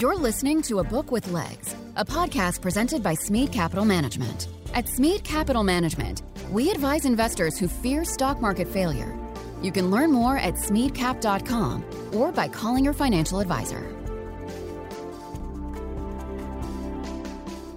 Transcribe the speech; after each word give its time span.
You're 0.00 0.16
listening 0.16 0.62
to 0.62 0.78
A 0.78 0.82
Book 0.82 1.12
with 1.12 1.30
Legs, 1.30 1.76
a 1.96 2.06
podcast 2.06 2.62
presented 2.62 3.02
by 3.02 3.12
Smead 3.12 3.52
Capital 3.52 3.84
Management. 3.84 4.48
At 4.72 4.88
Smead 4.88 5.24
Capital 5.24 5.62
Management, 5.62 6.22
we 6.50 6.70
advise 6.70 7.04
investors 7.04 7.58
who 7.58 7.68
fear 7.68 8.02
stock 8.06 8.40
market 8.40 8.66
failure. 8.66 9.14
You 9.60 9.70
can 9.70 9.90
learn 9.90 10.10
more 10.10 10.38
at 10.38 10.54
smeadcap.com 10.54 11.84
or 12.14 12.32
by 12.32 12.48
calling 12.48 12.82
your 12.82 12.94
financial 12.94 13.40
advisor. 13.40 13.94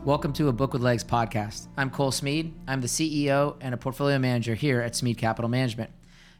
Welcome 0.05 0.31
to 0.31 0.47
a 0.47 0.53
Book 0.53 0.71
with 0.71 0.81
Legs 0.81 1.03
podcast. 1.03 1.67
I'm 1.75 1.89
Cole 1.89 2.13
Smead. 2.13 2.53
I'm 2.69 2.79
the 2.79 2.87
CEO 2.87 3.57
and 3.59 3.73
a 3.73 3.77
portfolio 3.77 4.17
manager 4.17 4.55
here 4.55 4.79
at 4.79 4.95
Smead 4.95 5.17
Capital 5.17 5.49
Management. 5.49 5.91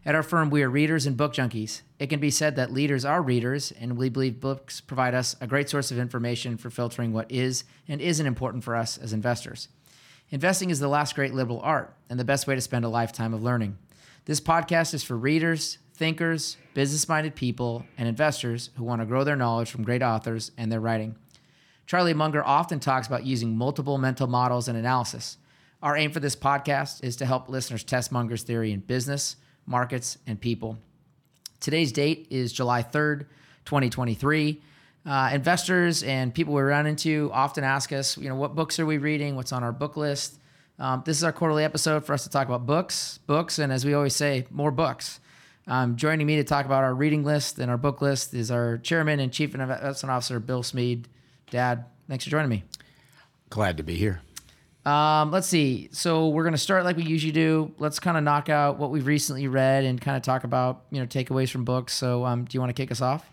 At 0.06 0.16
our 0.16 0.24
firm, 0.24 0.50
we 0.50 0.64
are 0.64 0.70
readers 0.70 1.06
and 1.06 1.16
book 1.16 1.34
junkies. 1.34 1.82
It 1.98 2.08
can 2.08 2.20
be 2.20 2.30
said 2.30 2.58
that 2.58 2.74
leaders 2.74 3.06
are 3.06 3.22
readers, 3.22 3.72
and 3.72 3.96
we 3.96 4.10
believe 4.10 4.42
books 4.42 4.82
provide 4.82 5.14
us 5.14 5.34
a 5.40 5.48
great 5.48 5.70
source 5.70 5.92
of 5.92 5.98
information 5.98 6.58
for 6.58 6.70
filtering 6.70 7.14
what 7.14 7.32
is 7.32 7.64
and 7.88 8.02
isn't 8.02 8.26
important 8.26 8.66
for 8.66 8.76
us 8.76 8.98
as 8.98 9.14
investors. 9.14 9.70
Investing 10.30 10.70
is 10.70 10.82
the 10.82 10.90
last 10.90 11.16
great 11.16 11.34
liberal 11.34 11.62
art 11.62 11.96
and 12.10 12.20
the 12.20 12.26
best 12.26 12.48
way 12.48 12.56
to 12.56 12.60
spend 12.60 12.84
a 12.84 12.90
lifetime 12.90 13.34
of 13.34 13.44
learning. 13.44 13.78
This 14.26 14.42
podcast 14.42 14.94
is 14.94 15.06
for 15.06 15.16
readers, 15.16 15.78
thinkers, 15.94 16.58
business 16.74 17.08
minded 17.08 17.34
people, 17.34 17.86
and 17.98 18.10
investors 18.10 18.72
who 18.76 18.84
want 18.84 19.02
to 19.02 19.06
grow 19.06 19.24
their 19.24 19.38
knowledge 19.38 19.72
from 19.72 19.86
great 19.86 20.04
authors 20.04 20.52
and 20.58 20.70
their 20.70 20.82
writing. 20.82 21.16
Charlie 21.88 22.14
Munger 22.14 22.44
often 22.44 22.82
talks 22.82 23.08
about 23.08 23.26
using 23.26 23.56
multiple 23.56 23.98
mental 23.98 24.28
models 24.28 24.68
and 24.68 24.78
analysis. 24.78 25.38
Our 25.82 25.96
aim 25.96 26.12
for 26.12 26.20
this 26.20 26.36
podcast 26.36 27.02
is 27.06 27.16
to 27.18 27.26
help 27.26 27.48
listeners 27.48 27.86
test 27.86 28.12
Munger's 28.12 28.44
theory 28.44 28.74
in 28.74 28.82
business 28.82 29.38
markets, 29.66 30.18
and 30.28 30.40
people. 30.40 30.78
Today's 31.60 31.92
date 31.92 32.28
is 32.30 32.52
July 32.52 32.84
3rd, 32.84 33.26
2023. 33.66 34.62
Uh, 35.06 35.30
investors 35.34 36.04
and 36.04 36.34
people 36.34 36.54
we 36.54 36.62
run 36.62 36.88
into 36.88 37.30
often 37.34 37.64
ask 37.64 37.92
us, 37.92 38.18
you 38.18 38.30
know, 38.30 38.36
what 38.36 38.56
books 38.56 38.80
are 38.80 38.86
we 38.86 38.98
reading? 38.98 39.36
What's 39.36 39.52
on 39.52 39.64
our 39.64 39.72
book 39.72 39.98
list? 39.98 40.40
Um, 40.80 41.04
this 41.06 41.18
is 41.18 41.24
our 41.24 41.32
quarterly 41.32 41.64
episode 41.64 42.06
for 42.06 42.14
us 42.14 42.24
to 42.24 42.30
talk 42.30 42.48
about 42.48 42.66
books, 42.66 43.20
books, 43.28 43.60
and 43.60 43.72
as 43.72 43.86
we 43.86 43.94
always 43.94 44.16
say, 44.16 44.48
more 44.50 44.72
books. 44.72 45.20
Um, 45.68 45.96
joining 45.96 46.28
me 46.28 46.38
to 46.38 46.44
talk 46.44 46.66
about 46.66 46.84
our 46.84 46.94
reading 46.94 47.24
list 47.24 47.60
and 47.60 47.72
our 47.72 47.78
book 47.78 48.02
list 48.02 48.34
is 48.34 48.52
our 48.52 48.78
chairman 48.80 49.20
and 49.20 49.32
chief 49.32 49.54
investment 49.54 50.12
officer, 50.12 50.40
Bill 50.40 50.64
Smead. 50.64 51.08
Dad, 51.52 51.86
thanks 52.08 52.24
for 52.26 52.30
joining 52.30 52.50
me. 52.50 52.64
Glad 53.50 53.78
to 53.78 53.84
be 53.84 53.96
here. 53.96 54.22
Um, 54.86 55.32
let's 55.32 55.48
see. 55.48 55.90
So 55.92 56.28
we're 56.30 56.44
gonna 56.44 56.58
start 56.58 56.84
like 56.84 56.98
we 56.98 57.04
usually 57.04 57.32
do. 57.32 57.74
Let's 57.80 58.00
kind 58.00 58.18
of 58.18 58.24
knock 58.24 58.50
out 58.50 58.78
what 58.78 58.92
we've 58.92 59.08
recently 59.08 59.48
read 59.48 59.86
and 59.86 60.00
kind 60.00 60.18
of 60.18 60.24
talk 60.24 60.44
about 60.44 60.84
you 60.92 61.00
know 61.00 61.08
takeaways 61.08 61.50
from 61.50 61.64
books. 61.64 61.94
So 61.94 62.26
um, 62.26 62.46
do 62.46 62.56
you 62.56 62.60
want 62.60 62.70
to 62.70 62.82
kick 62.82 62.92
us 62.92 63.02
off? 63.02 63.30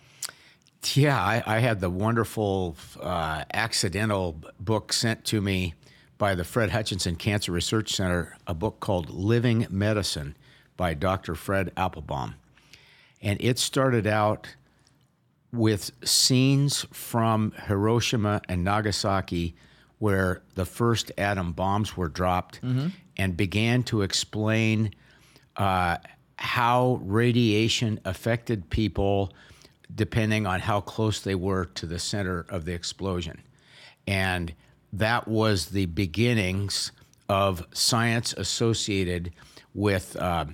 Yeah, 0.94 1.20
I, 1.20 1.42
I 1.46 1.58
had 1.58 1.80
the 1.80 1.90
wonderful 1.90 2.76
uh, 3.00 3.44
accidental 3.52 4.40
book 4.58 4.92
sent 4.92 5.24
to 5.26 5.40
me 5.40 5.74
by 6.16 6.34
the 6.34 6.44
Fred 6.44 6.70
Hutchinson 6.70 7.16
Cancer 7.16 7.52
Research 7.52 7.92
Center, 7.94 8.36
a 8.46 8.54
book 8.54 8.80
called 8.80 9.10
Living 9.10 9.66
Medicine 9.70 10.36
by 10.76 10.94
Dr. 10.94 11.34
Fred 11.34 11.74
Appelbaum. 11.76 12.34
And 13.20 13.38
it 13.42 13.58
started 13.58 14.06
out 14.06 14.54
with 15.52 15.90
scenes 16.04 16.86
from 16.92 17.52
Hiroshima 17.66 18.40
and 18.48 18.64
Nagasaki 18.64 19.54
where 20.00 20.42
the 20.54 20.64
first 20.64 21.12
atom 21.16 21.52
bombs 21.52 21.96
were 21.96 22.08
dropped 22.08 22.60
mm-hmm. 22.62 22.88
and 23.16 23.36
began 23.36 23.82
to 23.84 24.02
explain 24.02 24.92
uh, 25.56 25.96
how 26.36 26.98
radiation 27.04 28.00
affected 28.04 28.68
people 28.70 29.32
depending 29.94 30.46
on 30.46 30.58
how 30.58 30.80
close 30.80 31.20
they 31.20 31.34
were 31.34 31.66
to 31.66 31.84
the 31.84 31.98
center 31.98 32.46
of 32.48 32.64
the 32.64 32.72
explosion. 32.72 33.42
And 34.06 34.54
that 34.94 35.28
was 35.28 35.66
the 35.66 35.86
beginnings 35.86 36.92
of 37.28 37.66
science 37.72 38.32
associated 38.32 39.32
with 39.74 40.16
uh, 40.16 40.46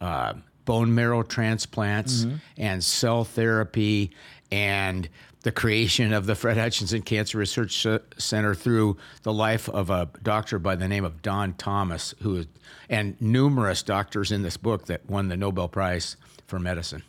uh, 0.00 0.34
bone 0.64 0.94
marrow 0.94 1.24
transplants 1.24 2.24
mm-hmm. 2.24 2.36
and 2.56 2.84
cell 2.84 3.24
therapy 3.24 4.12
and 4.52 5.08
the 5.42 5.52
creation 5.52 6.12
of 6.12 6.26
the 6.26 6.34
Fred 6.34 6.56
Hutchinson 6.56 7.02
Cancer 7.02 7.38
Research 7.38 7.86
Center 8.16 8.54
through 8.54 8.96
the 9.22 9.32
life 9.32 9.68
of 9.68 9.90
a 9.90 10.08
doctor 10.22 10.58
by 10.58 10.76
the 10.76 10.88
name 10.88 11.04
of 11.04 11.22
Don 11.22 11.54
Thomas, 11.54 12.14
who 12.22 12.44
and 12.88 13.20
numerous 13.20 13.82
doctors 13.82 14.30
in 14.30 14.42
this 14.42 14.56
book 14.56 14.86
that 14.86 15.08
won 15.08 15.28
the 15.28 15.36
Nobel 15.36 15.68
Prize 15.68 16.16
for 16.46 16.58
medicine. 16.58 17.02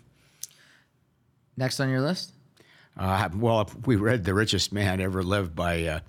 Next 1.56 1.80
on 1.80 1.90
your 1.90 2.02
list? 2.02 2.34
Uh, 2.98 3.30
well, 3.36 3.70
we 3.86 3.96
read 3.96 4.24
"The 4.24 4.34
Richest 4.34 4.72
Man 4.72 5.02
Ever 5.02 5.24
Lived" 5.24 5.56
by 5.56 5.84
uh, 5.86 6.00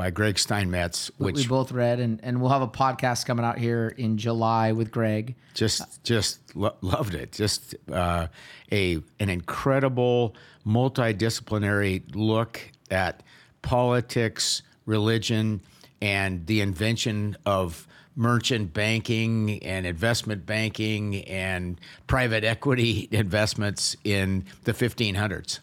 by 0.00 0.08
Greg 0.08 0.38
Steinmetz, 0.38 1.10
which 1.18 1.36
we 1.36 1.46
both 1.46 1.72
read, 1.72 2.00
and, 2.00 2.20
and 2.22 2.40
we'll 2.40 2.48
have 2.48 2.62
a 2.62 2.66
podcast 2.68 3.26
coming 3.26 3.44
out 3.44 3.58
here 3.58 3.94
in 3.98 4.16
July 4.16 4.72
with 4.72 4.90
Greg. 4.90 5.34
Just 5.52 6.02
just 6.04 6.40
lo- 6.56 6.74
loved 6.80 7.12
it. 7.12 7.32
Just 7.32 7.74
uh, 7.92 8.28
a 8.72 8.94
an 9.18 9.28
incredible 9.28 10.34
multidisciplinary 10.66 12.02
look 12.14 12.62
at 12.90 13.22
politics, 13.60 14.62
religion, 14.86 15.60
and 16.00 16.46
the 16.46 16.62
invention 16.62 17.36
of 17.44 17.86
merchant 18.16 18.72
banking 18.72 19.62
and 19.62 19.84
investment 19.84 20.46
banking 20.46 21.16
and 21.24 21.78
private 22.06 22.42
equity 22.42 23.06
investments 23.12 23.96
in 24.02 24.46
the 24.64 24.72
1500s. 24.72 25.60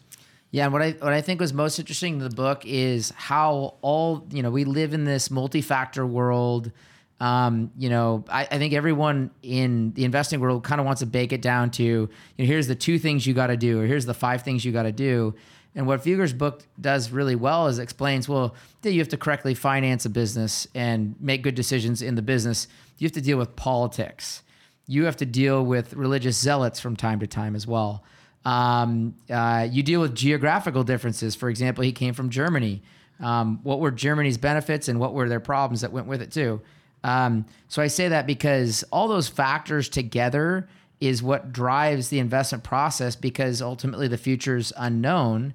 Yeah, 0.50 0.64
and 0.64 0.72
what 0.72 0.80
I 0.80 0.90
what 0.92 1.12
I 1.12 1.20
think 1.20 1.40
was 1.40 1.52
most 1.52 1.78
interesting 1.78 2.14
in 2.14 2.18
the 2.20 2.30
book 2.30 2.64
is 2.64 3.12
how 3.16 3.74
all 3.82 4.26
you 4.30 4.42
know 4.42 4.50
we 4.50 4.64
live 4.64 4.94
in 4.94 5.04
this 5.04 5.30
multi-factor 5.30 6.06
world. 6.06 6.72
Um, 7.20 7.72
you 7.76 7.90
know, 7.90 8.24
I, 8.28 8.42
I, 8.42 8.58
think 8.58 8.74
everyone 8.74 9.32
in 9.42 9.92
the 9.94 10.04
investing 10.04 10.38
world 10.38 10.62
kind 10.62 10.80
of 10.80 10.86
wants 10.86 11.00
to 11.00 11.06
bake 11.06 11.32
it 11.32 11.42
down 11.42 11.72
to 11.72 11.82
you 11.82 12.08
know 12.38 12.44
here's 12.44 12.68
the 12.68 12.76
two 12.76 12.96
things 12.98 13.26
you 13.26 13.34
got 13.34 13.48
to 13.48 13.56
do, 13.56 13.80
or 13.80 13.86
here's 13.86 14.06
the 14.06 14.14
five 14.14 14.42
things 14.42 14.64
you 14.64 14.72
got 14.72 14.84
to 14.84 14.92
do. 14.92 15.34
And 15.74 15.86
what 15.86 16.02
Fugger's 16.02 16.32
book 16.32 16.64
does 16.80 17.10
really 17.10 17.36
well 17.36 17.66
is 17.66 17.78
explains 17.78 18.28
well 18.28 18.54
that 18.82 18.92
you 18.92 19.00
have 19.00 19.08
to 19.08 19.16
correctly 19.16 19.54
finance 19.54 20.06
a 20.06 20.10
business 20.10 20.66
and 20.74 21.14
make 21.20 21.42
good 21.42 21.54
decisions 21.54 22.02
in 22.02 22.14
the 22.14 22.22
business. 22.22 22.68
You 22.96 23.04
have 23.04 23.12
to 23.12 23.20
deal 23.20 23.36
with 23.36 23.54
politics. 23.54 24.42
You 24.86 25.04
have 25.04 25.16
to 25.18 25.26
deal 25.26 25.64
with 25.64 25.92
religious 25.92 26.38
zealots 26.38 26.80
from 26.80 26.96
time 26.96 27.20
to 27.20 27.26
time 27.26 27.54
as 27.54 27.66
well. 27.66 28.02
Um, 28.44 29.16
uh, 29.30 29.66
you 29.70 29.82
deal 29.82 30.00
with 30.00 30.14
geographical 30.14 30.84
differences. 30.84 31.34
For 31.34 31.50
example, 31.50 31.84
he 31.84 31.92
came 31.92 32.14
from 32.14 32.30
Germany. 32.30 32.82
Um, 33.20 33.60
what 33.62 33.80
were 33.80 33.90
Germany's 33.90 34.38
benefits 34.38 34.88
and 34.88 35.00
what 35.00 35.12
were 35.12 35.28
their 35.28 35.40
problems 35.40 35.80
that 35.80 35.92
went 35.92 36.06
with 36.06 36.22
it 36.22 36.30
too? 36.30 36.60
Um, 37.04 37.46
so 37.68 37.82
I 37.82 37.88
say 37.88 38.08
that 38.08 38.26
because 38.26 38.84
all 38.90 39.08
those 39.08 39.28
factors 39.28 39.88
together 39.88 40.68
is 41.00 41.22
what 41.22 41.52
drives 41.52 42.08
the 42.08 42.18
investment 42.18 42.64
process 42.64 43.16
because 43.16 43.62
ultimately 43.62 44.08
the 44.08 44.18
future 44.18 44.56
is 44.56 44.72
unknown. 44.76 45.54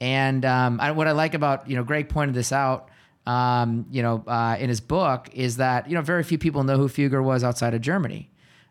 And 0.00 0.44
um, 0.44 0.80
I, 0.80 0.92
what 0.92 1.08
I 1.08 1.12
like 1.12 1.34
about 1.34 1.68
you 1.68 1.76
know 1.76 1.84
Greg 1.84 2.08
pointed 2.08 2.34
this 2.34 2.52
out. 2.52 2.88
Um, 3.26 3.84
you 3.90 4.00
know, 4.00 4.24
uh, 4.26 4.56
in 4.58 4.70
his 4.70 4.80
book, 4.80 5.28
is 5.34 5.58
that 5.58 5.88
you 5.88 5.94
know 5.94 6.00
very 6.00 6.22
few 6.22 6.38
people 6.38 6.64
know 6.64 6.78
who 6.78 6.88
Fugger 6.88 7.22
was 7.22 7.44
outside 7.44 7.74
of 7.74 7.80
Germany. 7.82 8.30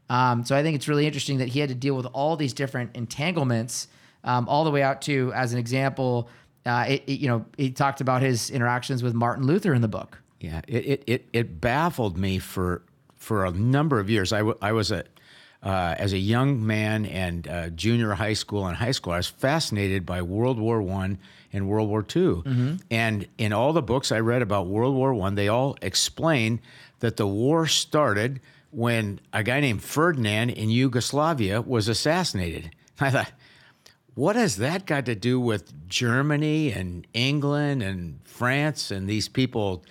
Um, 0.10 0.46
so 0.46 0.56
I 0.56 0.64
think 0.64 0.76
it's 0.76 0.88
really 0.88 1.06
interesting 1.06 1.40
that 1.40 1.50
he 1.50 1.60
had 1.60 1.70
to 1.70 1.76
deal 1.76 1.96
with 1.96 2.06
all 2.08 2.36
these 2.38 2.54
different 2.54 2.96
entanglements, 2.96 3.88
um, 4.24 4.48
all 4.48 4.64
the 4.64 4.72
way 4.72 4.82
out 4.82 5.02
to, 5.04 5.32
as 5.34 5.54
an 5.54 5.60
example, 5.60 6.30
uh, 6.66 6.86
it, 6.88 7.04
it, 7.08 7.20
you 7.20 7.28
know, 7.28 7.46
he 7.58 7.72
talked 7.72 8.02
about 8.02 8.22
his 8.22 8.50
interactions 8.50 9.02
with 9.02 9.14
Martin 9.14 9.46
Luther 9.46 9.74
in 9.74 9.82
the 9.82 9.88
book. 9.88 10.20
Yeah, 10.40 10.62
it 10.68 11.04
it 11.08 11.28
it, 11.34 11.62
baffled 11.62 12.16
me 12.16 12.38
for 12.38 12.84
for 13.16 13.46
a 13.46 13.52
number 13.52 14.00
of 14.00 14.10
years. 14.10 14.32
I, 14.32 14.40
w- 14.40 14.58
I 14.62 14.72
was 14.72 14.92
a 14.92 15.04
uh, 15.64 15.96
as 15.98 16.14
a 16.14 16.18
young 16.18 16.66
man 16.66 17.06
and 17.06 17.48
uh, 17.48 17.70
junior 17.70 18.14
high 18.14 18.34
school 18.34 18.68
and 18.68 18.78
high 18.78 18.92
school, 18.92 19.14
I 19.14 19.18
was 19.18 19.28
fascinated 19.28 20.06
by 20.06 20.22
World 20.22 20.60
War 20.60 20.82
One 20.82 21.18
and 21.52 21.68
World 21.68 21.90
War 21.90 22.04
2 22.04 22.44
mm-hmm. 22.46 22.76
And 22.92 23.28
in 23.38 23.54
all 23.54 23.74
the 23.74 23.82
books 23.82 24.12
I 24.12 24.20
read 24.20 24.42
about 24.42 24.68
World 24.68 24.96
War 24.96 25.14
One, 25.14 25.36
they 25.36 25.48
all 25.48 25.76
explain 25.82 26.62
that 27.00 27.18
the 27.18 27.26
war 27.26 27.66
started 27.66 28.40
when 28.72 29.20
a 29.34 29.44
guy 29.44 29.60
named 29.60 29.84
Ferdinand 29.84 30.50
in 30.52 30.70
Yugoslavia 30.70 31.62
was 31.62 31.88
assassinated. 31.88 32.72
I 33.00 33.10
thought, 33.10 33.32
what 34.16 34.36
has 34.36 34.58
that 34.58 34.86
got 34.86 35.06
to 35.06 35.16
do 35.16 35.40
with 35.40 35.88
Germany 35.88 36.72
and 36.72 37.06
England 37.14 37.84
and 37.84 38.20
France 38.24 38.90
and 38.90 39.08
these 39.08 39.30
people 39.30 39.86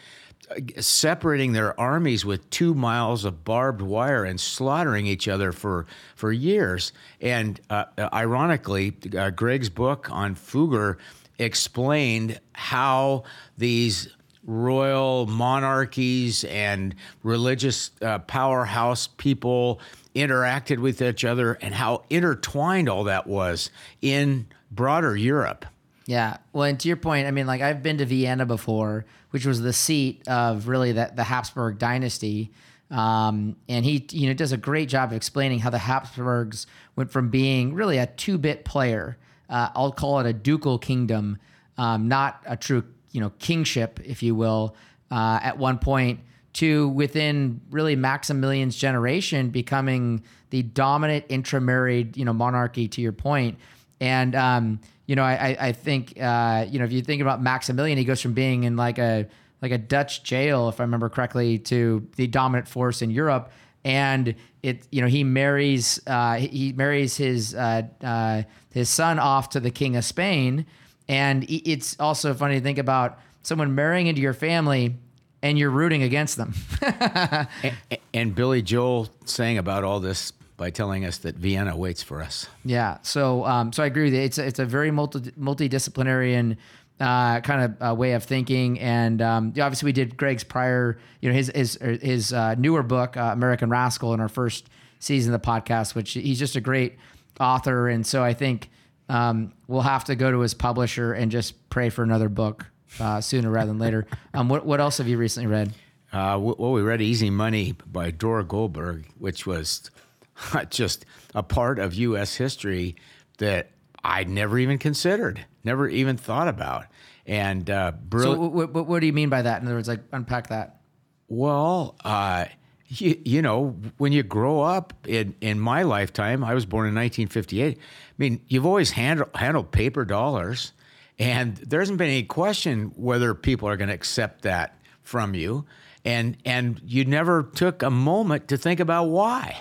uh, 0.51 0.57
separating 0.81 1.53
their 1.53 1.79
armies 1.79 2.25
with 2.25 2.51
two 2.51 2.75
miles 2.75 3.25
of 3.25 3.45
barbed 3.45 3.83
wire 3.83 4.25
and 4.25 4.41
slaughtering 4.41 5.07
each 5.07 5.29
other 5.29 5.53
for 5.53 5.87
for 6.17 6.33
years? 6.33 6.93
And 7.21 7.61
uh, 7.71 7.85
ironically, 8.13 8.97
uh, 9.17 9.31
Greg's 9.31 9.71
book 9.71 10.11
on 10.11 10.35
Fugger 10.35 10.97
explained 11.39 12.41
how 12.53 13.25
these 13.57 14.09
royal 14.47 15.27
monarchies 15.27 16.45
and 16.45 16.95
religious 17.23 17.91
uh, 18.01 18.19
powerhouse 18.21 19.09
people 19.09 19.81
interacted 20.15 20.79
with 20.79 21.03
each 21.03 21.25
other 21.25 21.55
and 21.61 21.75
how 21.75 22.05
intertwined 22.09 22.89
all 22.89 23.05
that 23.05 23.27
was 23.27 23.71
in 24.01 24.47
broader 24.71 25.17
Europe. 25.17 25.67
Yeah. 26.07 26.37
Well, 26.53 26.63
and 26.65 26.79
to 26.81 26.89
your 26.89 26.97
point, 26.97 27.27
I 27.27 27.33
mean, 27.33 27.47
like 27.47 27.61
I've 27.61 27.83
been 27.83 27.99
to 27.99 28.07
Vienna 28.07 28.47
before, 28.47 29.05
which 29.31 29.45
was 29.45 29.61
the 29.61 29.73
seat 29.73 30.27
of 30.29 30.69
really 30.69 30.93
the, 30.93 31.11
the 31.15 31.25
Habsburg 31.25 31.79
dynasty. 31.79 32.53
Um, 32.89 33.57
and 33.69 33.85
he, 33.85 34.07
you 34.13 34.29
know, 34.29 34.35
does 34.35 34.53
a 34.53 34.57
great 34.57 34.89
job 34.89 35.11
of 35.11 35.17
explaining 35.17 35.59
how 35.59 35.71
the 35.71 35.79
Habsburgs 35.79 36.69
went 36.95 37.11
from 37.11 37.29
being 37.31 37.75
really 37.75 37.99
a 37.99 38.07
two-bit 38.07 38.65
player. 38.65 39.19
Uh, 39.51 39.71
I'll 39.75 39.91
call 39.91 40.21
it 40.21 40.27
a 40.27 40.33
ducal 40.33 40.79
kingdom, 40.79 41.39
um, 41.77 42.07
not 42.07 42.41
a 42.47 42.57
true, 42.57 42.85
you 43.17 43.23
know, 43.23 43.33
kingship, 43.39 43.99
if 44.05 44.23
you 44.23 44.35
will, 44.35 44.77
uh, 45.11 45.41
at 45.43 45.57
one 45.57 45.79
point 45.79 46.21
to 46.53 46.89
within 46.91 47.63
really 47.71 47.97
Maximilian's 47.97 48.77
generation 48.77 49.49
becoming 49.49 50.23
the 50.51 50.63
dominant 50.63 51.25
intermarried, 51.31 52.15
you 52.17 52.27
know, 52.27 52.35
monarchy. 52.35 52.89
To 52.89 53.01
your 53.01 53.13
point, 53.13 53.59
and 54.01 54.35
um, 54.35 54.81
you 55.07 55.17
know, 55.17 55.23
I 55.23 55.57
I 55.59 55.73
think 55.73 56.21
uh, 56.21 56.67
you 56.69 56.79
know 56.79 56.85
if 56.85 56.93
you 56.93 57.01
think 57.01 57.23
about 57.23 57.43
Maximilian, 57.43 57.97
he 57.97 58.05
goes 58.05 58.21
from 58.21 58.35
being 58.35 58.65
in 58.65 58.77
like 58.77 58.99
a 58.99 59.27
like 59.63 59.73
a 59.73 59.79
Dutch 59.79 60.23
jail, 60.23 60.69
if 60.69 60.79
I 60.79 60.85
remember 60.85 61.09
correctly, 61.09 61.59
to 61.61 62.07
the 62.17 62.27
dominant 62.27 62.69
force 62.69 63.01
in 63.01 63.11
Europe. 63.11 63.51
And 63.83 64.35
it, 64.63 64.87
you 64.91 65.01
know, 65.01 65.09
he 65.09 65.25
marries 65.25 66.01
uh, 66.07 66.35
he 66.35 66.75
marries 66.75 67.17
his 67.17 67.55
uh, 67.55 67.83
uh, 68.03 68.43
his 68.71 68.91
son 68.91 69.19
off 69.19 69.49
to 69.51 69.61
the 69.61 69.71
king 69.71 69.97
of 69.97 70.05
Spain, 70.05 70.67
and 71.09 71.45
it's 71.49 71.99
also 72.01 72.35
funny 72.35 72.57
to 72.57 72.61
think 72.61 72.79
about 72.79 73.19
someone 73.43 73.75
marrying 73.75 74.09
into 74.09 74.21
your 74.21 74.35
family 74.35 74.97
and 75.43 75.59
you're 75.59 75.71
rooting 75.71 76.03
against 76.03 76.37
them. 76.37 76.55
and, 76.83 77.79
and 78.13 78.35
Billy 78.35 78.63
Joel 78.63 79.09
saying 79.25 79.59
about 79.59 79.85
all 79.85 80.01
this 80.01 80.33
by 80.57 80.71
telling 80.71 81.05
us 81.05 81.19
that 81.19 81.37
Vienna 81.37 81.77
waits 81.77 82.03
for 82.03 82.23
us. 82.23 82.49
Yeah. 82.65 82.99
So, 83.03 83.45
um, 83.45 83.73
so 83.73 83.83
I 83.83 83.87
agree 83.87 84.05
with 84.05 84.15
you. 84.15 84.21
It's 84.21 84.39
a, 84.39 84.47
it's 84.47 84.59
a 84.59 84.65
very 84.65 84.91
multi 84.91 85.21
multidisciplinary 85.33 86.35
and 86.35 86.57
uh, 86.99 87.41
kind 87.41 87.65
of 87.65 87.89
uh, 87.91 87.95
way 87.95 88.13
of 88.13 88.25
thinking. 88.25 88.81
And 88.81 89.21
um, 89.21 89.49
obviously, 89.49 89.87
we 89.87 89.93
did 89.93 90.17
Greg's 90.17 90.45
prior, 90.45 90.99
you 91.21 91.29
know, 91.29 91.35
his 91.35 91.53
his 91.55 91.79
his 91.81 92.33
uh, 92.33 92.55
newer 92.57 92.83
book, 92.83 93.17
uh, 93.17 93.31
American 93.33 93.69
Rascal, 93.69 94.15
in 94.15 94.21
our 94.21 94.29
first 94.29 94.69
season 94.99 95.35
of 95.35 95.41
the 95.41 95.47
podcast. 95.47 95.95
Which 95.95 96.13
he's 96.13 96.39
just 96.39 96.57
a 96.57 96.61
great 96.61 96.97
author, 97.39 97.89
and 97.89 98.07
so 98.07 98.25
I 98.25 98.33
think 98.33 98.71
um, 99.09 99.53
we'll 99.69 99.83
have 99.83 100.05
to 100.05 100.17
go 100.17 100.31
to 100.31 100.41
his 100.41 100.55
publisher 100.55 101.13
and 101.13 101.31
just 101.31 101.69
pray 101.71 101.91
for 101.91 102.03
another 102.03 102.29
book 102.29 102.67
uh, 103.01 103.21
sooner 103.21 103.51
rather 103.51 103.69
than 103.69 103.79
later. 103.79 104.07
Um, 104.35 104.51
what 104.51 104.67
what 104.67 104.81
else 104.81 104.99
have 104.99 105.09
you 105.09 105.17
recently 105.17 105.47
read? 105.47 105.73
Uh, 106.13 106.39
well, 106.39 106.73
we 106.73 106.83
read 106.83 107.01
Easy 107.01 107.31
Money 107.31 107.75
by 107.87 108.11
Dror 108.11 108.43
Goldberg, 108.43 109.07
which 109.19 109.47
was 109.47 109.91
just 110.71 111.07
a 111.35 111.43
part 111.43 111.79
of 111.79 111.95
U.S. 111.95 112.35
history 112.35 112.97
that 113.39 113.71
I 114.05 114.25
never 114.25 114.59
even 114.59 114.77
considered, 114.77 115.47
never 115.65 115.89
even 115.89 116.19
thought 116.19 116.49
about. 116.49 116.85
And 117.27 117.69
uh, 117.71 117.93
so, 118.13 118.39
what, 118.39 118.73
what, 118.73 118.87
what, 118.87 119.01
do 119.01 119.07
you 119.07 119.13
mean 119.13 119.31
by 119.31 119.43
that? 119.43 119.61
In 119.61 119.67
other 119.67 119.77
words, 119.77 119.89
like 119.89 120.03
unpack 120.13 120.49
that. 120.49 120.81
Well, 121.29 121.97
uh, 122.05 122.45
you, 122.89 123.21
you, 123.25 123.43
know, 123.43 123.77
when 123.99 124.13
you 124.13 124.23
grow 124.23 124.63
up 124.63 124.95
in, 125.07 125.35
in 125.41 125.59
my 125.59 125.83
lifetime, 125.83 126.45
I 126.45 126.55
was 126.55 126.67
born 126.67 126.87
in 126.87 126.95
1958. 126.95 127.79
I 127.79 127.81
mean, 128.19 128.41
you've 128.49 128.67
always 128.67 128.91
handled, 128.91 129.31
handled 129.35 129.73
paper 129.73 130.05
dollars, 130.05 130.73
and 131.19 131.57
there 131.57 131.81
hasn't 131.81 131.99
been 131.99 132.11
any 132.11 132.23
question 132.23 132.93
whether 132.97 133.35
people 133.35 133.69
are 133.69 133.77
going 133.77 133.89
to 133.89 133.95
accept 133.95 134.43
that 134.43 134.79
from 135.03 135.35
you. 135.35 135.67
And, 136.05 136.37
and 136.45 136.81
you 136.85 137.05
never 137.05 137.43
took 137.43 137.83
a 137.83 137.91
moment 137.91 138.49
to 138.49 138.57
think 138.57 138.79
about 138.79 139.05
why 139.07 139.57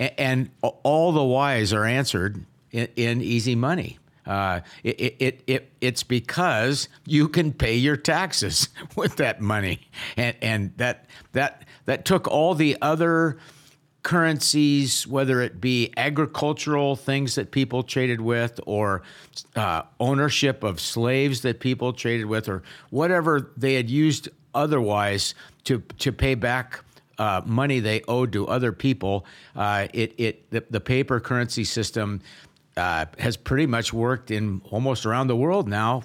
and, 0.00 0.50
all 0.62 1.12
the 1.12 1.24
whys 1.24 1.72
are 1.72 1.84
answered 1.84 2.44
in, 2.70 2.88
in 2.96 3.20
easy 3.20 3.54
money. 3.54 3.98
Uh, 4.30 4.60
it, 4.84 5.16
it, 5.18 5.42
it, 5.48 5.72
it's 5.80 6.04
because 6.04 6.88
you 7.04 7.28
can 7.28 7.52
pay 7.52 7.74
your 7.74 7.96
taxes 7.96 8.68
with 8.96 9.16
that 9.16 9.40
money, 9.40 9.80
and 10.16 10.36
and 10.40 10.72
that 10.76 11.06
that 11.32 11.64
that 11.86 12.04
took 12.04 12.28
all 12.28 12.54
the 12.54 12.76
other 12.80 13.38
currencies, 14.04 15.04
whether 15.04 15.40
it 15.40 15.60
be 15.60 15.92
agricultural 15.96 16.94
things 16.94 17.34
that 17.34 17.50
people 17.50 17.82
traded 17.82 18.20
with, 18.20 18.60
or 18.66 19.02
uh, 19.56 19.82
ownership 19.98 20.62
of 20.62 20.78
slaves 20.78 21.40
that 21.40 21.58
people 21.58 21.92
traded 21.92 22.26
with, 22.26 22.48
or 22.48 22.62
whatever 22.90 23.50
they 23.56 23.74
had 23.74 23.90
used 23.90 24.28
otherwise 24.54 25.34
to 25.64 25.80
to 25.98 26.12
pay 26.12 26.36
back 26.36 26.84
uh, 27.18 27.42
money 27.44 27.80
they 27.80 28.00
owed 28.06 28.32
to 28.32 28.46
other 28.46 28.70
people. 28.70 29.26
Uh, 29.56 29.88
it 29.92 30.14
it 30.18 30.50
the, 30.50 30.64
the, 30.70 30.80
paper 30.80 31.18
currency 31.18 31.64
system 31.64 32.20
uh, 32.76 33.06
has 33.18 33.36
pretty 33.36 33.66
much 33.66 33.92
worked 33.92 34.30
in 34.30 34.62
almost 34.70 35.06
around 35.06 35.26
the 35.26 35.36
world 35.36 35.68
now. 35.68 36.02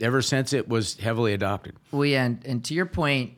Ever 0.00 0.20
since 0.20 0.52
it 0.52 0.68
was 0.68 0.96
heavily 0.98 1.32
adopted. 1.32 1.74
Well, 1.90 2.04
yeah, 2.04 2.24
and, 2.24 2.44
and 2.44 2.64
to 2.66 2.74
your 2.74 2.86
point, 2.86 3.32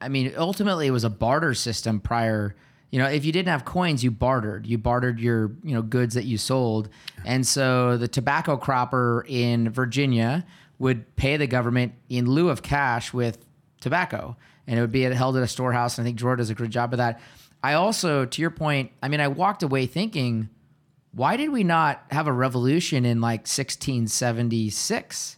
I 0.00 0.08
mean, 0.08 0.34
ultimately 0.36 0.86
it 0.86 0.90
was 0.90 1.04
a 1.04 1.10
barter 1.10 1.54
system 1.54 2.00
prior. 2.00 2.54
You 2.90 2.98
know, 2.98 3.06
if 3.06 3.24
you 3.24 3.32
didn't 3.32 3.48
have 3.48 3.64
coins, 3.64 4.04
you 4.04 4.10
bartered. 4.10 4.66
You 4.66 4.76
bartered 4.76 5.20
your, 5.20 5.52
you 5.62 5.74
know, 5.74 5.80
goods 5.80 6.14
that 6.14 6.24
you 6.24 6.36
sold. 6.36 6.90
And 7.24 7.46
so 7.46 7.96
the 7.96 8.08
tobacco 8.08 8.58
cropper 8.58 9.24
in 9.26 9.70
Virginia 9.70 10.44
would 10.78 11.16
pay 11.16 11.38
the 11.38 11.46
government 11.46 11.94
in 12.10 12.26
lieu 12.26 12.50
of 12.50 12.62
cash 12.62 13.14
with 13.14 13.38
tobacco 13.80 14.36
and 14.66 14.78
it 14.78 14.82
would 14.82 14.92
be 14.92 15.02
held 15.02 15.36
at 15.36 15.42
a 15.42 15.48
storehouse. 15.48 15.98
And 15.98 16.04
I 16.04 16.08
think 16.08 16.18
Jordan 16.18 16.38
does 16.38 16.50
a 16.50 16.54
good 16.54 16.70
job 16.70 16.92
of 16.92 16.98
that. 16.98 17.20
I 17.62 17.74
also, 17.74 18.24
to 18.24 18.40
your 18.40 18.50
point, 18.50 18.90
I 19.02 19.08
mean, 19.08 19.20
I 19.20 19.28
walked 19.28 19.62
away 19.62 19.86
thinking, 19.86 20.48
why 21.14 21.36
did 21.36 21.50
we 21.50 21.62
not 21.62 22.02
have 22.10 22.26
a 22.26 22.32
revolution 22.32 23.04
in 23.04 23.20
like 23.20 23.40
1676? 23.40 25.36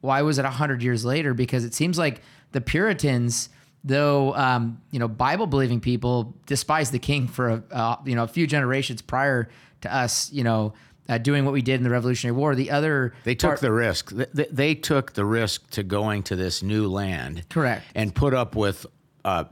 Why 0.00 0.22
was 0.22 0.38
it 0.38 0.42
100 0.42 0.82
years 0.82 1.04
later? 1.04 1.32
Because 1.32 1.64
it 1.64 1.74
seems 1.74 1.98
like 1.98 2.20
the 2.52 2.60
Puritans, 2.60 3.48
though, 3.82 4.34
um, 4.34 4.82
you 4.90 4.98
know, 4.98 5.08
Bible 5.08 5.46
believing 5.46 5.80
people 5.80 6.34
despised 6.46 6.92
the 6.92 6.98
king 6.98 7.26
for, 7.26 7.48
a, 7.48 7.62
uh, 7.72 7.96
you 8.04 8.14
know, 8.14 8.24
a 8.24 8.28
few 8.28 8.46
generations 8.46 9.00
prior 9.00 9.48
to 9.80 9.94
us, 9.94 10.30
you 10.30 10.44
know, 10.44 10.74
uh, 11.08 11.18
doing 11.18 11.44
what 11.44 11.52
we 11.52 11.62
did 11.62 11.76
in 11.76 11.84
the 11.84 11.90
Revolutionary 11.90 12.36
War. 12.36 12.54
The 12.54 12.70
other 12.70 13.14
they 13.24 13.34
took 13.34 13.50
part, 13.50 13.60
the 13.60 13.72
risk. 13.72 14.10
They, 14.10 14.46
they, 14.50 14.74
took 14.74 15.12
the 15.12 15.24
risk 15.24 15.70
to 15.70 15.82
going 15.82 16.22
to 16.24 16.36
this 16.36 16.62
new 16.62 16.88
land, 16.88 17.44
correct, 17.50 17.84
and 17.94 18.14
put 18.14 18.32
up 18.34 18.56
with 18.56 18.86
uh, 19.24 19.44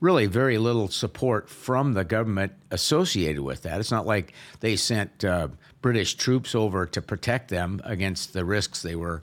really 0.00 0.26
very 0.26 0.58
little 0.58 0.88
support 0.88 1.48
from 1.48 1.94
the 1.94 2.04
government 2.04 2.52
associated 2.70 3.42
with 3.42 3.62
that. 3.62 3.80
It's 3.80 3.90
not 3.90 4.06
like 4.06 4.32
they 4.60 4.76
sent 4.76 5.24
uh, 5.24 5.48
British 5.80 6.14
troops 6.14 6.54
over 6.54 6.86
to 6.86 7.00
protect 7.00 7.48
them 7.48 7.80
against 7.84 8.32
the 8.32 8.44
risks 8.44 8.82
they 8.82 8.96
were 8.96 9.22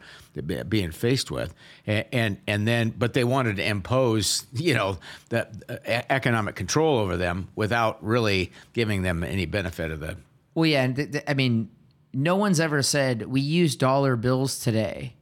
being 0.69 0.91
faced 0.91 1.29
with, 1.29 1.53
and 1.85 2.05
and, 2.11 2.37
and 2.47 2.67
then 2.67 2.93
but 2.97 3.13
they 3.13 3.23
wanted 3.23 3.57
to 3.57 3.67
impose 3.67 4.45
you 4.53 4.73
know 4.73 4.97
the 5.29 5.47
uh, 5.69 6.01
economic 6.09 6.55
control 6.55 6.97
over 6.97 7.17
them 7.17 7.49
without 7.55 8.03
really 8.03 8.51
giving 8.73 9.01
them 9.01 9.23
any 9.23 9.45
benefit 9.45 9.91
of 9.91 9.99
the 9.99 10.17
well, 10.53 10.65
yeah, 10.65 10.83
and 10.83 10.95
th- 10.95 11.11
th- 11.11 11.23
I 11.27 11.33
mean, 11.33 11.69
no 12.13 12.35
one's 12.35 12.59
ever 12.59 12.81
said 12.81 13.27
we 13.27 13.41
use 13.41 13.75
dollar 13.75 14.15
bills 14.15 14.59
today 14.59 15.15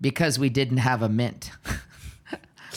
because 0.00 0.38
we 0.38 0.50
didn't 0.50 0.78
have 0.78 1.02
a 1.02 1.08
mint, 1.08 1.50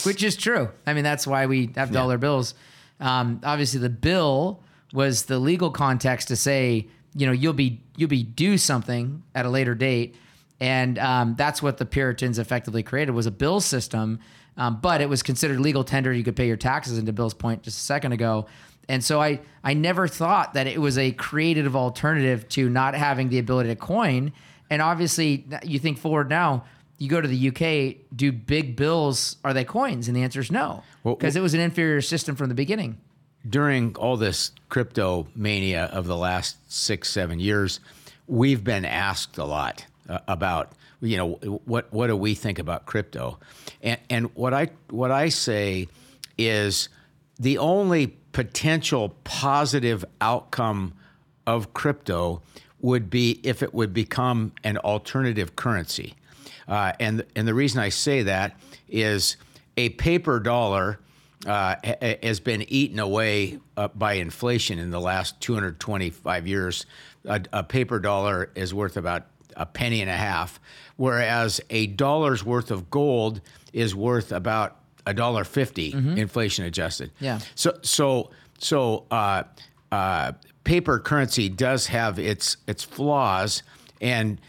which 0.06 0.24
is 0.24 0.36
true. 0.36 0.70
I 0.86 0.94
mean, 0.94 1.04
that's 1.04 1.26
why 1.26 1.46
we 1.46 1.72
have 1.76 1.92
dollar 1.92 2.16
yeah. 2.16 2.18
bills. 2.18 2.54
Um, 3.00 3.42
obviously, 3.44 3.80
the 3.80 3.90
bill 3.90 4.64
was 4.94 5.26
the 5.26 5.40
legal 5.40 5.72
context 5.72 6.28
to 6.30 6.36
say, 6.36 6.88
you 7.16 7.26
know, 7.26 7.34
you'll 7.34 7.54
be 7.54 7.82
you'll 7.96 8.10
be 8.10 8.24
due 8.24 8.58
something 8.58 9.24
at 9.36 9.46
a 9.46 9.50
later 9.50 9.76
date, 9.76 10.16
and 10.60 10.98
um, 11.00 11.36
that's 11.38 11.62
what 11.62 11.78
the 11.78 11.86
Puritans 11.86 12.40
effectively 12.40 12.84
created 12.84 13.12
was 13.12 13.26
a 13.26 13.32
bill 13.32 13.60
system. 13.60 14.20
Um, 14.58 14.82
but 14.82 15.00
it 15.00 15.08
was 15.08 15.24
considered 15.24 15.62
legal 15.62 15.86
tender. 15.86 16.12
You 16.12 16.24
could 16.24 16.36
pay 16.36 16.48
your 16.48 16.58
taxes. 16.58 16.98
And 16.98 17.08
to 17.08 17.14
Bill's 17.14 17.34
point 17.34 17.64
just 17.64 17.78
a 17.78 17.82
second 17.82 18.12
ago, 18.12 18.46
and 18.90 19.04
so 19.04 19.22
I, 19.22 19.40
I 19.64 19.76
never 19.76 20.08
thought 20.08 20.56
that 20.56 20.66
it 20.66 20.82
was 20.82 20.98
a 20.98 21.12
creative 21.12 21.76
alternative 21.76 22.50
to 22.50 22.68
not 22.70 22.96
having 22.96 23.30
the 23.30 23.38
ability 23.38 23.70
to 23.70 23.76
coin. 23.76 24.34
And 24.72 24.82
obviously, 24.82 25.46
you 25.64 25.78
think 25.78 26.00
forward 26.00 26.28
now, 26.28 26.66
you 27.00 27.10
go 27.10 27.22
to 27.22 27.28
the 27.28 27.50
UK, 27.50 28.06
do 28.16 28.32
big 28.32 28.76
bills, 28.76 29.38
are 29.44 29.54
they 29.54 29.64
coins? 29.64 30.08
And 30.08 30.16
the 30.16 30.24
answer 30.24 30.40
is 30.40 30.52
no, 30.52 30.84
because 31.04 31.36
well, 31.36 31.42
it 31.42 31.44
was 31.44 31.54
an 31.54 31.60
inferior 31.62 32.02
system 32.02 32.36
from 32.36 32.50
the 32.50 32.56
beginning. 32.56 32.98
During 33.48 33.96
all 33.96 34.18
this 34.18 34.52
crypto 34.68 35.28
mania 35.36 35.86
of 35.86 36.06
the 36.06 36.18
last 36.18 36.58
six, 36.72 37.10
seven 37.10 37.40
years, 37.40 37.80
we've 38.28 38.64
been 38.64 38.86
asked 38.86 39.38
a 39.38 39.46
lot 39.46 39.86
uh, 40.08 40.20
about 40.28 40.74
you 41.02 41.16
know 41.16 41.36
what 41.64 41.92
what 41.94 42.08
do 42.08 42.18
we 42.18 42.36
think 42.36 42.60
about 42.60 42.86
crypto 42.86 43.40
and 43.82 43.98
and 44.10 44.36
what 44.36 44.54
i 44.54 44.68
what 44.90 45.12
i 45.12 45.30
say 45.30 45.88
is 46.38 46.90
the 47.40 47.58
only 47.58 48.08
potential 48.34 49.16
positive 49.24 50.04
outcome 50.20 50.94
of 51.48 51.74
crypto 51.74 52.42
would 52.82 53.10
be 53.10 53.40
if 53.44 53.64
it 53.64 53.74
would 53.74 53.94
become 53.94 54.54
an 54.64 54.78
alternative 54.78 55.56
currency. 55.56 56.16
Uh, 56.68 56.94
and, 57.00 57.26
and 57.36 57.48
the 57.48 57.54
reason 57.54 57.80
I 57.80 57.90
say 57.90 58.24
that 58.24 58.60
is 58.88 59.38
a 59.78 59.90
paper 59.90 60.40
dollar 60.40 61.00
uh, 61.46 61.76
has 62.22 62.40
been 62.40 62.66
eaten 62.68 63.00
away 63.00 63.60
uh, 63.78 63.88
by 63.90 64.14
inflation 64.14 64.78
in 64.78 64.90
the 64.92 65.00
last 65.00 65.40
225 65.42 66.48
years. 66.48 66.86
A, 67.26 67.42
a, 67.54 67.64
paper 67.64 68.00
dollar 68.00 68.52
is 68.56 68.74
worth 68.74 68.98
about 68.98 69.26
a 69.56 69.66
penny 69.66 70.02
and 70.02 70.10
a 70.10 70.18
half, 70.18 70.60
whereas 70.98 71.62
a 71.70 71.88
dollar's 71.88 72.44
worth 72.44 72.72
of 72.72 72.90
gold 72.90 73.40
is 73.72 73.96
worth 73.96 74.32
about 74.32 74.80
a 75.06 75.14
dollar 75.14 75.44
50 75.44 75.94
inflation 75.94 76.66
adjusted. 76.66 77.12
Yeah. 77.20 77.40
So 77.56 77.80
so 77.82 78.32
so 78.60 79.06
uh, 79.10 79.44
uh, 79.92 80.34
paper 80.64 81.00
currency 81.00 81.50
does 81.50 81.88
have 81.88 82.20
its 82.20 82.58
its 82.68 82.84
flaws, 82.84 83.64
and 84.02 84.40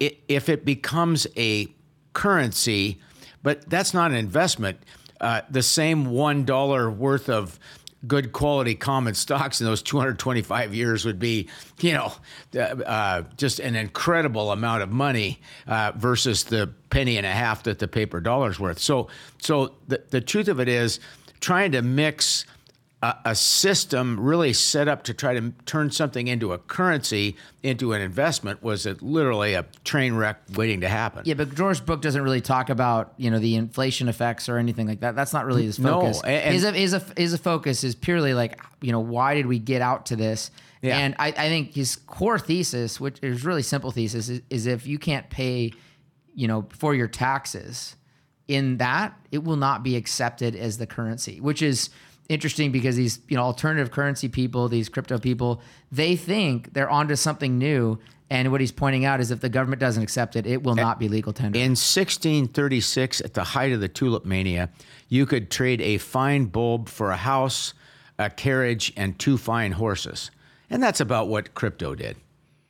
it, 0.00 0.18
if 0.28 0.48
it 0.48 0.64
becomes 0.64 1.26
a 1.36 1.68
currency, 2.12 3.00
but 3.42 3.68
that's 3.68 3.94
not 3.94 4.10
an 4.10 4.16
investment. 4.16 4.82
Uh, 5.20 5.42
the 5.50 5.62
same 5.62 6.06
one 6.06 6.44
dollar 6.44 6.90
worth 6.90 7.28
of 7.28 7.58
good 8.06 8.32
quality 8.32 8.76
common 8.76 9.12
stocks 9.14 9.60
in 9.60 9.66
those 9.66 9.82
225 9.82 10.72
years 10.72 11.04
would 11.04 11.18
be, 11.18 11.48
you 11.80 11.92
know, 11.92 12.12
uh, 12.54 12.58
uh, 12.58 13.22
just 13.36 13.58
an 13.58 13.74
incredible 13.74 14.52
amount 14.52 14.82
of 14.82 14.90
money 14.90 15.40
uh, 15.66 15.90
versus 15.96 16.44
the 16.44 16.72
penny 16.90 17.16
and 17.16 17.26
a 17.26 17.30
half 17.30 17.64
that 17.64 17.80
the 17.80 17.88
paper 17.88 18.20
dollar's 18.20 18.60
worth. 18.60 18.78
So, 18.78 19.08
so 19.38 19.74
the, 19.88 20.00
the 20.10 20.20
truth 20.20 20.46
of 20.46 20.60
it 20.60 20.68
is, 20.68 21.00
trying 21.40 21.72
to 21.72 21.82
mix 21.82 22.44
a, 23.02 23.14
a 23.26 23.34
system 23.34 24.18
really 24.18 24.52
set 24.52 24.88
up 24.88 25.04
to 25.04 25.14
try 25.14 25.32
to 25.34 25.52
turn 25.66 25.90
something 25.90 26.26
into 26.26 26.52
a 26.52 26.58
currency 26.58 27.36
into 27.62 27.92
an 27.92 28.00
investment 28.00 28.62
was 28.62 28.86
a, 28.86 28.96
literally 29.00 29.54
a 29.54 29.64
train 29.84 30.14
wreck 30.14 30.40
waiting 30.56 30.80
to 30.80 30.88
happen. 30.88 31.22
Yeah, 31.24 31.34
but 31.34 31.54
George's 31.54 31.80
book 31.80 32.02
doesn't 32.02 32.22
really 32.22 32.40
talk 32.40 32.70
about 32.70 33.14
you 33.16 33.30
know 33.30 33.38
the 33.38 33.54
inflation 33.54 34.08
effects 34.08 34.48
or 34.48 34.58
anything 34.58 34.88
like 34.88 35.00
that. 35.00 35.14
That's 35.14 35.32
not 35.32 35.46
really 35.46 35.64
his 35.64 35.78
No, 35.78 36.00
focus. 36.00 36.22
and- 36.24 36.54
his, 36.54 36.64
his 36.92 37.04
his 37.16 37.36
focus 37.38 37.84
is 37.84 37.94
purely 37.94 38.34
like 38.34 38.60
you 38.80 38.90
know 38.92 39.00
why 39.00 39.34
did 39.34 39.46
we 39.46 39.58
get 39.58 39.80
out 39.80 40.06
to 40.06 40.16
this? 40.16 40.50
Yeah. 40.82 40.98
And 40.98 41.14
I, 41.18 41.28
I 41.28 41.48
think 41.48 41.74
his 41.74 41.96
core 41.96 42.38
thesis, 42.38 43.00
which 43.00 43.18
is 43.22 43.44
really 43.44 43.62
simple 43.62 43.90
thesis, 43.90 44.28
is, 44.28 44.42
is 44.48 44.66
if 44.66 44.86
you 44.86 44.96
can't 44.98 45.28
pay, 45.28 45.72
you 46.36 46.46
know, 46.46 46.68
for 46.70 46.94
your 46.94 47.08
taxes, 47.08 47.96
in 48.46 48.76
that 48.76 49.18
it 49.32 49.42
will 49.42 49.56
not 49.56 49.82
be 49.82 49.96
accepted 49.96 50.54
as 50.54 50.78
the 50.78 50.86
currency, 50.86 51.40
which 51.40 51.62
is 51.62 51.90
interesting 52.28 52.70
because 52.72 52.96
these 52.96 53.20
you 53.28 53.36
know 53.36 53.42
alternative 53.42 53.90
currency 53.90 54.28
people, 54.28 54.68
these 54.68 54.88
crypto 54.88 55.18
people, 55.18 55.60
they 55.90 56.16
think 56.16 56.72
they're 56.74 56.90
onto 56.90 57.16
something 57.16 57.58
new. 57.58 57.98
And 58.30 58.50
what 58.52 58.60
he's 58.60 58.72
pointing 58.72 59.06
out 59.06 59.20
is 59.20 59.30
if 59.30 59.40
the 59.40 59.48
government 59.48 59.80
doesn't 59.80 60.02
accept 60.02 60.36
it, 60.36 60.46
it 60.46 60.62
will 60.62 60.74
not 60.74 60.98
be 60.98 61.08
legal 61.08 61.32
tender. 61.32 61.58
In 61.58 61.70
1636, 61.70 63.22
at 63.22 63.32
the 63.32 63.42
height 63.42 63.72
of 63.72 63.80
the 63.80 63.88
tulip 63.88 64.26
mania, 64.26 64.68
you 65.08 65.24
could 65.24 65.50
trade 65.50 65.80
a 65.80 65.96
fine 65.96 66.44
bulb 66.44 66.90
for 66.90 67.10
a 67.10 67.16
house, 67.16 67.72
a 68.18 68.28
carriage, 68.28 68.92
and 68.98 69.18
two 69.18 69.38
fine 69.38 69.72
horses. 69.72 70.30
And 70.68 70.82
that's 70.82 71.00
about 71.00 71.28
what 71.28 71.54
crypto 71.54 71.94
did. 71.94 72.18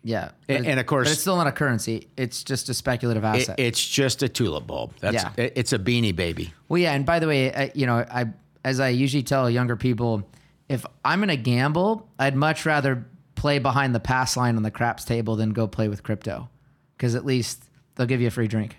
Yeah, 0.04 0.30
And- 0.48 0.64
and 0.64 0.78
of 0.78 0.86
course- 0.86 1.08
but 1.08 1.12
it's 1.14 1.20
still 1.22 1.36
not 1.36 1.48
a 1.48 1.52
currency. 1.52 2.06
It's 2.16 2.44
just 2.44 2.68
a 2.68 2.74
speculative 2.74 3.24
It, 3.24 3.26
asset. 3.26 3.56
it's 3.58 3.84
just 3.84 4.22
a 4.22 4.28
tulip 4.28 4.64
bulb. 4.68 4.92
That's 5.00 5.14
Yeah. 5.24 5.32
it's 5.36 5.72
a 5.72 5.78
beanie 5.80 6.14
baby. 6.14 6.52
well, 6.68 6.78
yeah, 6.78 6.92
and 6.94 7.04
by 7.04 7.18
the 7.18 7.26
way, 7.26 7.52
I, 7.52 7.72
you 7.74 7.84
know, 7.84 7.96
I 8.08 8.26
as 8.64 8.80
I 8.80 8.88
usually 8.88 9.22
tell 9.22 9.48
younger 9.48 9.76
people, 9.76 10.28
if 10.68 10.84
I'm 11.04 11.20
gonna 11.20 11.36
gamble, 11.36 12.08
I'd 12.18 12.36
much 12.36 12.66
rather 12.66 13.06
play 13.34 13.58
behind 13.58 13.94
the 13.94 14.00
pass 14.00 14.36
line 14.36 14.56
on 14.56 14.62
the 14.62 14.70
craps 14.70 15.04
table 15.04 15.36
than 15.36 15.50
go 15.50 15.66
play 15.66 15.88
with 15.88 16.02
crypto, 16.02 16.48
because 16.96 17.14
at 17.14 17.24
least 17.24 17.64
they'll 17.94 18.06
give 18.06 18.20
you 18.20 18.26
a 18.26 18.30
free 18.30 18.48
drink. 18.48 18.76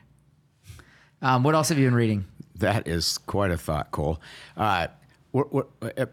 Um, 1.21 1.43
what 1.43 1.55
else 1.55 1.69
have 1.69 1.77
you 1.77 1.85
been 1.85 1.95
reading? 1.95 2.25
That 2.55 2.87
is 2.87 3.17
quite 3.19 3.51
a 3.51 3.57
thought, 3.57 3.91
Cole. 3.91 4.21
Uh, 4.57 4.87
we're, 5.31 5.45
we're, 5.49 5.65
uh, 5.81 6.05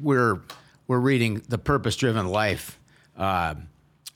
we're, 0.00 0.40
we're 0.86 0.98
reading 1.00 1.42
The 1.48 1.58
Purpose 1.58 1.96
Driven 1.96 2.28
Life 2.28 2.78
uh, 3.16 3.54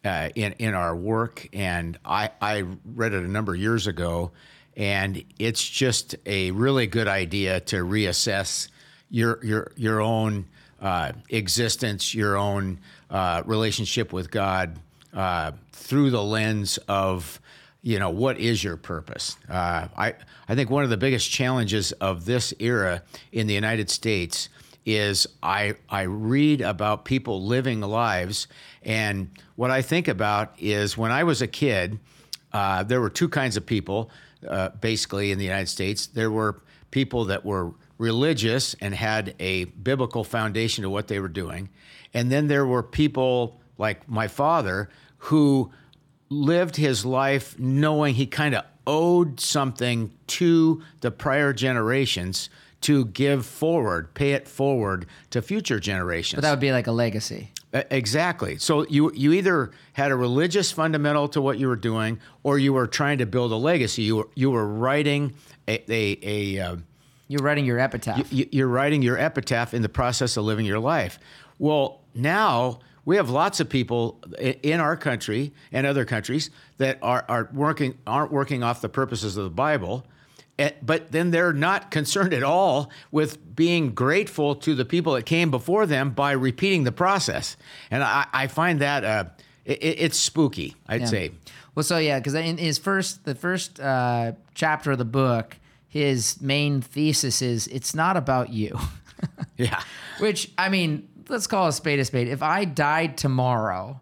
uh, 0.04 0.28
in, 0.34 0.52
in 0.58 0.74
our 0.74 0.94
work, 0.94 1.48
and 1.52 1.98
I, 2.04 2.30
I 2.40 2.64
read 2.84 3.14
it 3.14 3.24
a 3.24 3.28
number 3.28 3.54
of 3.54 3.60
years 3.60 3.86
ago, 3.86 4.32
and 4.76 5.24
it's 5.38 5.68
just 5.68 6.14
a 6.24 6.50
really 6.52 6.86
good 6.86 7.08
idea 7.08 7.60
to 7.60 7.84
reassess 7.84 8.68
your, 9.12 9.38
your, 9.44 9.70
your 9.76 10.00
own 10.00 10.46
uh, 10.80 11.12
existence, 11.28 12.12
your 12.12 12.36
own 12.36 12.80
uh, 13.10 13.44
relationship 13.46 14.12
with 14.12 14.32
God 14.32 14.80
uh, 15.12 15.52
through 15.70 16.10
the 16.10 16.22
lens 16.22 16.78
of 16.88 17.40
you 17.84 17.98
know 17.98 18.10
what 18.10 18.38
is 18.38 18.62
your 18.62 18.76
purpose? 18.76 19.36
Uh, 19.48 19.88
I, 19.96 20.14
I 20.48 20.54
think 20.54 20.70
one 20.70 20.84
of 20.84 20.90
the 20.90 20.96
biggest 20.96 21.30
challenges 21.30 21.90
of 21.92 22.24
this 22.24 22.54
era 22.60 23.02
in 23.32 23.48
the 23.48 23.54
united 23.54 23.90
states 23.90 24.48
is 24.86 25.26
I, 25.42 25.74
I 25.88 26.02
read 26.02 26.60
about 26.60 27.04
people 27.04 27.44
living 27.44 27.80
lives 27.80 28.46
and 28.84 29.30
what 29.56 29.72
i 29.72 29.82
think 29.82 30.06
about 30.06 30.54
is 30.58 30.96
when 30.96 31.10
i 31.10 31.24
was 31.24 31.42
a 31.42 31.48
kid 31.48 31.98
uh, 32.52 32.82
there 32.82 33.00
were 33.00 33.10
two 33.10 33.28
kinds 33.28 33.56
of 33.56 33.66
people 33.66 34.10
uh, 34.48 34.70
basically 34.80 35.30
in 35.30 35.38
the 35.38 35.44
united 35.44 35.68
states. 35.68 36.06
There 36.06 36.30
were 36.30 36.60
people 36.90 37.26
that 37.26 37.44
were 37.44 37.72
religious 38.02 38.74
and 38.80 38.94
had 38.94 39.34
a 39.38 39.64
biblical 39.64 40.24
foundation 40.24 40.82
to 40.82 40.90
what 40.90 41.06
they 41.08 41.20
were 41.20 41.28
doing 41.28 41.68
and 42.14 42.30
then 42.30 42.48
there 42.48 42.66
were 42.66 42.82
people 42.82 43.60
like 43.78 44.08
my 44.08 44.28
father 44.28 44.88
who 45.18 45.70
lived 46.28 46.76
his 46.76 47.04
life 47.04 47.58
knowing 47.58 48.14
he 48.14 48.26
kind 48.26 48.54
of 48.54 48.64
owed 48.86 49.38
something 49.38 50.12
to 50.26 50.82
the 51.00 51.10
prior 51.10 51.52
generations 51.52 52.50
to 52.80 53.04
give 53.06 53.46
forward, 53.46 54.12
pay 54.14 54.32
it 54.32 54.48
forward 54.48 55.06
to 55.30 55.40
future 55.40 55.78
generations. 55.78 56.38
But 56.38 56.42
that 56.42 56.50
would 56.50 56.60
be 56.60 56.72
like 56.72 56.88
a 56.88 56.92
legacy. 56.92 57.50
Exactly. 57.72 58.58
So 58.58 58.84
you 58.88 59.12
you 59.14 59.32
either 59.32 59.70
had 59.94 60.10
a 60.10 60.16
religious 60.16 60.70
fundamental 60.72 61.28
to 61.28 61.40
what 61.40 61.58
you 61.58 61.68
were 61.68 61.76
doing, 61.76 62.18
or 62.42 62.58
you 62.58 62.72
were 62.72 62.86
trying 62.86 63.18
to 63.18 63.26
build 63.26 63.52
a 63.52 63.56
legacy. 63.56 64.02
You 64.02 64.16
were 64.16 64.28
you 64.34 64.50
were 64.50 64.66
writing 64.66 65.34
a 65.66 65.80
a, 65.90 66.18
a 66.22 66.60
uh, 66.60 66.76
You're 67.32 67.42
writing 67.42 67.64
your 67.64 67.78
epitaph. 67.78 68.30
you- 68.30 68.46
you're 68.52 68.68
writing 68.68 69.00
your 69.00 69.16
epitaph 69.18 69.72
in 69.72 69.80
the 69.80 69.88
process 69.88 70.36
of 70.36 70.44
living 70.44 70.66
your 70.66 70.78
life. 70.78 71.18
Well, 71.58 72.00
now 72.14 72.80
we 73.06 73.16
have 73.16 73.30
lots 73.30 73.58
of 73.58 73.70
people 73.70 74.20
in 74.38 74.80
our 74.80 74.96
country 74.98 75.52
and 75.72 75.86
other 75.86 76.04
countries 76.04 76.50
that 76.76 76.98
are, 77.00 77.24
are 77.30 77.48
working 77.54 77.94
aren't 78.06 78.32
working 78.32 78.62
off 78.62 78.82
the 78.82 78.88
purposes 78.90 79.38
of 79.38 79.44
the 79.44 79.50
Bible, 79.50 80.04
eh, 80.58 80.72
but 80.82 81.10
then 81.10 81.30
they're 81.30 81.54
not 81.54 81.90
concerned 81.98 82.34
at 82.34 82.42
all 82.42 82.90
with 83.10 83.56
being 83.56 83.92
grateful 83.94 84.54
to 84.56 84.74
the 84.74 84.84
people 84.84 85.14
that 85.14 85.24
came 85.24 85.50
before 85.50 85.86
them 85.86 86.10
by 86.10 86.32
repeating 86.32 86.84
the 86.84 86.92
process. 86.92 87.56
And 87.90 88.02
I, 88.04 88.26
I 88.32 88.46
find 88.46 88.78
that 88.82 89.04
uh, 89.04 89.24
it, 89.64 89.78
it's 89.82 90.18
spooky. 90.18 90.76
I'd 90.86 91.00
Yeah. 91.02 91.06
say. 91.06 91.30
Well, 91.74 91.82
so 91.82 91.96
yeah, 91.96 92.18
because 92.18 92.34
in 92.34 92.58
his 92.58 92.76
first, 92.78 93.24
the 93.24 93.34
first 93.34 93.80
uh, 93.80 94.32
chapter 94.54 94.92
of 94.92 94.98
the 94.98 95.06
book, 95.06 95.56
his 95.92 96.40
main 96.40 96.80
thesis 96.80 97.42
is 97.42 97.66
it's 97.66 97.94
not 97.94 98.16
about 98.16 98.48
you. 98.48 98.78
Yeah. 99.56 99.80
Which 100.18 100.50
I 100.58 100.68
mean, 100.68 101.08
let's 101.28 101.46
call 101.46 101.68
a 101.68 101.72
spade 101.72 102.00
a 102.00 102.04
spade. 102.04 102.26
If 102.26 102.42
I 102.42 102.64
died 102.64 103.16
tomorrow, 103.16 104.00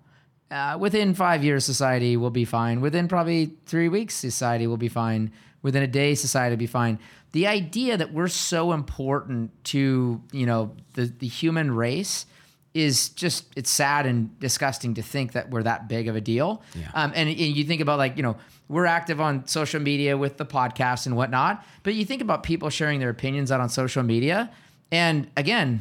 uh, 0.50 0.78
within 0.80 1.12
five 1.12 1.44
years, 1.44 1.66
society 1.66 2.16
will 2.16 2.30
be 2.30 2.46
fine. 2.46 2.80
Within 2.80 3.06
probably 3.06 3.56
three 3.66 3.90
weeks, 3.90 4.14
society 4.14 4.66
will 4.66 4.78
be 4.78 4.88
fine. 4.88 5.30
Within 5.60 5.82
a 5.82 5.86
day, 5.86 6.14
society 6.14 6.52
will 6.54 6.60
be 6.60 6.66
fine. 6.66 6.98
The 7.32 7.48
idea 7.48 7.98
that 7.98 8.14
we're 8.14 8.28
so 8.28 8.72
important 8.72 9.50
to 9.64 10.22
you 10.32 10.46
know 10.46 10.74
the 10.94 11.12
the 11.18 11.28
human 11.28 11.72
race 11.72 12.24
is 12.72 13.08
just 13.10 13.46
it's 13.56 13.70
sad 13.70 14.06
and 14.06 14.38
disgusting 14.38 14.94
to 14.94 15.02
think 15.02 15.32
that 15.32 15.50
we're 15.50 15.62
that 15.64 15.88
big 15.88 16.08
of 16.08 16.14
a 16.14 16.20
deal. 16.20 16.62
Um, 16.94 17.12
and, 17.14 17.28
and 17.28 17.38
you 17.38 17.64
think 17.64 17.80
about 17.80 17.98
like 17.98 18.16
you 18.16 18.22
know 18.22 18.36
we're 18.68 18.86
active 18.86 19.20
on 19.20 19.46
social 19.46 19.80
media 19.80 20.16
with 20.16 20.36
the 20.36 20.46
podcast 20.46 21.06
and 21.06 21.16
whatnot, 21.16 21.64
but 21.82 21.94
you 21.94 22.04
think 22.04 22.22
about 22.22 22.42
people 22.42 22.70
sharing 22.70 23.00
their 23.00 23.10
opinions 23.10 23.50
out 23.50 23.60
on 23.60 23.68
social 23.68 24.02
media, 24.02 24.50
and 24.92 25.28
again, 25.36 25.80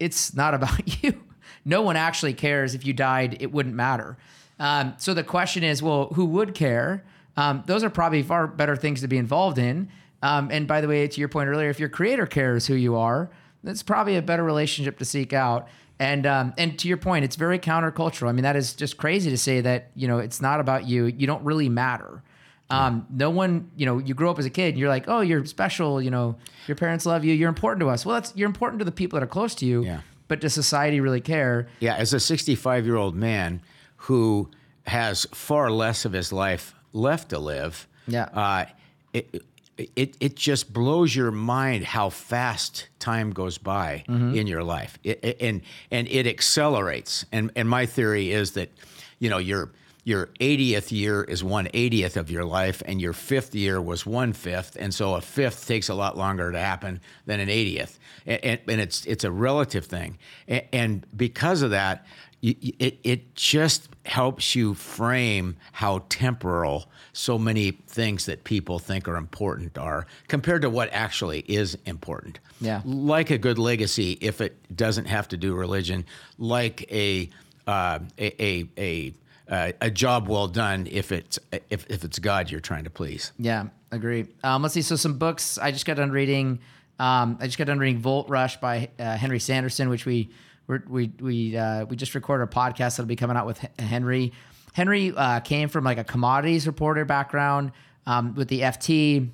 it's 0.00 0.34
not 0.34 0.54
about 0.58 1.02
you. 1.02 1.22
No 1.64 1.82
one 1.82 1.96
actually 1.96 2.34
cares 2.34 2.74
if 2.74 2.84
you 2.84 2.92
died; 2.92 3.36
it 3.40 3.52
wouldn't 3.52 3.74
matter. 3.74 4.16
Um, 4.58 4.94
so 4.98 5.14
the 5.14 5.24
question 5.24 5.64
is, 5.64 5.82
well, 5.82 6.08
who 6.14 6.24
would 6.26 6.54
care? 6.54 7.04
Um, 7.36 7.62
those 7.66 7.82
are 7.82 7.90
probably 7.90 8.22
far 8.22 8.46
better 8.46 8.76
things 8.76 9.00
to 9.00 9.08
be 9.08 9.18
involved 9.18 9.58
in. 9.58 9.88
Um, 10.22 10.48
and 10.50 10.66
by 10.66 10.80
the 10.80 10.88
way, 10.88 11.06
to 11.06 11.20
your 11.20 11.28
point 11.28 11.48
earlier, 11.48 11.68
if 11.68 11.80
your 11.80 11.88
creator 11.88 12.26
cares 12.26 12.66
who 12.66 12.74
you 12.74 12.96
are, 12.96 13.30
that's 13.62 13.82
probably 13.82 14.16
a 14.16 14.22
better 14.22 14.44
relationship 14.44 14.98
to 14.98 15.04
seek 15.04 15.32
out. 15.32 15.68
And 15.98 16.26
um, 16.26 16.52
and 16.58 16.78
to 16.80 16.88
your 16.88 16.96
point, 16.96 17.24
it's 17.24 17.36
very 17.36 17.58
countercultural. 17.58 18.28
I 18.28 18.32
mean, 18.32 18.42
that 18.42 18.56
is 18.56 18.74
just 18.74 18.96
crazy 18.96 19.30
to 19.30 19.38
say 19.38 19.60
that 19.60 19.90
you 19.94 20.08
know 20.08 20.18
it's 20.18 20.40
not 20.42 20.58
about 20.60 20.86
you. 20.88 21.04
You 21.06 21.26
don't 21.26 21.44
really 21.44 21.68
matter. 21.68 22.22
Um, 22.70 23.06
no 23.10 23.30
one, 23.30 23.70
you 23.76 23.86
know, 23.86 23.98
you 23.98 24.14
grow 24.14 24.30
up 24.32 24.38
as 24.40 24.46
a 24.46 24.50
kid, 24.50 24.70
and 24.70 24.78
you're 24.78 24.88
like, 24.88 25.04
oh, 25.06 25.20
you're 25.20 25.44
special. 25.44 26.02
You 26.02 26.10
know, 26.10 26.36
your 26.66 26.74
parents 26.76 27.06
love 27.06 27.24
you. 27.24 27.32
You're 27.32 27.48
important 27.48 27.80
to 27.82 27.88
us. 27.90 28.04
Well, 28.04 28.14
that's 28.14 28.32
you're 28.34 28.48
important 28.48 28.80
to 28.80 28.84
the 28.84 28.90
people 28.90 29.18
that 29.20 29.24
are 29.24 29.28
close 29.28 29.54
to 29.56 29.66
you. 29.66 29.84
Yeah. 29.84 30.00
But 30.26 30.40
does 30.40 30.54
society 30.54 30.98
really 31.00 31.20
care? 31.20 31.68
Yeah, 31.78 31.94
as 31.94 32.12
a 32.12 32.18
65 32.18 32.84
year 32.86 32.96
old 32.96 33.14
man 33.14 33.60
who 33.96 34.50
has 34.86 35.26
far 35.32 35.70
less 35.70 36.04
of 36.04 36.12
his 36.12 36.32
life 36.32 36.74
left 36.92 37.28
to 37.28 37.38
live, 37.38 37.86
Yeah. 38.08 38.24
uh, 38.32 38.64
it, 39.12 39.42
it, 39.76 40.16
it 40.20 40.36
just 40.36 40.72
blows 40.72 41.14
your 41.14 41.30
mind 41.30 41.84
how 41.84 42.10
fast 42.10 42.88
time 42.98 43.30
goes 43.30 43.58
by 43.58 44.04
mm-hmm. 44.08 44.34
in 44.34 44.46
your 44.46 44.62
life. 44.62 44.98
It, 45.02 45.20
it- 45.22 45.36
and, 45.40 45.62
and 45.90 46.08
it 46.08 46.26
accelerates. 46.26 47.24
And, 47.32 47.50
and 47.56 47.68
my 47.68 47.86
theory 47.86 48.32
is 48.32 48.52
that, 48.52 48.70
you 49.18 49.28
know, 49.30 49.38
you're, 49.38 49.70
your 50.04 50.26
80th 50.38 50.92
year 50.92 51.24
is 51.24 51.42
one 51.42 51.66
80th 51.68 52.16
of 52.16 52.30
your 52.30 52.44
life, 52.44 52.82
and 52.84 53.00
your 53.00 53.14
fifth 53.14 53.54
year 53.54 53.80
was 53.80 54.04
one 54.04 54.34
fifth, 54.34 54.76
and 54.78 54.92
so 54.94 55.14
a 55.14 55.20
fifth 55.22 55.66
takes 55.66 55.88
a 55.88 55.94
lot 55.94 56.16
longer 56.16 56.52
to 56.52 56.58
happen 56.58 57.00
than 57.24 57.40
an 57.40 57.48
80th, 57.48 57.96
and, 58.26 58.44
and, 58.44 58.60
and 58.68 58.80
it's 58.82 59.06
it's 59.06 59.24
a 59.24 59.30
relative 59.30 59.86
thing, 59.86 60.18
and, 60.46 60.62
and 60.74 61.06
because 61.16 61.62
of 61.62 61.70
that, 61.70 62.06
you, 62.44 62.72
it 62.78 62.98
it 63.02 63.34
just 63.34 63.88
helps 64.04 64.54
you 64.54 64.74
frame 64.74 65.56
how 65.72 66.04
temporal 66.10 66.90
so 67.14 67.38
many 67.38 67.70
things 67.70 68.26
that 68.26 68.44
people 68.44 68.78
think 68.78 69.08
are 69.08 69.16
important 69.16 69.78
are 69.78 70.06
compared 70.28 70.60
to 70.60 70.68
what 70.68 70.90
actually 70.92 71.40
is 71.48 71.78
important. 71.86 72.40
Yeah. 72.60 72.82
Like 72.84 73.30
a 73.30 73.38
good 73.38 73.58
legacy, 73.58 74.18
if 74.20 74.42
it 74.42 74.56
doesn't 74.76 75.06
have 75.06 75.28
to 75.28 75.38
do 75.38 75.54
religion, 75.54 76.04
like 76.38 76.82
a 76.92 77.30
uh, 77.66 78.00
a 78.18 78.42
a, 78.42 78.68
a 78.76 79.14
uh, 79.48 79.72
a 79.80 79.90
job 79.90 80.28
well 80.28 80.48
done 80.48 80.86
if 80.90 81.12
it's 81.12 81.38
if, 81.70 81.86
if 81.88 82.04
it's 82.04 82.18
God 82.18 82.50
you're 82.50 82.60
trying 82.60 82.84
to 82.84 82.90
please. 82.90 83.32
Yeah, 83.38 83.68
agree. 83.90 84.26
Um, 84.42 84.60
let's 84.60 84.74
see. 84.74 84.82
So 84.82 84.96
some 84.96 85.16
books 85.16 85.56
I 85.56 85.70
just 85.70 85.86
got 85.86 85.96
done 85.96 86.10
reading. 86.10 86.60
Um, 86.98 87.38
I 87.40 87.46
just 87.46 87.56
got 87.56 87.68
done 87.68 87.78
reading 87.78 88.00
Volt 88.00 88.28
Rush 88.28 88.58
by 88.58 88.90
uh, 88.98 89.16
Henry 89.16 89.40
Sanderson, 89.40 89.88
which 89.88 90.04
we 90.04 90.28
we're, 90.66 90.82
we 90.88 91.12
we 91.20 91.56
uh, 91.56 91.84
we 91.86 91.96
just 91.96 92.14
recorded 92.14 92.44
a 92.44 92.46
podcast 92.46 92.96
that'll 92.96 93.06
be 93.06 93.16
coming 93.16 93.36
out 93.36 93.46
with 93.46 93.58
Henry. 93.78 94.32
Henry 94.72 95.12
uh, 95.16 95.40
came 95.40 95.68
from 95.68 95.84
like 95.84 95.98
a 95.98 96.04
commodities 96.04 96.66
reporter 96.66 97.04
background 97.04 97.72
um, 98.06 98.34
with 98.34 98.48
the 98.48 98.60
FT, 98.60 99.28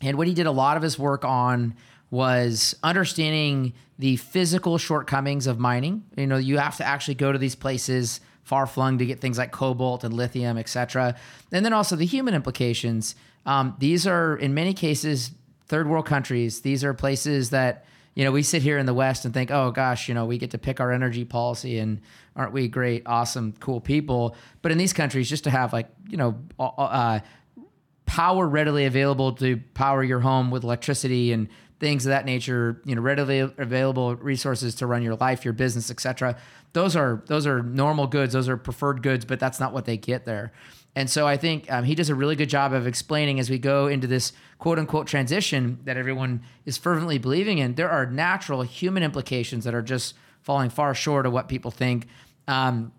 and 0.00 0.18
what 0.18 0.26
he 0.26 0.34
did 0.34 0.46
a 0.46 0.52
lot 0.52 0.76
of 0.76 0.82
his 0.82 0.98
work 0.98 1.24
on 1.24 1.74
was 2.10 2.74
understanding 2.82 3.72
the 3.98 4.16
physical 4.16 4.78
shortcomings 4.78 5.46
of 5.46 5.58
mining. 5.58 6.04
You 6.16 6.26
know, 6.26 6.36
you 6.36 6.58
have 6.58 6.76
to 6.78 6.86
actually 6.86 7.14
go 7.14 7.32
to 7.32 7.38
these 7.38 7.54
places 7.54 8.20
far 8.48 8.66
flung 8.66 8.96
to 8.98 9.04
get 9.04 9.20
things 9.20 9.36
like 9.36 9.52
cobalt 9.52 10.04
and 10.04 10.14
lithium, 10.14 10.56
et 10.56 10.68
cetera. 10.68 11.14
And 11.52 11.64
then 11.64 11.74
also 11.74 11.96
the 11.96 12.06
human 12.06 12.34
implications. 12.34 13.14
Um, 13.44 13.76
these 13.78 14.06
are, 14.06 14.36
in 14.36 14.54
many 14.54 14.72
cases, 14.72 15.32
third 15.66 15.86
world 15.86 16.06
countries. 16.06 16.62
These 16.62 16.82
are 16.82 16.94
places 16.94 17.50
that, 17.50 17.84
you 18.14 18.24
know, 18.24 18.32
we 18.32 18.42
sit 18.42 18.62
here 18.62 18.78
in 18.78 18.86
the 18.86 18.94
West 18.94 19.24
and 19.24 19.32
think, 19.32 19.50
oh 19.50 19.70
gosh, 19.70 20.08
you 20.08 20.14
know, 20.14 20.26
we 20.26 20.38
get 20.38 20.50
to 20.50 20.58
pick 20.58 20.80
our 20.80 20.92
energy 20.92 21.24
policy 21.24 21.78
and 21.78 22.00
aren't 22.34 22.52
we 22.52 22.68
great, 22.68 23.02
awesome, 23.06 23.54
cool 23.60 23.80
people? 23.80 24.36
But 24.62 24.72
in 24.72 24.78
these 24.78 24.92
countries, 24.92 25.28
just 25.28 25.44
to 25.44 25.50
have 25.50 25.72
like, 25.72 25.88
you 26.08 26.16
know, 26.16 26.36
uh, 26.58 27.20
power 28.06 28.48
readily 28.48 28.86
available 28.86 29.32
to 29.34 29.58
power 29.74 30.02
your 30.02 30.20
home 30.20 30.50
with 30.50 30.64
electricity 30.64 31.32
and 31.32 31.48
things 31.78 32.06
of 32.06 32.10
that 32.10 32.24
nature, 32.24 32.80
you 32.84 32.94
know, 32.94 33.02
readily 33.02 33.38
available 33.38 34.16
resources 34.16 34.74
to 34.76 34.86
run 34.86 35.02
your 35.02 35.14
life, 35.16 35.44
your 35.44 35.54
business, 35.54 35.90
etc. 35.90 36.36
Those 36.72 36.96
are 36.96 37.22
those 37.26 37.46
are 37.46 37.62
normal 37.62 38.06
goods, 38.06 38.32
those 38.32 38.48
are 38.48 38.56
preferred 38.56 39.02
goods, 39.02 39.24
but 39.24 39.38
that's 39.38 39.60
not 39.60 39.72
what 39.72 39.84
they 39.84 39.96
get 39.96 40.24
there. 40.24 40.52
And 40.98 41.08
so 41.08 41.28
I 41.28 41.36
think 41.36 41.70
um, 41.70 41.84
he 41.84 41.94
does 41.94 42.08
a 42.08 42.14
really 42.16 42.34
good 42.34 42.48
job 42.48 42.72
of 42.72 42.84
explaining 42.84 43.38
as 43.38 43.48
we 43.48 43.56
go 43.56 43.86
into 43.86 44.08
this 44.08 44.32
quote 44.58 44.80
unquote 44.80 45.06
transition 45.06 45.78
that 45.84 45.96
everyone 45.96 46.42
is 46.66 46.76
fervently 46.76 47.18
believing 47.18 47.58
in. 47.58 47.76
There 47.76 47.88
are 47.88 48.04
natural 48.04 48.62
human 48.62 49.04
implications 49.04 49.62
that 49.62 49.76
are 49.76 49.80
just 49.80 50.16
falling 50.42 50.70
far 50.70 50.96
short 50.96 51.24
of 51.24 51.32
what 51.32 51.46
people 51.46 51.70
think. 51.70 52.08
Um, 52.48 52.90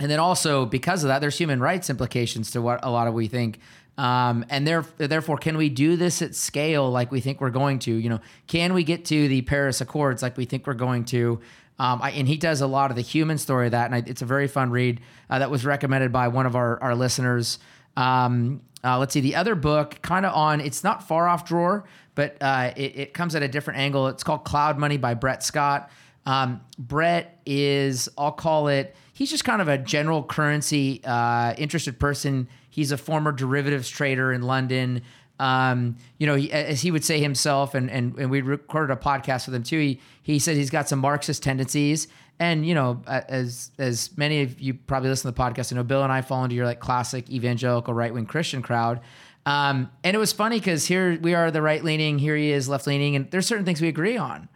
and 0.00 0.10
then 0.10 0.18
also 0.18 0.66
because 0.66 1.04
of 1.04 1.08
that, 1.08 1.20
there's 1.20 1.38
human 1.38 1.60
rights 1.60 1.88
implications 1.88 2.50
to 2.50 2.60
what 2.60 2.80
a 2.82 2.90
lot 2.90 3.06
of 3.06 3.14
we 3.14 3.28
think. 3.28 3.60
Um, 3.96 4.44
and 4.50 4.66
there, 4.66 4.84
therefore, 4.98 5.36
can 5.38 5.56
we 5.56 5.68
do 5.68 5.94
this 5.94 6.22
at 6.22 6.34
scale 6.34 6.90
like 6.90 7.12
we 7.12 7.20
think 7.20 7.40
we're 7.40 7.50
going 7.50 7.78
to? 7.78 7.94
You 7.94 8.08
know, 8.08 8.20
can 8.48 8.74
we 8.74 8.82
get 8.82 9.04
to 9.04 9.28
the 9.28 9.42
Paris 9.42 9.80
Accords 9.80 10.20
like 10.20 10.36
we 10.36 10.46
think 10.46 10.66
we're 10.66 10.74
going 10.74 11.04
to? 11.06 11.40
Um, 11.78 12.00
I, 12.02 12.12
and 12.12 12.26
he 12.26 12.36
does 12.36 12.60
a 12.60 12.66
lot 12.66 12.90
of 12.90 12.96
the 12.96 13.02
human 13.02 13.38
story 13.38 13.66
of 13.66 13.72
that, 13.72 13.86
and 13.86 13.94
I, 13.94 14.02
it's 14.06 14.22
a 14.22 14.26
very 14.26 14.48
fun 14.48 14.70
read 14.70 15.00
uh, 15.28 15.38
that 15.38 15.50
was 15.50 15.64
recommended 15.64 16.12
by 16.12 16.28
one 16.28 16.46
of 16.46 16.56
our, 16.56 16.82
our 16.82 16.94
listeners. 16.94 17.58
Um, 17.96 18.62
uh, 18.82 18.98
let's 18.98 19.12
see, 19.12 19.20
the 19.20 19.34
other 19.34 19.54
book, 19.54 20.00
kind 20.02 20.24
of 20.24 20.34
on, 20.34 20.60
it's 20.60 20.84
not 20.84 21.06
far 21.06 21.28
off 21.28 21.44
drawer, 21.44 21.84
but 22.14 22.36
uh, 22.40 22.72
it, 22.76 22.96
it, 22.96 23.14
comes 23.14 23.34
at 23.34 23.42
a 23.42 23.48
different 23.48 23.80
angle. 23.80 24.06
It's 24.08 24.22
called 24.22 24.44
Cloud 24.44 24.78
Money 24.78 24.96
by 24.96 25.14
Brett 25.14 25.42
Scott. 25.42 25.90
Um, 26.24 26.60
Brett 26.78 27.40
is, 27.44 28.08
I'll 28.16 28.32
call 28.32 28.68
it, 28.68 28.94
he's 29.12 29.30
just 29.30 29.44
kind 29.44 29.60
of 29.60 29.68
a 29.68 29.76
general 29.78 30.22
currency 30.22 31.00
uh, 31.04 31.54
interested 31.58 31.98
person. 31.98 32.48
He's 32.70 32.92
a 32.92 32.96
former 32.98 33.32
derivatives 33.32 33.88
trader 33.88 34.32
in 34.32 34.42
London. 34.42 35.02
Um, 35.38 35.96
you 36.18 36.26
know, 36.26 36.34
he, 36.34 36.50
as 36.50 36.80
he 36.80 36.90
would 36.90 37.04
say 37.04 37.20
himself, 37.20 37.74
and, 37.74 37.90
and, 37.90 38.18
and 38.18 38.30
we 38.30 38.40
recorded 38.40 38.92
a 38.92 38.96
podcast 38.96 39.46
with 39.46 39.54
him 39.54 39.62
too. 39.62 39.78
He, 39.78 40.00
he 40.22 40.38
said 40.38 40.56
he's 40.56 40.70
got 40.70 40.88
some 40.88 40.98
Marxist 40.98 41.42
tendencies. 41.42 42.08
And, 42.38 42.66
you 42.66 42.74
know, 42.74 43.02
as, 43.06 43.70
as 43.78 44.16
many 44.16 44.42
of 44.42 44.60
you 44.60 44.74
probably 44.74 45.08
listen 45.08 45.30
to 45.30 45.34
the 45.34 45.42
podcast, 45.42 45.72
I 45.72 45.76
know 45.76 45.82
Bill 45.82 46.02
and 46.02 46.12
I 46.12 46.20
fall 46.20 46.44
into 46.44 46.56
your 46.56 46.66
like 46.66 46.80
classic 46.80 47.30
evangelical 47.30 47.94
right 47.94 48.12
wing 48.12 48.26
Christian 48.26 48.62
crowd. 48.62 49.00
Um, 49.46 49.90
and 50.02 50.14
it 50.14 50.18
was 50.18 50.32
funny 50.32 50.58
because 50.58 50.86
here 50.86 51.18
we 51.20 51.34
are 51.34 51.50
the 51.50 51.62
right 51.62 51.82
leaning, 51.82 52.18
here 52.18 52.36
he 52.36 52.50
is 52.50 52.68
left 52.68 52.86
leaning, 52.86 53.14
and 53.14 53.30
there's 53.30 53.46
certain 53.46 53.64
things 53.64 53.80
we 53.80 53.88
agree 53.88 54.16
on. 54.16 54.48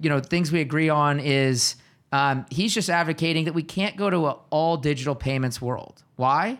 You 0.00 0.08
know, 0.08 0.20
things 0.20 0.50
we 0.50 0.60
agree 0.60 0.88
on 0.88 1.20
is 1.20 1.76
um, 2.12 2.46
he's 2.50 2.72
just 2.72 2.88
advocating 2.88 3.44
that 3.44 3.52
we 3.52 3.62
can't 3.62 3.96
go 3.96 4.08
to 4.08 4.26
an 4.28 4.34
all 4.48 4.78
digital 4.78 5.14
payments 5.14 5.60
world. 5.60 6.02
Why? 6.16 6.58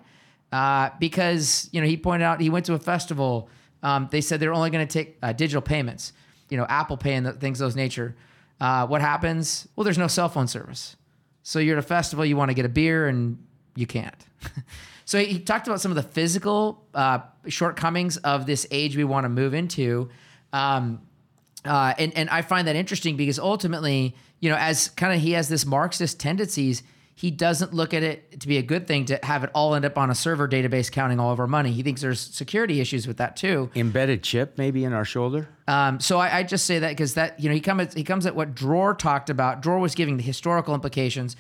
Uh, 0.53 0.91
because 1.01 1.69
you 1.73 1.81
know 1.81 1.87
he 1.87 1.97
pointed 1.97 2.25
out 2.25 2.41
he 2.41 2.51
went 2.51 2.67
to 2.67 2.75
a 2.75 2.79
festival. 2.79 3.49
Um, 3.83 4.09
they 4.11 4.21
said 4.21 4.41
they're 4.41 4.55
only 4.55 4.71
going 4.71 4.87
to 4.87 4.93
take 4.93 5.19
uh, 5.23 5.33
digital 5.33 5.63
payments. 5.63 6.13
You 6.51 6.57
know, 6.57 6.67
Apple 6.69 6.97
Pay 6.97 7.15
and 7.15 7.27
the, 7.27 7.33
things 7.33 7.61
of 7.61 7.67
those 7.67 7.77
nature. 7.77 8.17
Uh, 8.61 8.87
what 8.87 9.01
happens? 9.01 9.69
Well, 9.77 9.85
there's 9.85 9.99
no 9.99 10.09
cell 10.09 10.29
phone 10.29 10.49
service. 10.49 10.97
So 11.43 11.59
you're 11.59 11.77
at 11.77 11.85
a 11.85 11.87
festival, 11.87 12.25
you 12.25 12.37
want 12.37 12.51
to 12.51 12.55
get 12.55 12.65
a 12.65 12.69
beer, 12.69 13.07
and 13.07 13.39
you 13.75 13.87
can't. 13.87 14.15
so 15.05 15.19
he 15.19 15.39
talked 15.39 15.67
about 15.67 15.81
some 15.81 15.93
of 15.93 15.97
the 15.97 16.03
physical 16.03 16.85
uh, 16.95 17.21
shortcomings 17.47 18.17
of 18.19 18.47
this 18.47 18.67
age 18.71 18.97
we 18.97 19.05
want 19.05 19.25
to 19.25 19.29
move 19.29 19.55
into. 19.55 20.11
Um, 20.53 21.03
uh, 21.65 21.95
and 21.99 22.17
and 22.17 22.31
I 22.31 22.43
find 22.43 22.69
that 22.69 22.77
interesting 22.77 23.17
because 23.17 23.39
ultimately, 23.39 24.15
you 24.41 24.51
know, 24.51 24.57
as 24.57 24.89
kind 24.91 25.15
of 25.15 25.21
he 25.21 25.33
has 25.33 25.49
this 25.49 25.65
Marxist 25.67 26.21
tendencies, 26.21 26.83
he 27.19 27.33
doesn't 27.33 27.75
look 27.75 27.95
at 27.95 28.05
it 28.05 28.39
to 28.39 28.47
be 28.47 28.59
a 28.59 28.63
good 28.63 28.87
thing 28.87 29.05
to 29.07 29.19
have 29.25 29.43
it 29.43 29.51
all 29.53 29.75
end 29.75 29.85
up 29.85 29.99
on 29.99 30.09
a 30.09 30.15
server 30.15 30.47
database 30.47 30.89
counting 30.89 31.19
all 31.19 31.33
of 31.33 31.41
our 31.41 31.49
money. 31.49 31.73
He 31.73 31.83
thinks 31.83 32.01
there's 32.01 32.21
security 32.21 32.81
issues 32.81 33.09
with 33.09 33.17
that 33.17 33.35
too. 33.35 33.71
Embedded 33.75 34.23
chip 34.23 34.57
maybe 34.57 34.85
in 34.85 34.93
our 34.93 35.05
shoulder. 35.05 35.49
Um, 35.67 35.99
so 35.99 36.19
I, 36.19 36.39
I, 36.39 36.43
just 36.45 36.65
say 36.65 36.79
that 36.79 36.91
because 36.91 37.15
that 37.15 37.41
you 37.41 37.49
know 37.49 37.57
he 37.57 37.61
comes 37.61 37.93
he 37.93 38.05
comes 38.05 38.25
at 38.25 38.37
what 38.37 38.55
Dror 38.55 38.95
talked 38.95 39.31
about. 39.31 39.63
Dror 39.63 39.81
was 39.81 39.97
giving 39.97 40.17
the 40.17 40.23
historical 40.23 40.75
implications. 40.75 41.35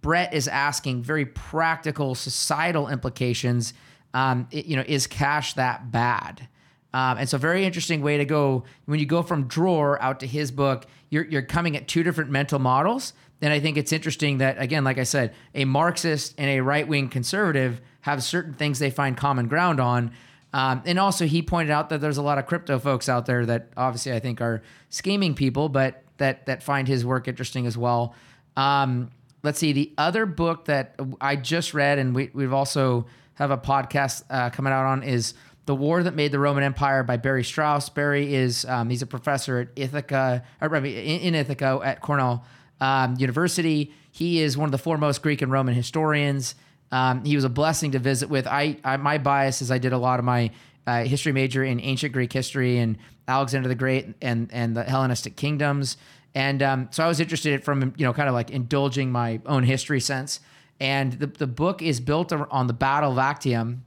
Brett 0.00 0.32
is 0.32 0.48
asking 0.48 1.02
very 1.02 1.26
practical 1.26 2.14
societal 2.14 2.88
implications. 2.88 3.74
Um, 4.14 4.48
it, 4.50 4.64
you 4.64 4.74
know, 4.74 4.84
is 4.86 5.06
cash 5.06 5.52
that 5.52 5.92
bad? 5.92 6.48
Um, 6.94 7.18
and 7.18 7.28
so, 7.28 7.36
very 7.36 7.66
interesting 7.66 8.00
way 8.00 8.16
to 8.16 8.24
go 8.24 8.64
when 8.86 8.98
you 8.98 9.04
go 9.04 9.22
from 9.22 9.48
Dror 9.48 10.00
out 10.00 10.20
to 10.20 10.26
his 10.26 10.50
book. 10.50 10.86
You're 11.10 11.26
you're 11.26 11.42
coming 11.42 11.76
at 11.76 11.88
two 11.88 12.02
different 12.02 12.30
mental 12.30 12.58
models. 12.58 13.12
And 13.42 13.52
I 13.52 13.60
think 13.60 13.76
it's 13.76 13.92
interesting 13.92 14.38
that 14.38 14.60
again, 14.60 14.84
like 14.84 14.98
I 14.98 15.04
said, 15.04 15.34
a 15.54 15.64
Marxist 15.64 16.34
and 16.38 16.50
a 16.50 16.60
right 16.60 16.86
wing 16.86 17.08
conservative 17.08 17.80
have 18.02 18.22
certain 18.22 18.54
things 18.54 18.78
they 18.78 18.90
find 18.90 19.16
common 19.16 19.48
ground 19.48 19.80
on. 19.80 20.12
Um, 20.52 20.82
and 20.84 20.98
also, 20.98 21.26
he 21.26 21.42
pointed 21.42 21.70
out 21.70 21.90
that 21.90 22.00
there's 22.00 22.16
a 22.16 22.22
lot 22.22 22.38
of 22.38 22.46
crypto 22.46 22.78
folks 22.78 23.08
out 23.08 23.26
there 23.26 23.46
that 23.46 23.68
obviously 23.76 24.12
I 24.12 24.18
think 24.18 24.40
are 24.40 24.62
scheming 24.88 25.34
people, 25.34 25.68
but 25.68 26.02
that 26.18 26.46
that 26.46 26.62
find 26.62 26.88
his 26.88 27.04
work 27.04 27.28
interesting 27.28 27.66
as 27.66 27.78
well. 27.78 28.14
Um, 28.56 29.10
let's 29.42 29.58
see, 29.58 29.72
the 29.72 29.92
other 29.96 30.26
book 30.26 30.64
that 30.66 30.98
I 31.20 31.36
just 31.36 31.72
read, 31.72 31.98
and 31.98 32.14
we, 32.14 32.30
we've 32.34 32.52
also 32.52 33.06
have 33.34 33.50
a 33.50 33.58
podcast 33.58 34.24
uh, 34.28 34.50
coming 34.50 34.72
out 34.72 34.84
on 34.84 35.02
is 35.02 35.34
the 35.66 35.74
War 35.74 36.02
That 36.02 36.14
Made 36.14 36.32
the 36.32 36.38
Roman 36.38 36.64
Empire 36.64 37.04
by 37.04 37.16
Barry 37.16 37.44
Strauss. 37.44 37.88
Barry 37.88 38.34
is 38.34 38.64
um, 38.64 38.90
he's 38.90 39.02
a 39.02 39.06
professor 39.06 39.60
at 39.60 39.68
Ithaca, 39.76 40.42
or 40.60 40.74
in 40.74 41.34
Ithaca 41.34 41.80
at 41.84 42.00
Cornell 42.00 42.44
um, 42.80 43.16
University. 43.18 43.92
He 44.12 44.40
is 44.40 44.56
one 44.56 44.66
of 44.66 44.72
the 44.72 44.78
foremost 44.78 45.22
Greek 45.22 45.42
and 45.42 45.52
Roman 45.52 45.74
historians. 45.74 46.54
Um, 46.92 47.24
he 47.24 47.36
was 47.36 47.44
a 47.44 47.48
blessing 47.48 47.92
to 47.92 47.98
visit 47.98 48.28
with. 48.28 48.46
I, 48.46 48.78
I, 48.84 48.96
my 48.96 49.18
bias 49.18 49.62
is 49.62 49.70
I 49.70 49.78
did 49.78 49.92
a 49.92 49.98
lot 49.98 50.18
of 50.18 50.24
my 50.24 50.50
uh, 50.86 51.04
history 51.04 51.32
major 51.32 51.62
in 51.62 51.80
ancient 51.80 52.12
Greek 52.12 52.32
history 52.32 52.78
and 52.78 52.98
Alexander 53.28 53.68
the 53.68 53.74
Great 53.74 54.14
and 54.20 54.48
and 54.52 54.76
the 54.76 54.82
Hellenistic 54.82 55.36
kingdoms. 55.36 55.96
And 56.34 56.62
um, 56.62 56.88
so 56.90 57.04
I 57.04 57.08
was 57.08 57.20
interested 57.20 57.64
from 57.64 57.94
you 57.96 58.04
know 58.04 58.12
kind 58.12 58.28
of 58.28 58.34
like 58.34 58.50
indulging 58.50 59.12
my 59.12 59.40
own 59.46 59.62
history 59.62 60.00
sense. 60.00 60.40
And 60.80 61.12
the 61.12 61.26
the 61.26 61.46
book 61.46 61.82
is 61.82 62.00
built 62.00 62.32
on 62.32 62.66
the 62.66 62.72
Battle 62.72 63.12
of 63.12 63.18
Actium, 63.18 63.84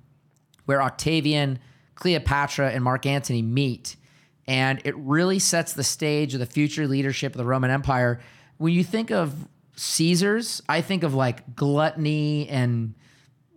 where 0.66 0.82
Octavian, 0.82 1.60
Cleopatra, 1.96 2.72
and 2.72 2.84
Mark 2.84 3.06
Antony 3.06 3.42
meet. 3.42 3.96
And 4.46 4.82
it 4.84 4.96
really 4.98 5.40
sets 5.40 5.74
the 5.74 5.84
stage 5.84 6.34
of 6.34 6.40
the 6.40 6.46
future 6.46 6.86
leadership 6.86 7.34
of 7.34 7.38
the 7.38 7.46
Roman 7.46 7.72
Empire. 7.72 8.20
When 8.58 8.74
you 8.74 8.84
think 8.84 9.12
of 9.12 9.48
Caesars, 9.76 10.62
I 10.70 10.82
think 10.82 11.04
of 11.04 11.13
like 11.13 11.56
gluttony 11.56 12.48
and 12.50 12.94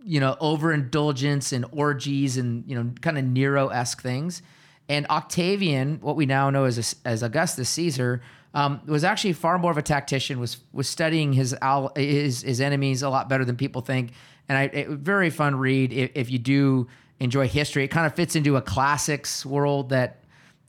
you 0.02 0.20
know 0.20 0.36
overindulgence 0.40 1.52
and 1.52 1.64
orgies 1.72 2.36
and 2.36 2.64
you 2.66 2.76
know 2.76 2.92
kind 3.00 3.18
of 3.18 3.24
Nero 3.24 3.68
esque 3.68 4.02
things. 4.02 4.42
And 4.88 5.06
Octavian, 5.08 5.98
what 6.00 6.16
we 6.16 6.26
now 6.26 6.50
know 6.50 6.64
as 6.64 6.96
as 7.04 7.22
Augustus 7.22 7.68
Caesar, 7.70 8.22
um, 8.54 8.80
was 8.86 9.04
actually 9.04 9.32
far 9.32 9.58
more 9.58 9.70
of 9.70 9.78
a 9.78 9.82
tactician. 9.82 10.40
was 10.40 10.58
was 10.72 10.88
studying 10.88 11.32
his 11.32 11.56
his 11.96 12.42
his 12.42 12.60
enemies 12.60 13.02
a 13.02 13.08
lot 13.08 13.28
better 13.28 13.44
than 13.44 13.56
people 13.56 13.82
think 13.82 14.12
and 14.48 14.58
I 14.58 14.62
it, 14.64 14.88
very 14.88 15.30
fun 15.30 15.56
read 15.56 15.92
if, 15.92 16.10
if 16.14 16.30
you 16.30 16.38
do 16.38 16.88
enjoy 17.20 17.48
history. 17.48 17.84
It 17.84 17.88
kind 17.88 18.06
of 18.06 18.14
fits 18.14 18.36
into 18.36 18.56
a 18.56 18.62
classics 18.62 19.44
world 19.44 19.90
that 19.90 20.20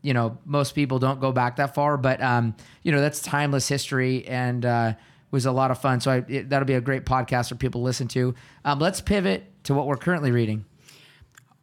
you 0.07 0.13
know 0.13 0.37
most 0.45 0.73
people 0.73 0.99
don't 0.99 1.19
go 1.19 1.33
back 1.33 1.57
that 1.57 1.75
far, 1.75 1.97
but 1.97 2.21
um, 2.23 2.55
you 2.81 2.93
know 2.93 3.01
that's 3.01 3.21
timeless 3.21 3.67
history 3.67 4.25
and 4.25 4.65
uh, 4.65 4.93
was 5.31 5.45
a 5.45 5.51
lot 5.51 5.69
of 5.69 5.81
fun. 5.81 5.99
So 5.99 6.11
I, 6.11 6.23
it, 6.29 6.49
that'll 6.49 6.65
be 6.65 6.75
a 6.75 6.81
great 6.81 7.05
podcast 7.05 7.49
for 7.49 7.55
people 7.55 7.81
to 7.81 7.85
listen 7.85 8.07
to. 8.09 8.33
Um, 8.63 8.79
let's 8.79 9.01
pivot 9.01 9.51
to 9.65 9.73
what 9.73 9.85
we're 9.85 9.97
currently 9.97 10.31
reading. 10.31 10.63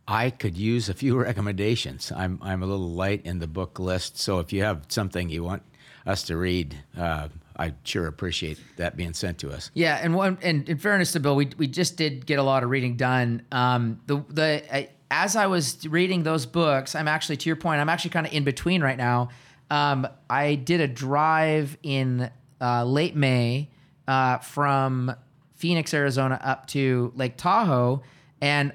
I 0.07 0.29
could 0.29 0.59
use 0.59 0.91
a 0.91 0.95
few 0.95 1.19
recommendations. 1.23 2.13
I'm 2.15 2.39
I'm 2.43 2.63
a 2.63 2.67
little 2.67 2.91
light 2.91 3.23
in 3.25 3.39
the 3.39 3.47
book 3.47 3.79
list, 3.79 4.19
so 4.19 4.41
if 4.41 4.53
you 4.53 4.63
have 4.63 4.85
something 4.89 5.31
you 5.31 5.43
want 5.43 5.63
us 6.05 6.25
to 6.25 6.37
read, 6.37 6.77
uh, 6.99 7.29
I 7.57 7.73
sure 7.83 8.07
appreciate 8.07 8.59
that 8.77 8.95
being 8.95 9.15
sent 9.15 9.39
to 9.39 9.53
us. 9.53 9.71
Yeah, 9.73 9.99
and 10.03 10.15
one 10.15 10.37
and 10.43 10.69
in 10.69 10.77
fairness 10.77 11.13
to 11.13 11.21
Bill, 11.21 11.35
we 11.35 11.49
we 11.57 11.67
just 11.67 11.97
did 11.97 12.27
get 12.27 12.39
a 12.39 12.43
lot 12.43 12.63
of 12.63 12.69
reading 12.69 12.99
done. 12.99 13.41
Um, 13.51 14.03
the 14.07 14.23
the 14.29 14.77
I, 14.77 14.91
as 15.15 15.37
I 15.37 15.47
was 15.47 15.87
reading 15.87 16.25
those 16.25 16.45
books, 16.45 16.97
I'm 16.97 17.07
actually 17.07 17.37
to 17.37 17.49
your 17.49 17.55
point, 17.55 17.81
I'm 17.81 17.89
actually 17.89 18.11
kind 18.11 18.27
of 18.27 18.33
in 18.33 18.43
between 18.43 18.83
right 18.83 18.99
now. 18.99 19.29
Um, 19.71 20.09
I 20.29 20.57
did 20.57 20.81
a 20.81 20.89
drive 20.89 21.79
in 21.85 22.31
uh, 22.61 22.85
late 22.85 23.15
May 23.15 23.71
uh, 24.09 24.39
from 24.39 25.15
Phoenix, 25.55 25.95
Arizona, 25.95 26.41
up 26.43 26.67
to 26.69 27.13
Lake 27.15 27.37
Tahoe, 27.37 28.03
and 28.41 28.73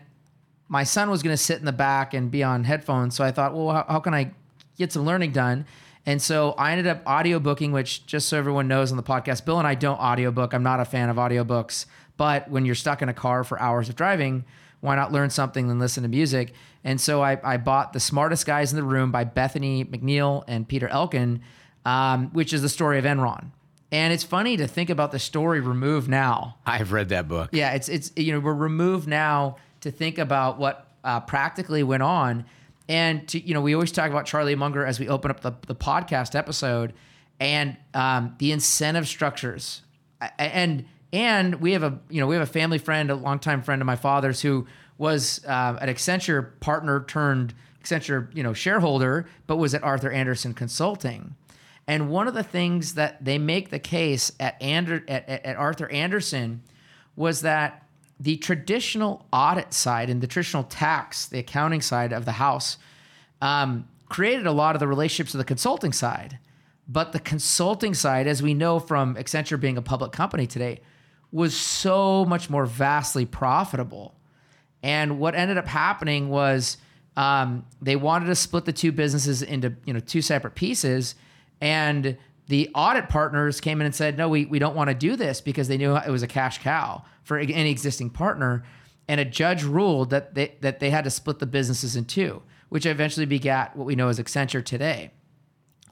my 0.69 0.84
son 0.84 1.10
was 1.10 1.21
going 1.21 1.34
to 1.34 1.43
sit 1.43 1.60
in 1.60 1.65
the 1.65 1.73
back 1.73 2.13
and 2.13 2.32
be 2.32 2.41
on 2.41 2.63
headphones. 2.63 3.15
So 3.15 3.23
I 3.25 3.32
thought, 3.32 3.54
well, 3.54 3.71
how, 3.71 3.86
how 3.89 3.99
can 3.99 4.13
I 4.13 4.32
get 4.78 4.93
some 4.93 5.06
learning 5.06 5.34
done? 5.34 5.65
And 6.06 6.21
so 6.21 6.54
I 6.58 6.71
ended 6.71 6.88
up 6.88 7.04
audiobooking, 7.04 7.73
which 7.73 8.06
just 8.06 8.30
so 8.30 8.38
everyone 8.38 8.69
knows 8.69 8.91
on 8.91 8.97
the 8.97 9.04
podcast, 9.04 9.43
Bill 9.43 9.60
and 9.60 9.67
I 9.67 9.75
don't 9.75 9.99
audiobook. 9.99 10.54
I'm 10.54 10.63
not 10.63 10.80
a 10.80 10.86
fan 10.86 11.10
of 11.10 11.17
audiobooks. 11.17 11.86
But 12.15 12.49
when 12.49 12.65
you're 12.65 12.75
stuck 12.75 13.02
in 13.02 13.10
a 13.10 13.13
car 13.13 13.43
for 13.43 13.60
hours 13.60 13.89
of 13.89 13.95
driving, 13.95 14.45
why 14.82 14.96
not 14.96 15.12
learn 15.12 15.30
something 15.30 15.68
than 15.68 15.80
listen 15.80 16.04
to 16.04 16.10
music? 16.10 16.54
And 16.84 17.00
so 17.00 17.22
I, 17.22 17.39
I 17.44 17.58
bought 17.58 17.94
The 17.94 18.00
Smartest 18.00 18.46
Guys 18.46 18.72
in 18.72 18.78
the 18.78 18.84
Room 18.84 19.12
by 19.12 19.24
Bethany 19.24 19.84
McLean 19.84 20.44
and 20.48 20.68
Peter 20.68 20.88
Elkind, 20.88 21.42
um, 21.86 22.30
which 22.32 22.54
is 22.54 22.62
the 22.62 22.70
story 22.70 22.98
of 22.98 23.06
Enron. 23.06 23.52
And 23.92 24.13
it's 24.13 24.24
funny 24.24 24.56
to 24.58 24.68
think 24.68 24.89
about 24.89 25.12
the 25.12 25.20
story 25.20 25.60
removed 25.60 26.08
now. 26.08 26.58
I've 26.65 26.92
read 26.92 27.10
that 27.10 27.28
book. 27.28 27.50
Yeah, 27.52 27.74
it's 27.74 27.89
it's 27.89 28.12
you 28.15 28.32
know 28.32 28.39
we're 28.39 28.54
removed 28.54 29.08
now 29.08 29.56
to 29.82 29.89
think 29.89 30.20
about 30.20 30.60
what 30.60 30.88
uh, 31.04 31.22
practically 31.22 31.82
went 31.82 32.04
on, 32.04 32.46
and 32.88 33.28
to 33.30 33.39
you 33.39 33.56
know 33.56 33.62
we 33.62 33.74
always 33.74 33.92
talk 33.92 34.12
about 34.12 34.28
Charlie 34.28 34.54
Munger 34.54 34.86
as 34.86 35.00
we 35.00 35.10
open 35.10 35.32
up 35.32 35.39
the 35.39 35.54
the 35.65 35.74
podcast 35.74 36.36
episode, 36.36 36.94
and 37.39 37.78
um, 37.96 38.36
the 38.38 38.52
incentive 38.52 39.08
structures, 39.08 39.82
and 40.38 40.86
and 41.12 41.56
we 41.56 41.74
have 41.74 41.84
a 41.84 42.00
you 42.10 42.19
know 42.19 42.28
we 42.28 42.36
have 42.36 42.48
a 42.48 42.52
family 42.52 42.78
friend, 42.78 43.10
a 43.10 43.15
longtime 43.15 43.63
friend 43.63 43.82
of 43.82 43.86
my 43.86 43.95
father's 43.95 44.41
who 44.41 44.67
was 44.98 45.43
uh, 45.45 45.78
an 45.82 45.89
Accenture 45.89 46.60
partner 46.60 47.04
turned 47.08 47.54
Accenture 47.84 48.36
you 48.36 48.43
know 48.43 48.54
shareholder, 48.54 49.28
but 49.48 49.58
was 49.58 49.74
at 49.74 49.84
Arthur 49.84 50.12
Andersen 50.12 50.54
Consulting. 50.54 51.36
And 51.88 52.12
one 52.12 52.28
of 52.28 52.36
the 52.36 52.43
things 52.43 52.93
that 52.93 53.26
they 53.26 53.39
make 53.39 53.72
the 53.72 53.80
case 53.80 54.32
at, 54.39 54.62
Ander, 54.62 55.04
at, 55.08 55.28
at, 55.28 55.56
Arthur 55.56 55.89
Andersen 55.89 56.62
was 57.15 57.41
that 57.41 57.84
the 58.19 58.38
traditional 58.38 59.26
audit 59.34 59.74
side 59.74 60.08
and 60.08 60.22
the 60.22 60.28
traditional 60.28 60.62
tax, 60.62 61.26
the 61.26 61.39
accounting 61.39 61.82
side 61.82 62.13
of 62.13 62.26
the 62.26 62.34
house, 62.34 62.78
um, 63.41 63.88
created 64.08 64.45
a 64.45 64.52
lot 64.52 64.76
of 64.76 64.80
the 64.80 64.88
relationships 64.88 65.34
of 65.34 65.39
the 65.39 65.43
consulting 65.43 65.91
side. 65.91 66.38
But 66.88 67.12
the 67.12 67.19
consulting 67.19 67.95
side, 67.95 68.28
as 68.28 68.43
we 68.43 68.54
know 68.54 68.78
from 68.80 69.15
Accenture 69.15 69.60
being 69.60 69.76
a 69.78 69.82
public 69.82 70.12
company 70.12 70.45
today, 70.45 70.82
was 71.32 71.56
so 71.56 72.26
much 72.26 72.50
more 72.50 72.65
vastly 72.65 73.26
profitable. 73.26 74.15
And 74.82 75.20
what 75.20 75.36
ended 75.36 75.58
up 75.58 75.68
happening 75.68 76.30
was 76.30 76.78
um, 77.18 77.65
they 77.82 77.96
wanted 77.96 78.28
to 78.28 78.36
split 78.36 78.65
the 78.65 78.74
two 78.74 78.92
businesses 78.92 79.42
into 79.42 79.76
you 79.86 79.94
know 79.94 80.00
two 80.00 80.22
separate 80.22 80.56
pieces 80.56 81.15
and 81.62 82.18
the 82.50 82.70
audit 82.74 83.10
partners 83.10 83.62
came 83.62 83.80
in 83.80 83.86
and 83.86 83.94
said, 83.94 84.18
no, 84.18 84.28
we, 84.28 84.46
we 84.46 84.58
don't 84.58 84.76
want 84.76 84.89
to 84.89 84.96
do 84.96 85.15
this 85.15 85.39
because 85.39 85.68
they 85.68 85.78
knew 85.78 85.96
it 85.96 86.10
was 86.10 86.24
a 86.24 86.28
cash 86.28 86.58
cow 86.58 87.04
for 87.24 87.38
any 87.38 87.70
existing 87.70 88.10
partner. 88.10 88.63
And 89.08 89.22
a 89.22 89.26
judge 89.26 89.63
ruled 89.63 90.10
that 90.10 90.34
they, 90.34 90.56
that 90.62 90.80
they 90.80 90.89
had 90.89 91.04
to 91.04 91.12
split 91.12 91.38
the 91.38 91.46
businesses 91.46 91.96
in 91.96 92.06
two, 92.06 92.42
which 92.70 92.88
eventually 92.88 93.28
begat 93.28 93.76
what 93.76 93.86
we 93.86 93.96
know 93.96 94.08
as 94.08 94.20
Accenture 94.20 94.65
today. 94.65 95.12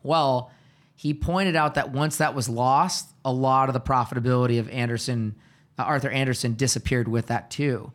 Well, 0.01 0.51
he 0.97 1.13
pointed 1.13 1.55
out 1.55 1.75
that 1.75 1.91
once 1.91 2.17
that 2.17 2.33
was 2.33 2.49
lost, 2.49 3.13
a 3.23 3.31
lot 3.31 3.69
of 3.69 3.73
the 3.73 3.79
profitability 3.79 4.59
of 4.59 4.67
Andersen, 4.69 5.35
uh, 5.77 5.83
Arthur 5.83 6.09
Andersen, 6.09 6.55
disappeared 6.55 7.07
with 7.07 7.27
that 7.27 7.51
too. 7.51 7.93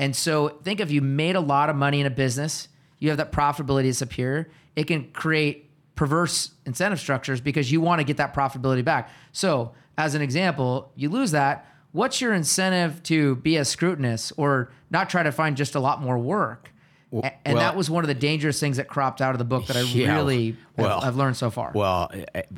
And 0.00 0.16
so 0.16 0.48
think 0.48 0.80
if 0.80 0.90
you 0.90 1.00
made 1.00 1.36
a 1.36 1.40
lot 1.40 1.70
of 1.70 1.76
money 1.76 2.00
in 2.00 2.06
a 2.06 2.10
business, 2.10 2.66
you 2.98 3.08
have 3.10 3.18
that 3.18 3.30
profitability 3.30 3.84
disappear, 3.84 4.50
it 4.74 4.88
can 4.88 5.12
create 5.12 5.70
perverse 5.94 6.50
incentive 6.66 6.98
structures 6.98 7.40
because 7.40 7.70
you 7.70 7.80
want 7.80 8.00
to 8.00 8.04
get 8.04 8.16
that 8.16 8.34
profitability 8.34 8.84
back. 8.84 9.10
So, 9.30 9.72
as 9.96 10.16
an 10.16 10.22
example, 10.22 10.90
you 10.96 11.08
lose 11.08 11.30
that. 11.30 11.66
What's 11.92 12.20
your 12.20 12.34
incentive 12.34 13.00
to 13.04 13.36
be 13.36 13.58
a 13.58 13.64
scrutinous 13.64 14.32
or 14.36 14.72
not 14.90 15.08
try 15.08 15.22
to 15.22 15.30
find 15.30 15.56
just 15.56 15.76
a 15.76 15.80
lot 15.80 16.02
more 16.02 16.18
work? 16.18 16.72
Well, 17.10 17.30
and 17.44 17.58
that 17.58 17.74
was 17.74 17.90
one 17.90 18.04
of 18.04 18.08
the 18.08 18.14
dangerous 18.14 18.60
things 18.60 18.76
that 18.76 18.86
cropped 18.86 19.20
out 19.20 19.32
of 19.32 19.38
the 19.38 19.44
book 19.44 19.66
that 19.66 19.76
I 19.76 19.80
yeah, 19.80 20.14
really 20.14 20.56
well, 20.76 21.00
have, 21.00 21.08
I've 21.08 21.16
learned 21.16 21.36
so 21.36 21.50
far. 21.50 21.72
Well, 21.74 22.10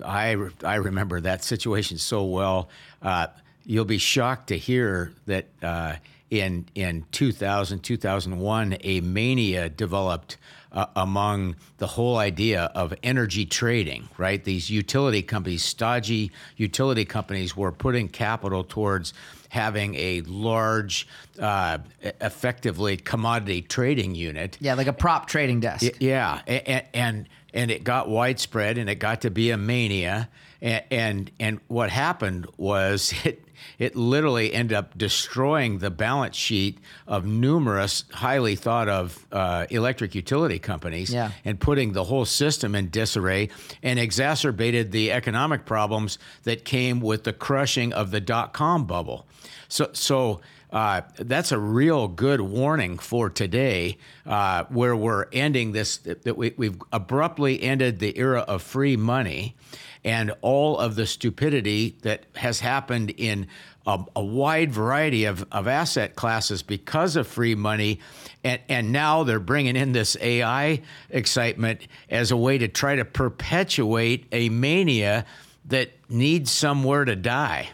I, 0.05 0.37
I 0.63 0.75
remember 0.75 1.21
that 1.23 1.43
situation 1.43 1.97
so 1.97 2.25
well. 2.25 2.69
Uh, 3.01 3.29
you'll 3.65 3.87
be 3.87 3.99
shocked 3.99 4.49
to 4.49 4.59
hear 4.59 5.13
that 5.27 5.47
uh, 5.63 5.95
in 6.29 6.67
in 6.75 7.05
2000 7.13 7.81
2001 7.81 8.77
a 8.83 9.01
mania 9.01 9.69
developed 9.69 10.37
uh, 10.73 10.87
among 10.97 11.57
the 11.79 11.87
whole 11.87 12.17
idea 12.17 12.65
of 12.75 12.95
energy 13.03 13.45
trading, 13.45 14.09
right? 14.17 14.43
These 14.43 14.71
utility 14.71 15.23
companies, 15.23 15.63
stodgy 15.63 16.33
utility 16.57 17.05
companies, 17.05 17.57
were 17.57 17.73
putting 17.73 18.09
capital 18.09 18.65
towards 18.65 19.13
having 19.53 19.95
a 19.97 20.23
large, 20.23 21.07
uh, 21.39 21.77
effectively 22.23 22.97
commodity 22.97 23.61
trading 23.61 24.15
unit. 24.15 24.57
Yeah, 24.61 24.73
like 24.73 24.87
a 24.87 24.95
prop 24.95 25.27
trading 25.27 25.61
desk. 25.61 25.93
Yeah, 26.01 26.41
and, 26.47 26.85
and 26.95 27.29
and 27.53 27.71
it 27.71 27.85
got 27.85 28.09
widespread, 28.09 28.79
and 28.79 28.89
it 28.89 28.95
got 28.95 29.21
to 29.21 29.31
be 29.31 29.51
a 29.51 29.59
mania. 29.59 30.31
And 30.63 30.83
and, 30.91 31.31
and 31.39 31.61
what 31.69 31.91
happened 31.91 32.47
was 32.57 33.13
it 33.25 33.45
it 33.79 33.97
literally 33.97 34.53
ended 34.53 34.77
up 34.77 34.97
destroying 34.97 35.79
the 35.79 35.91
balance 35.91 36.37
sheet 36.37 36.79
of 37.07 37.25
numerous 37.25 38.05
highly 38.13 38.57
thought 38.57 38.89
of 38.89 39.27
uh, 39.33 39.67
electric 39.71 40.15
utility 40.15 40.59
companies 40.59 41.13
yeah. 41.13 41.31
and 41.45 41.59
putting 41.59 41.93
the 41.93 42.05
whole 42.05 42.25
system 42.25 42.75
in 42.75 42.91
disarray 42.91 43.49
and 43.83 43.99
exacerbated 43.99 44.93
the 44.93 45.13
economic 45.13 45.65
problems 45.65 46.19
that 46.45 46.65
came 46.65 47.01
with 47.01 47.25
the 47.25 47.33
crushing 47.33 47.93
of 47.93 48.11
the 48.11 48.21
dot 48.21 48.53
com 48.53 48.87
bubble. 48.87 49.27
So, 49.69 49.91
so 49.93 50.41
uh, 50.71 51.03
that's 51.19 51.53
a 51.53 51.59
real 51.59 52.09
good 52.09 52.41
warning 52.41 52.99
for 52.99 53.29
today, 53.29 53.99
uh, 54.25 54.65
where 54.71 54.97
we're 54.97 55.27
ending 55.33 55.73
this. 55.73 55.99
That 55.99 56.37
we, 56.37 56.55
we've 56.57 56.81
abruptly 56.93 57.63
ended 57.63 57.99
the 57.99 58.19
era 58.19 58.41
of 58.41 58.63
free 58.63 58.97
money, 58.97 59.55
and 60.05 60.33
all 60.41 60.79
of 60.79 60.97
the 60.97 61.07
stupidity 61.07 61.97
that 62.03 62.27
has 62.35 62.61
happened 62.61 63.11
in 63.11 63.47
a, 63.87 64.05
a, 64.17 64.25
wide 64.25 64.73
variety 64.73 65.25
of, 65.25 65.47
of 65.53 65.69
asset 65.69 66.17
classes 66.17 66.63
because 66.63 67.17
of 67.17 67.27
free 67.27 67.55
money. 67.55 68.01
And, 68.43 68.61
and 68.69 68.93
now 68.93 69.23
they're 69.23 69.41
bringing 69.41 69.77
in 69.77 69.93
this 69.93 70.17
AI 70.21 70.83
excitement 71.11 71.87
as 72.09 72.31
a 72.31 72.37
way 72.37 72.59
to 72.59 72.69
try 72.69 72.97
to 72.97 73.05
perpetuate 73.05 74.27
a 74.33 74.49
mania 74.49 75.25
that 75.67 75.91
needs 76.09 76.51
somewhere 76.51 77.05
to 77.05 77.17
die. 77.17 77.71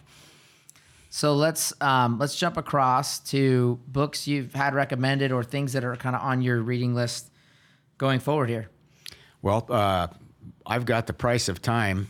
So 1.11 1.35
let's 1.35 1.73
um, 1.81 2.19
let's 2.19 2.39
jump 2.39 2.57
across 2.59 3.19
to 3.31 3.81
books 3.89 4.29
you've 4.29 4.55
had 4.55 4.75
recommended 4.75 5.33
or 5.33 5.43
things 5.43 5.73
that 5.73 5.83
are 5.83 5.97
kind 5.97 6.15
of 6.15 6.23
on 6.23 6.43
your 6.43 6.61
reading 6.61 6.95
list 6.95 7.31
going 7.97 8.21
forward 8.21 8.51
here. 8.51 8.69
Well, 9.41 9.67
uh, 9.69 10.09
I've 10.67 10.85
got 10.85 11.07
the 11.07 11.13
price 11.13 11.49
of 11.49 11.63
time. 11.63 12.09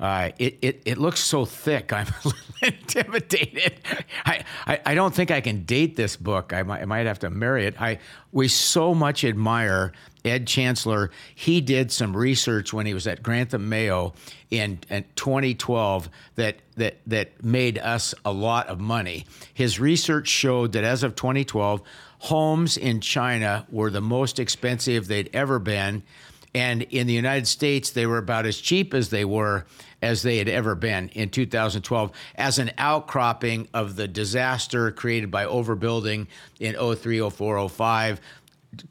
Uh, 0.00 0.30
it, 0.38 0.58
it, 0.62 0.82
it 0.84 0.98
looks 0.98 1.20
so 1.20 1.44
thick. 1.44 1.92
I'm 1.92 2.06
a 2.06 2.28
little 2.28 2.40
intimidated. 2.62 3.80
I, 4.24 4.44
I, 4.66 4.80
I, 4.86 4.94
don't 4.94 5.12
think 5.12 5.30
I 5.30 5.40
can 5.40 5.64
date 5.64 5.96
this 5.96 6.16
book. 6.16 6.52
I 6.52 6.62
might, 6.62 6.82
I 6.82 6.84
might 6.84 7.06
have 7.06 7.18
to 7.20 7.30
marry 7.30 7.66
it. 7.66 7.80
I 7.80 7.98
we 8.30 8.46
so 8.46 8.94
much 8.94 9.24
admire 9.24 9.92
Ed 10.24 10.46
Chancellor. 10.46 11.10
He 11.34 11.60
did 11.60 11.90
some 11.90 12.16
research 12.16 12.72
when 12.72 12.86
he 12.86 12.94
was 12.94 13.08
at 13.08 13.22
Grantham 13.22 13.68
Mayo 13.68 14.14
in, 14.50 14.80
in 14.88 15.04
2012 15.16 16.08
that 16.36 16.58
that 16.76 16.98
that 17.06 17.42
made 17.42 17.78
us 17.78 18.14
a 18.24 18.32
lot 18.32 18.68
of 18.68 18.78
money. 18.78 19.26
His 19.52 19.80
research 19.80 20.28
showed 20.28 20.72
that 20.72 20.84
as 20.84 21.02
of 21.02 21.16
2012, 21.16 21.82
homes 22.20 22.76
in 22.76 23.00
China 23.00 23.66
were 23.70 23.90
the 23.90 24.00
most 24.00 24.38
expensive 24.38 25.08
they'd 25.08 25.30
ever 25.32 25.58
been 25.58 26.04
And 26.58 26.82
in 26.82 27.06
the 27.06 27.12
United 27.12 27.46
States, 27.46 27.90
they 27.90 28.04
were 28.04 28.18
about 28.18 28.44
as 28.44 28.60
cheap 28.60 28.92
as 28.92 29.10
they 29.10 29.24
were 29.24 29.64
as 30.02 30.22
they 30.22 30.38
had 30.38 30.48
ever 30.48 30.74
been 30.74 31.08
in 31.10 31.28
2012 31.30 32.10
as 32.34 32.58
an 32.58 32.72
outcropping 32.78 33.68
of 33.72 33.94
the 33.94 34.08
disaster 34.08 34.90
created 34.90 35.30
by 35.30 35.44
overbuilding 35.44 36.26
in 36.58 36.74
03, 36.74 37.30
04, 37.30 37.68
05 37.68 38.20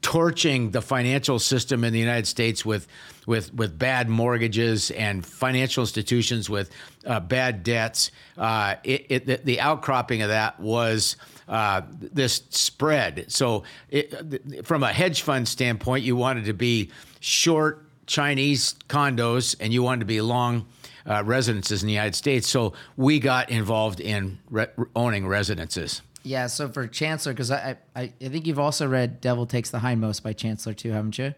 torching 0.00 0.70
the 0.70 0.80
financial 0.80 1.38
system 1.38 1.84
in 1.84 1.92
the 1.92 1.98
United 1.98 2.26
States 2.26 2.64
with 2.64 2.88
with 3.26 3.52
with 3.52 3.78
bad 3.78 4.08
mortgages 4.08 4.90
and 4.90 5.24
financial 5.24 5.82
institutions 5.82 6.48
with 6.48 6.70
uh, 7.06 7.20
bad 7.20 7.62
debts. 7.64 8.10
Uh, 8.38 8.76
it, 8.82 9.06
it, 9.10 9.26
the, 9.26 9.36
the, 9.44 9.60
outcropping 9.60 10.22
of 10.22 10.30
that 10.30 10.58
was 10.58 11.16
uh, 11.48 11.82
this 11.90 12.42
spread. 12.50 13.26
So, 13.28 13.64
it, 13.90 14.66
from 14.66 14.82
a 14.82 14.92
hedge 14.92 15.22
fund 15.22 15.48
standpoint, 15.48 16.04
you 16.04 16.14
wanted 16.14 16.44
to 16.44 16.52
be 16.52 16.90
short 17.20 17.84
Chinese 18.06 18.74
condos 18.88 19.56
and 19.58 19.72
you 19.72 19.82
wanted 19.82 20.00
to 20.00 20.06
be 20.06 20.20
long. 20.20 20.66
Uh, 21.06 21.22
residences 21.24 21.82
in 21.82 21.86
the 21.86 21.92
United 21.94 22.14
States. 22.14 22.46
So 22.46 22.74
we 22.98 23.18
got 23.18 23.48
involved 23.48 23.98
in 23.98 24.38
re- 24.50 24.66
owning 24.94 25.26
residences. 25.26 26.02
Yeah, 26.22 26.48
so 26.48 26.68
for 26.68 26.86
Chancellor, 26.86 27.32
because 27.32 27.50
I, 27.50 27.78
I 27.96 28.12
I 28.20 28.28
think 28.28 28.46
you've 28.46 28.58
also 28.58 28.86
read 28.86 29.22
Devil 29.22 29.46
Takes 29.46 29.70
the 29.70 29.78
Hindmost 29.78 30.22
by 30.22 30.34
Chancellor 30.34 30.74
too, 30.74 30.90
haven't 30.90 31.16
you? 31.16 31.32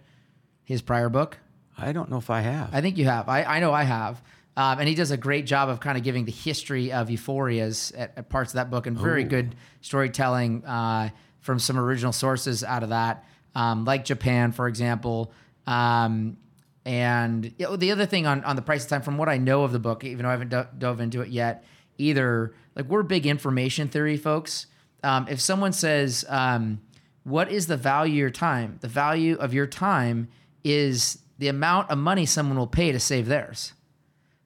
His 0.65 0.83
prior 0.83 1.09
book. 1.09 1.39
I 1.79 1.93
don't 1.93 2.11
know 2.11 2.17
if 2.17 2.31
I 2.31 2.41
have. 2.41 2.75
I 2.75 2.81
think 2.81 2.99
you 2.99 3.05
have. 3.05 3.29
I, 3.29 3.45
I 3.45 3.61
know 3.61 3.73
I 3.73 3.85
have. 3.85 4.21
Um, 4.57 4.81
and 4.81 4.89
he 4.89 4.95
does 4.95 5.11
a 5.11 5.17
great 5.17 5.47
job 5.47 5.69
of 5.69 5.81
kind 5.81 5.97
of 5.97 6.05
giving 6.05 6.25
the 6.25 6.33
history 6.33 6.93
of 6.93 7.09
euphorias 7.09 7.93
at, 7.97 8.13
at 8.17 8.29
parts 8.29 8.51
of 8.51 8.57
that 8.57 8.71
book 8.71 8.87
and 8.87 8.99
very 8.99 9.25
Ooh. 9.25 9.29
good 9.29 9.55
storytelling 9.81 10.65
uh, 10.65 11.11
from 11.41 11.59
some 11.59 11.79
original 11.79 12.13
sources 12.13 12.63
out 12.65 12.83
of 12.83 12.91
that, 12.91 13.25
um, 13.55 13.85
like 13.85 14.05
Japan, 14.05 14.53
for 14.53 14.69
example. 14.69 15.33
Um, 15.67 16.37
and 16.85 17.45
you 17.59 17.67
know, 17.67 17.77
the 17.77 17.93
other 17.93 18.07
thing 18.07 18.27
on, 18.27 18.43
on 18.45 18.57
the 18.57 18.63
price 18.63 18.85
of 18.85 18.91
time, 18.91 19.03
from 19.03 19.19
what 19.19 19.29
I 19.29 19.39
know 19.39 19.63
of 19.63 19.73
the 19.73 19.79
book, 19.79 20.05
even 20.05 20.25
though 20.25 20.29
I 20.29 20.33
haven't 20.33 20.51
do- 20.51 20.67
dove 20.77 21.01
into 21.01 21.21
it 21.21 21.29
yet 21.29 21.65
either, 21.97 22.55
like 22.75 22.87
we're 22.87 23.03
big 23.03 23.27
information 23.27 23.89
theory 23.89 24.17
folks 24.17 24.67
um, 25.03 25.27
if 25.29 25.41
someone 25.41 25.73
says, 25.73 26.25
um, 26.29 26.81
"What 27.25 27.51
is 27.51 27.67
the 27.67 27.77
value 27.77 28.13
of 28.15 28.19
your 28.19 28.31
time?" 28.31 28.79
The 28.81 28.89
value 28.89 29.37
of 29.37 29.55
your 29.55 29.67
time 29.67 30.29
is 30.65 31.19
the 31.39 31.49
amount 31.49 31.91
of 31.91 31.99
money 31.99 32.27
someone 32.27 32.59
will 32.59 32.67
pay 32.67 32.93
to 32.93 33.01
save 33.01 33.27
theirs. 33.27 33.73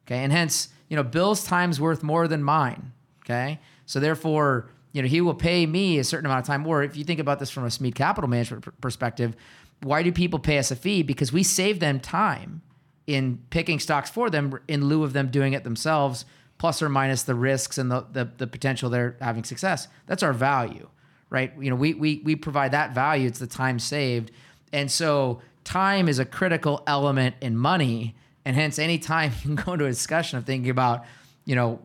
Okay, 0.06 0.18
and 0.18 0.32
hence, 0.32 0.68
you 0.88 0.96
know, 0.96 1.02
Bill's 1.02 1.44
time's 1.44 1.80
worth 1.80 2.02
more 2.02 2.28
than 2.28 2.42
mine. 2.42 2.92
Okay, 3.24 3.58
so 3.86 4.00
therefore, 4.00 4.70
you 4.92 5.02
know, 5.02 5.08
he 5.08 5.20
will 5.20 5.34
pay 5.34 5.66
me 5.66 5.98
a 5.98 6.04
certain 6.04 6.26
amount 6.26 6.40
of 6.40 6.46
time. 6.46 6.66
Or 6.66 6.82
if 6.82 6.96
you 6.96 7.04
think 7.04 7.20
about 7.20 7.38
this 7.38 7.50
from 7.50 7.64
a 7.64 7.70
Smead 7.70 7.94
Capital 7.94 8.28
Management 8.28 8.80
perspective, 8.80 9.34
why 9.82 10.02
do 10.02 10.12
people 10.12 10.38
pay 10.38 10.58
us 10.58 10.70
a 10.70 10.76
fee? 10.76 11.02
Because 11.02 11.32
we 11.32 11.42
save 11.42 11.80
them 11.80 12.00
time 12.00 12.62
in 13.06 13.38
picking 13.50 13.78
stocks 13.78 14.10
for 14.10 14.30
them 14.30 14.58
in 14.68 14.86
lieu 14.86 15.04
of 15.04 15.12
them 15.12 15.28
doing 15.28 15.52
it 15.52 15.64
themselves 15.64 16.24
plus 16.58 16.80
or 16.80 16.88
minus 16.88 17.24
the 17.24 17.34
risks 17.34 17.78
and 17.78 17.90
the, 17.90 18.06
the, 18.12 18.30
the 18.38 18.46
potential 18.46 18.88
they're 18.88 19.16
having 19.20 19.44
success. 19.44 19.88
That's 20.06 20.22
our 20.22 20.32
value, 20.32 20.88
right? 21.28 21.52
You 21.60 21.70
know, 21.70 21.76
we, 21.76 21.94
we, 21.94 22.22
we 22.24 22.36
provide 22.36 22.72
that 22.72 22.94
value. 22.94 23.26
It's 23.26 23.40
the 23.40 23.46
time 23.46 23.78
saved. 23.78 24.30
And 24.72 24.90
so 24.90 25.42
time 25.64 26.08
is 26.08 26.18
a 26.18 26.24
critical 26.24 26.82
element 26.86 27.34
in 27.40 27.56
money. 27.56 28.14
And 28.44 28.56
hence, 28.56 28.78
anytime 28.78 29.32
you 29.42 29.54
can 29.54 29.64
go 29.64 29.72
into 29.72 29.86
a 29.86 29.90
discussion 29.90 30.38
of 30.38 30.44
thinking 30.44 30.70
about, 30.70 31.04
you 31.44 31.54
know, 31.54 31.80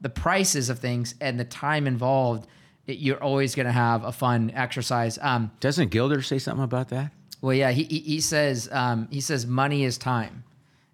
the 0.00 0.08
prices 0.08 0.70
of 0.70 0.78
things 0.78 1.14
and 1.20 1.38
the 1.38 1.44
time 1.44 1.86
involved, 1.86 2.46
it, 2.86 2.98
you're 2.98 3.22
always 3.22 3.54
going 3.54 3.66
to 3.66 3.72
have 3.72 4.04
a 4.04 4.12
fun 4.12 4.52
exercise. 4.54 5.18
Um, 5.20 5.50
Doesn't 5.60 5.90
Gilder 5.90 6.22
say 6.22 6.38
something 6.38 6.64
about 6.64 6.88
that? 6.90 7.12
Well, 7.40 7.54
yeah, 7.54 7.72
he, 7.72 7.84
he, 7.84 7.98
he 7.98 8.20
says 8.20 8.68
um, 8.72 9.08
he 9.10 9.20
says 9.20 9.46
money 9.46 9.84
is 9.84 9.98
time. 9.98 10.44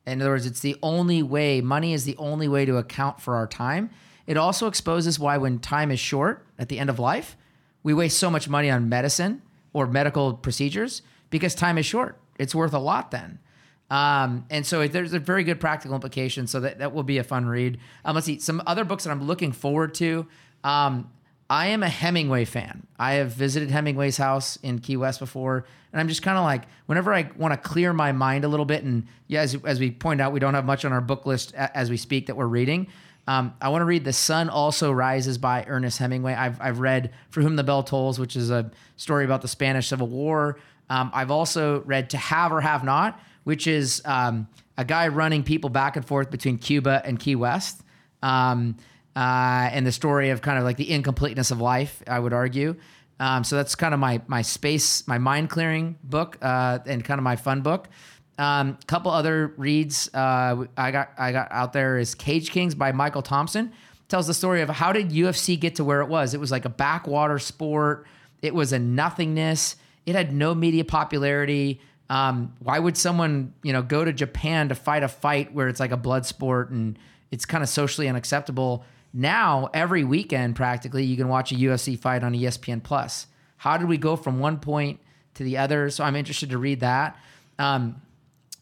In 0.06 0.20
other 0.20 0.30
words, 0.30 0.46
it's 0.46 0.60
the 0.60 0.76
only 0.82 1.22
way, 1.22 1.60
money 1.60 1.92
is 1.92 2.04
the 2.04 2.16
only 2.16 2.48
way 2.48 2.64
to 2.64 2.76
account 2.76 3.20
for 3.20 3.36
our 3.36 3.46
time. 3.46 3.90
It 4.26 4.36
also 4.36 4.66
exposes 4.66 5.18
why, 5.18 5.36
when 5.38 5.58
time 5.58 5.90
is 5.90 6.00
short 6.00 6.44
at 6.58 6.68
the 6.68 6.78
end 6.78 6.90
of 6.90 6.98
life, 6.98 7.36
we 7.82 7.94
waste 7.94 8.18
so 8.18 8.30
much 8.30 8.48
money 8.48 8.70
on 8.70 8.88
medicine 8.88 9.42
or 9.72 9.86
medical 9.86 10.34
procedures 10.34 11.02
because 11.30 11.54
time 11.54 11.78
is 11.78 11.86
short. 11.86 12.18
It's 12.38 12.54
worth 12.54 12.72
a 12.72 12.78
lot 12.78 13.10
then. 13.10 13.38
Um, 13.90 14.46
and 14.50 14.64
so 14.64 14.86
there's 14.86 15.12
a 15.12 15.18
very 15.18 15.42
good 15.42 15.60
practical 15.60 15.94
implication. 15.94 16.46
So 16.46 16.60
that, 16.60 16.78
that 16.78 16.94
will 16.94 17.02
be 17.02 17.18
a 17.18 17.24
fun 17.24 17.46
read. 17.46 17.78
Um, 18.04 18.14
let's 18.14 18.26
see 18.26 18.38
some 18.38 18.62
other 18.66 18.84
books 18.84 19.04
that 19.04 19.10
I'm 19.10 19.24
looking 19.24 19.52
forward 19.52 19.94
to. 19.94 20.26
Um, 20.62 21.10
I 21.50 21.66
am 21.66 21.82
a 21.82 21.88
Hemingway 21.88 22.44
fan. 22.44 22.86
I 22.96 23.14
have 23.14 23.32
visited 23.32 23.70
Hemingway's 23.70 24.16
house 24.16 24.56
in 24.62 24.78
Key 24.78 24.96
West 24.96 25.18
before, 25.18 25.64
and 25.92 26.00
I'm 26.00 26.06
just 26.06 26.22
kind 26.22 26.38
of 26.38 26.44
like, 26.44 26.62
whenever 26.86 27.12
I 27.12 27.28
want 27.36 27.52
to 27.52 27.68
clear 27.68 27.92
my 27.92 28.12
mind 28.12 28.44
a 28.44 28.48
little 28.48 28.64
bit, 28.64 28.84
and 28.84 29.08
yeah, 29.26 29.40
as, 29.40 29.56
as 29.64 29.80
we 29.80 29.90
point 29.90 30.20
out, 30.20 30.32
we 30.32 30.38
don't 30.38 30.54
have 30.54 30.64
much 30.64 30.84
on 30.84 30.92
our 30.92 31.00
book 31.00 31.26
list 31.26 31.52
as 31.54 31.90
we 31.90 31.96
speak 31.96 32.26
that 32.26 32.36
we're 32.36 32.46
reading. 32.46 32.86
Um, 33.26 33.54
I 33.60 33.68
want 33.70 33.82
to 33.82 33.86
read 33.86 34.04
The 34.04 34.12
Sun 34.12 34.48
Also 34.48 34.92
Rises 34.92 35.38
by 35.38 35.64
Ernest 35.66 35.98
Hemingway. 35.98 36.34
I've, 36.34 36.60
I've 36.60 36.78
read 36.78 37.12
For 37.30 37.42
Whom 37.42 37.56
the 37.56 37.64
Bell 37.64 37.82
Tolls, 37.82 38.20
which 38.20 38.36
is 38.36 38.50
a 38.50 38.70
story 38.96 39.24
about 39.24 39.42
the 39.42 39.48
Spanish 39.48 39.88
Civil 39.88 40.06
War. 40.06 40.56
Um, 40.88 41.10
I've 41.12 41.32
also 41.32 41.80
read 41.80 42.10
To 42.10 42.16
Have 42.16 42.52
or 42.52 42.60
Have 42.60 42.84
Not, 42.84 43.20
which 43.50 43.66
is 43.66 44.00
um, 44.04 44.46
a 44.78 44.84
guy 44.84 45.08
running 45.08 45.42
people 45.42 45.70
back 45.70 45.96
and 45.96 46.06
forth 46.06 46.30
between 46.30 46.56
Cuba 46.56 47.02
and 47.04 47.18
Key 47.18 47.34
West. 47.34 47.82
Um, 48.22 48.76
uh, 49.16 49.68
and 49.72 49.84
the 49.84 49.90
story 49.90 50.30
of 50.30 50.40
kind 50.40 50.56
of 50.56 50.62
like 50.62 50.76
the 50.76 50.88
incompleteness 50.88 51.50
of 51.50 51.60
life, 51.60 52.00
I 52.06 52.20
would 52.20 52.32
argue. 52.32 52.76
Um, 53.18 53.42
so 53.42 53.56
that's 53.56 53.74
kind 53.74 53.92
of 53.92 53.98
my 53.98 54.22
my 54.28 54.42
space, 54.42 55.04
my 55.08 55.18
mind 55.18 55.50
clearing 55.50 55.98
book, 56.04 56.38
uh, 56.40 56.78
and 56.86 57.04
kind 57.04 57.18
of 57.18 57.24
my 57.24 57.34
fun 57.34 57.62
book. 57.62 57.88
A 58.38 58.44
um, 58.44 58.78
couple 58.86 59.10
other 59.10 59.52
reads 59.56 60.08
uh, 60.14 60.64
I 60.76 60.92
got 60.92 61.10
I 61.18 61.32
got 61.32 61.48
out 61.50 61.72
there 61.72 61.98
is 61.98 62.14
Cage 62.14 62.52
Kings 62.52 62.76
by 62.76 62.92
Michael 62.92 63.22
Thompson. 63.22 63.72
Tells 64.06 64.28
the 64.28 64.34
story 64.34 64.62
of 64.62 64.68
how 64.68 64.92
did 64.92 65.10
UFC 65.10 65.58
get 65.58 65.74
to 65.74 65.82
where 65.82 66.02
it 66.02 66.08
was. 66.08 66.34
It 66.34 66.40
was 66.40 66.52
like 66.52 66.66
a 66.66 66.70
backwater 66.70 67.40
sport. 67.40 68.06
It 68.42 68.54
was 68.54 68.72
a 68.72 68.78
nothingness. 68.78 69.74
It 70.06 70.14
had 70.14 70.32
no 70.32 70.54
media 70.54 70.84
popularity. 70.84 71.80
Um, 72.10 72.54
why 72.58 72.78
would 72.78 72.98
someone 72.98 73.54
you 73.62 73.72
know 73.72 73.82
go 73.82 74.04
to 74.04 74.12
Japan 74.12 74.68
to 74.68 74.74
fight 74.74 75.02
a 75.02 75.08
fight 75.08 75.54
where 75.54 75.68
it's 75.68 75.80
like 75.80 75.92
a 75.92 75.96
blood 75.96 76.26
sport 76.26 76.70
and 76.70 76.98
it's 77.30 77.46
kind 77.46 77.62
of 77.62 77.70
socially 77.70 78.08
unacceptable? 78.08 78.84
Now, 79.12 79.70
every 79.72 80.04
weekend, 80.04 80.56
practically, 80.56 81.04
you 81.04 81.16
can 81.16 81.28
watch 81.28 81.52
a 81.52 81.54
UFC 81.54 81.98
fight 81.98 82.22
on 82.22 82.34
ESPN 82.34 82.82
Plus. 82.82 83.26
How 83.56 83.76
did 83.76 83.88
we 83.88 83.96
go 83.96 84.16
from 84.16 84.40
one 84.40 84.58
point 84.58 85.00
to 85.34 85.44
the 85.44 85.58
other? 85.58 85.88
So 85.90 86.04
I'm 86.04 86.16
interested 86.16 86.50
to 86.50 86.58
read 86.58 86.80
that. 86.80 87.16
Um, 87.58 88.00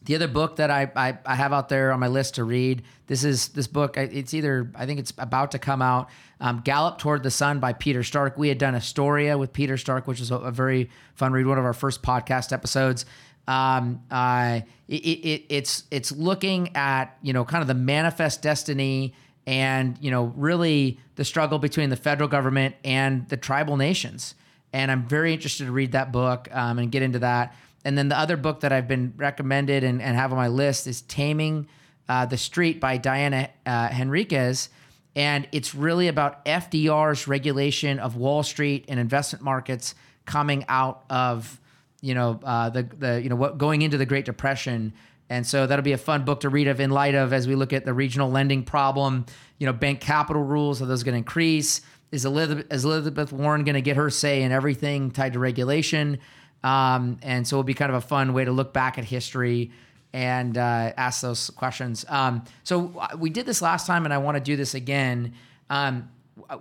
the 0.01 0.15
other 0.15 0.27
book 0.27 0.55
that 0.57 0.71
I, 0.71 0.91
I, 0.95 1.17
I 1.25 1.35
have 1.35 1.51
out 1.51 1.69
there 1.69 1.91
on 1.91 1.99
my 1.99 2.07
list 2.07 2.35
to 2.35 2.43
read 2.43 2.83
this 3.07 3.23
is 3.23 3.49
this 3.49 3.67
book. 3.67 3.97
It's 3.97 4.33
either 4.33 4.71
I 4.75 4.85
think 4.85 4.99
it's 4.99 5.13
about 5.17 5.51
to 5.51 5.59
come 5.59 5.81
out. 5.81 6.09
Um, 6.39 6.61
Gallop 6.63 6.99
Toward 6.99 7.23
the 7.23 7.31
Sun 7.31 7.59
by 7.59 7.73
Peter 7.73 8.03
Stark. 8.03 8.37
We 8.37 8.47
had 8.49 8.57
done 8.57 8.75
Astoria 8.75 9.37
with 9.37 9.51
Peter 9.51 9.77
Stark, 9.77 10.07
which 10.07 10.21
is 10.21 10.31
a, 10.31 10.35
a 10.35 10.51
very 10.51 10.89
fun 11.15 11.33
read. 11.33 11.47
One 11.47 11.57
of 11.57 11.65
our 11.65 11.73
first 11.73 12.01
podcast 12.01 12.53
episodes. 12.53 13.05
Um, 13.49 14.03
uh, 14.11 14.61
it, 14.87 14.93
it, 14.93 15.45
it's 15.49 15.83
it's 15.89 16.11
looking 16.11 16.75
at 16.75 17.17
you 17.23 17.33
know 17.33 17.43
kind 17.43 17.63
of 17.63 17.67
the 17.67 17.73
manifest 17.73 18.43
destiny 18.43 19.15
and 19.47 19.97
you 19.99 20.11
know 20.11 20.31
really 20.35 20.99
the 21.15 21.25
struggle 21.25 21.57
between 21.57 21.89
the 21.89 21.95
federal 21.95 22.29
government 22.29 22.75
and 22.85 23.27
the 23.29 23.37
tribal 23.37 23.75
nations. 23.75 24.35
And 24.71 24.91
I'm 24.91 25.07
very 25.07 25.33
interested 25.33 25.65
to 25.65 25.71
read 25.71 25.93
that 25.93 26.11
book 26.11 26.47
um, 26.51 26.77
and 26.77 26.91
get 26.91 27.01
into 27.01 27.19
that. 27.19 27.55
And 27.83 27.97
then 27.97 28.07
the 28.07 28.19
other 28.19 28.37
book 28.37 28.59
that 28.59 28.71
I've 28.71 28.87
been 28.87 29.13
recommended 29.17 29.83
and, 29.83 29.99
and 29.99 30.15
have 30.15 30.31
on 30.31 30.37
my 30.37 30.47
list 30.47 30.85
is 30.85 31.01
Taming 31.01 31.67
uh, 32.07 32.27
the 32.27 32.37
Street 32.37 32.79
by 32.79 32.97
Diana 32.97 33.49
uh, 33.65 33.89
Henriques. 33.89 34.69
And 35.15 35.47
it's 35.51 35.73
really 35.73 36.07
about 36.07 36.45
FDR's 36.45 37.27
regulation 37.27 37.97
of 37.97 38.15
Wall 38.15 38.43
Street 38.43 38.85
and 38.87 38.99
investment 38.99 39.43
markets 39.43 39.95
coming 40.25 40.65
out 40.69 41.03
of, 41.09 41.59
you 42.01 42.13
know, 42.13 42.39
uh, 42.43 42.69
the 42.69 42.83
the 42.83 43.21
you 43.21 43.29
know 43.29 43.35
what 43.35 43.57
going 43.57 43.81
into 43.81 43.97
the 43.97 44.05
Great 44.05 44.25
Depression 44.25 44.93
and 45.29 45.45
so 45.45 45.67
that'll 45.67 45.83
be 45.83 45.91
a 45.91 45.97
fun 45.97 46.25
book 46.25 46.39
to 46.39 46.49
read 46.49 46.67
of 46.67 46.79
in 46.79 46.89
light 46.89 47.13
of 47.13 47.33
as 47.33 47.47
we 47.47 47.55
look 47.55 47.71
at 47.71 47.85
the 47.85 47.93
regional 47.93 48.31
lending 48.31 48.63
problem. 48.63 49.25
You 49.59 49.67
know, 49.67 49.73
bank 49.73 50.01
capital 50.01 50.41
rules 50.41 50.81
are 50.81 50.87
those 50.87 51.03
going 51.03 51.13
to 51.13 51.19
increase? 51.19 51.81
Is 52.11 52.25
Elizabeth, 52.25 52.65
is 52.71 52.83
Elizabeth 52.83 53.31
Warren 53.31 53.63
going 53.63 53.75
to 53.75 53.81
get 53.81 53.95
her 53.95 54.09
say 54.09 54.41
in 54.41 54.51
everything 54.51 55.11
tied 55.11 55.33
to 55.33 55.39
regulation? 55.39 56.17
Um, 56.63 57.19
and 57.21 57.47
so 57.47 57.57
it'll 57.57 57.63
be 57.63 57.75
kind 57.75 57.91
of 57.91 58.03
a 58.03 58.05
fun 58.05 58.33
way 58.33 58.43
to 58.43 58.51
look 58.51 58.73
back 58.73 58.97
at 58.97 59.05
history 59.05 59.71
and 60.11 60.57
uh, 60.57 60.93
ask 60.97 61.21
those 61.21 61.51
questions. 61.51 62.03
Um, 62.09 62.43
so 62.63 62.91
uh, 62.99 63.15
we 63.15 63.29
did 63.29 63.45
this 63.45 63.61
last 63.61 63.85
time, 63.85 64.05
and 64.05 64.13
I 64.13 64.17
want 64.17 64.35
to 64.35 64.41
do 64.41 64.55
this 64.55 64.73
again. 64.73 65.35
Um, 65.69 66.09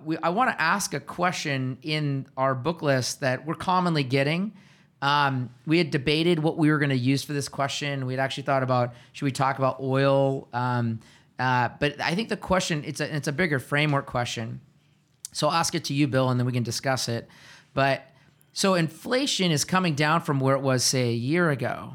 we, 0.05 0.19
I 0.19 0.29
want 0.29 0.51
to 0.51 0.61
ask 0.61 0.93
a 0.93 1.01
question 1.01 1.79
in 1.81 2.27
our 2.37 2.55
book 2.55 2.83
list 2.83 3.21
that 3.21 3.47
we're 3.47 3.55
commonly 3.55 4.05
getting. 4.05 4.53
Um, 5.01 5.51
we 5.67 5.79
had 5.79 5.91
debated 5.91 6.41
what 6.41 6.57
we 6.57 6.71
were 6.71 6.79
going 6.79 6.91
to 6.91 6.97
use 6.97 7.23
for 7.23 7.33
this 7.33 7.49
question. 7.49 8.07
We 8.07 8.15
had 8.15 8.21
actually 8.21 8.43
thought 8.45 8.63
about 8.63 8.95
should 9.13 9.25
we 9.25 9.33
talk 9.33 9.59
about 9.59 9.81
oil, 9.81 10.49
um, 10.53 11.01
uh, 11.39 11.69
but 11.79 12.01
I 12.01 12.15
think 12.17 12.29
the 12.29 12.37
question 12.37 12.83
it's 12.85 13.01
a 13.01 13.15
it's 13.15 13.29
a 13.29 13.33
bigger 13.33 13.61
framework 13.61 14.07
question. 14.07 14.61
So 15.33 15.47
I'll 15.49 15.55
ask 15.55 15.75
it 15.75 15.85
to 15.85 15.95
you, 15.95 16.09
Bill, 16.09 16.31
and 16.31 16.41
then 16.41 16.47
we 16.47 16.53
can 16.53 16.65
discuss 16.65 17.09
it. 17.09 17.29
But 17.75 18.03
so 18.53 18.75
inflation 18.75 19.53
is 19.53 19.65
coming 19.65 19.95
down 19.95 20.23
from 20.23 20.41
where 20.41 20.57
it 20.57 20.63
was, 20.63 20.83
say, 20.83 21.11
a 21.11 21.13
year 21.13 21.51
ago. 21.51 21.95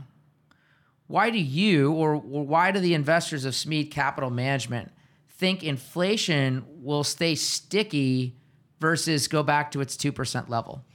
why 1.07 1.29
do 1.29 1.39
you 1.39 1.91
or, 1.91 2.13
or 2.15 2.45
why 2.45 2.71
do 2.71 2.79
the 2.79 2.93
investors 2.93 3.43
of 3.43 3.53
Smead 3.53 3.91
Capital 3.91 4.29
Management 4.29 4.91
think 5.29 5.61
inflation 5.61 6.63
will 6.81 7.03
stay 7.03 7.35
sticky 7.35 8.37
versus 8.79 9.27
go 9.27 9.43
back 9.43 9.71
to 9.71 9.81
its 9.81 9.97
2% 9.97 10.47
level? 10.47 10.85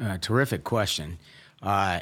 Uh, 0.00 0.18
terrific 0.18 0.64
question. 0.64 1.18
Uh, 1.64 2.00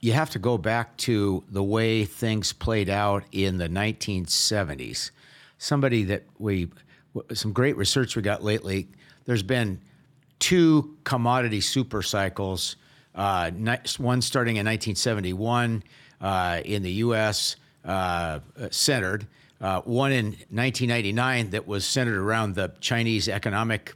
you 0.00 0.12
have 0.12 0.30
to 0.30 0.38
go 0.38 0.58
back 0.58 0.96
to 0.98 1.42
the 1.50 1.62
way 1.62 2.04
things 2.04 2.52
played 2.52 2.88
out 2.88 3.24
in 3.32 3.58
the 3.58 3.68
1970s. 3.68 5.10
Somebody 5.56 6.04
that 6.04 6.24
we, 6.38 6.68
some 7.32 7.52
great 7.52 7.76
research 7.76 8.14
we 8.14 8.22
got 8.22 8.44
lately, 8.44 8.86
there's 9.24 9.42
been 9.42 9.80
two 10.38 10.96
commodity 11.04 11.60
super 11.60 12.02
cycles, 12.02 12.76
uh, 13.14 13.50
one 13.96 14.22
starting 14.22 14.56
in 14.56 14.66
1971 14.66 15.82
uh, 16.20 16.60
in 16.64 16.82
the 16.82 16.92
U.S., 16.92 17.56
uh, 17.84 18.40
centered, 18.70 19.26
uh, 19.60 19.80
one 19.80 20.12
in 20.12 20.26
1999 20.50 21.50
that 21.50 21.66
was 21.66 21.84
centered 21.84 22.20
around 22.20 22.54
the 22.54 22.72
Chinese 22.80 23.28
economic 23.28 23.94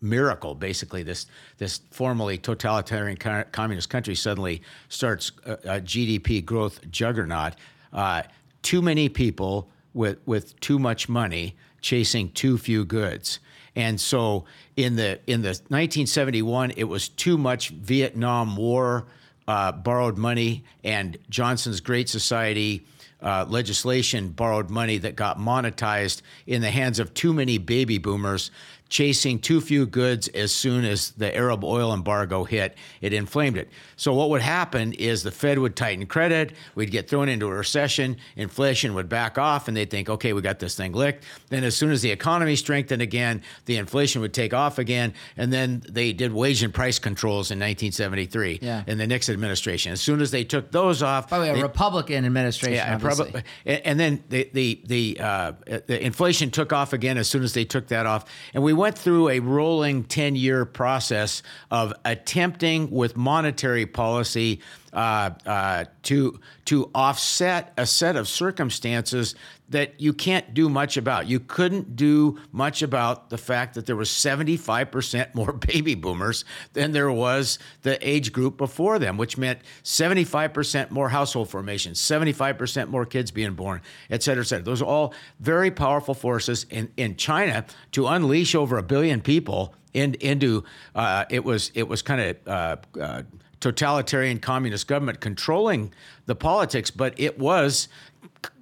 miracle. 0.00 0.54
Basically, 0.54 1.02
this 1.02 1.26
this 1.58 1.80
formerly 1.90 2.38
totalitarian 2.38 3.16
communist 3.16 3.88
country 3.90 4.14
suddenly 4.14 4.62
starts 4.88 5.32
a, 5.44 5.52
a 5.52 5.80
GDP 5.80 6.44
growth 6.44 6.90
juggernaut. 6.90 7.54
Uh, 7.92 8.22
too 8.62 8.82
many 8.82 9.08
people 9.08 9.68
with 9.94 10.18
with 10.26 10.58
too 10.60 10.78
much 10.78 11.08
money 11.08 11.56
chasing 11.80 12.30
too 12.30 12.58
few 12.58 12.84
goods. 12.84 13.38
And 13.74 14.00
so 14.00 14.44
in 14.76 14.96
the 14.96 15.20
in 15.26 15.42
the 15.42 15.48
1971, 15.48 16.72
it 16.76 16.84
was 16.84 17.08
too 17.08 17.36
much 17.36 17.68
Vietnam 17.70 18.56
War 18.56 19.06
uh, 19.46 19.72
borrowed 19.72 20.16
money 20.16 20.64
and 20.82 21.18
Johnson's 21.28 21.80
Great 21.80 22.08
Society 22.08 22.86
uh, 23.22 23.44
legislation 23.48 24.28
borrowed 24.28 24.70
money 24.70 24.98
that 24.98 25.16
got 25.16 25.38
monetized 25.38 26.22
in 26.46 26.62
the 26.62 26.70
hands 26.70 26.98
of 26.98 27.14
too 27.14 27.32
many 27.32 27.58
baby 27.58 27.98
boomers 27.98 28.50
chasing 28.88 29.38
too 29.38 29.60
few 29.60 29.86
goods 29.86 30.28
as 30.28 30.52
soon 30.52 30.84
as 30.84 31.10
the 31.12 31.34
Arab 31.36 31.64
oil 31.64 31.92
embargo 31.92 32.44
hit. 32.44 32.76
It 33.00 33.12
inflamed 33.12 33.56
it. 33.56 33.68
So, 33.96 34.12
what 34.12 34.30
would 34.30 34.42
happen 34.42 34.92
is 34.92 35.22
the 35.22 35.30
Fed 35.30 35.58
would 35.58 35.74
tighten 35.74 36.06
credit, 36.06 36.52
we'd 36.74 36.90
get 36.90 37.08
thrown 37.08 37.28
into 37.28 37.46
a 37.46 37.54
recession, 37.54 38.16
inflation 38.36 38.94
would 38.94 39.08
back 39.08 39.38
off, 39.38 39.68
and 39.68 39.76
they'd 39.76 39.90
think, 39.90 40.08
okay, 40.08 40.32
we 40.32 40.42
got 40.42 40.58
this 40.58 40.76
thing 40.76 40.92
licked. 40.92 41.24
Then, 41.48 41.64
as 41.64 41.76
soon 41.76 41.90
as 41.90 42.02
the 42.02 42.10
economy 42.10 42.56
strengthened 42.56 43.02
again, 43.02 43.42
the 43.64 43.76
inflation 43.76 44.20
would 44.20 44.34
take 44.34 44.54
off 44.54 44.78
again. 44.78 45.14
And 45.36 45.52
then 45.52 45.82
they 45.88 46.12
did 46.12 46.32
wage 46.32 46.62
and 46.62 46.72
price 46.72 46.98
controls 46.98 47.50
in 47.50 47.58
1973 47.58 48.60
yeah. 48.62 48.84
in 48.86 48.98
the 48.98 49.06
Nixon 49.06 49.32
administration. 49.32 49.92
As 49.92 50.00
soon 50.00 50.20
as 50.20 50.30
they 50.30 50.44
took 50.44 50.70
those 50.70 51.02
off. 51.02 51.28
By 51.30 51.38
the 51.38 51.44
way, 51.44 51.50
a 51.50 51.54
they, 51.54 51.62
Republican 51.62 52.24
administration. 52.24 52.74
Yeah, 52.74 52.98
prob- 52.98 53.42
and 53.64 53.98
then 53.98 54.22
the, 54.28 54.48
the, 54.52 54.80
the, 54.84 55.20
uh, 55.20 55.52
the 55.66 56.04
inflation 56.04 56.50
took 56.50 56.72
off 56.72 56.92
again 56.92 57.18
as 57.18 57.28
soon 57.28 57.42
as 57.42 57.52
they 57.54 57.64
took 57.64 57.88
that 57.88 58.06
off. 58.06 58.26
And 58.54 58.62
we 58.62 58.75
went 58.76 58.96
through 58.96 59.30
a 59.30 59.40
rolling 59.40 60.04
10 60.04 60.36
year 60.36 60.64
process 60.64 61.42
of 61.70 61.92
attempting 62.04 62.90
with 62.90 63.16
monetary 63.16 63.86
policy 63.86 64.60
uh, 64.92 65.30
uh, 65.44 65.84
to, 66.02 66.40
to 66.66 66.90
offset 66.94 67.72
a 67.76 67.86
set 67.86 68.16
of 68.16 68.28
circumstances 68.28 69.34
that 69.68 70.00
you 70.00 70.12
can't 70.12 70.54
do 70.54 70.68
much 70.68 70.96
about. 70.96 71.26
You 71.26 71.40
couldn't 71.40 71.96
do 71.96 72.38
much 72.52 72.82
about 72.82 73.30
the 73.30 73.38
fact 73.38 73.74
that 73.74 73.86
there 73.86 73.96
was 73.96 74.10
75% 74.10 75.34
more 75.34 75.52
baby 75.72 75.94
boomers 75.94 76.44
than 76.72 76.92
there 76.92 77.10
was 77.10 77.58
the 77.82 77.98
age 78.06 78.32
group 78.32 78.56
before 78.56 78.98
them, 78.98 79.16
which 79.16 79.36
meant 79.36 79.60
75% 79.82 80.90
more 80.90 81.08
household 81.08 81.50
formation, 81.50 81.92
75% 81.92 82.88
more 82.88 83.04
kids 83.04 83.30
being 83.30 83.54
born, 83.54 83.80
et 84.10 84.22
cetera, 84.22 84.42
et 84.42 84.46
cetera. 84.46 84.64
Those 84.64 84.82
are 84.82 84.86
all 84.86 85.14
very 85.40 85.70
powerful 85.70 86.14
forces 86.14 86.66
in, 86.70 86.90
in 86.96 87.16
China 87.16 87.64
to 87.92 88.06
unleash 88.06 88.54
over 88.54 88.78
a 88.78 88.82
billion 88.82 89.20
people 89.20 89.74
in, 89.96 90.14
into 90.20 90.62
uh, 90.94 91.24
it 91.30 91.42
was 91.42 91.72
it 91.74 91.88
was 91.88 92.02
kind 92.02 92.20
of 92.20 92.36
uh, 92.46 92.76
uh, 93.00 93.22
totalitarian 93.60 94.38
communist 94.38 94.86
government 94.86 95.20
controlling 95.20 95.92
the 96.26 96.34
politics, 96.34 96.90
but 96.90 97.18
it 97.18 97.38
was 97.38 97.88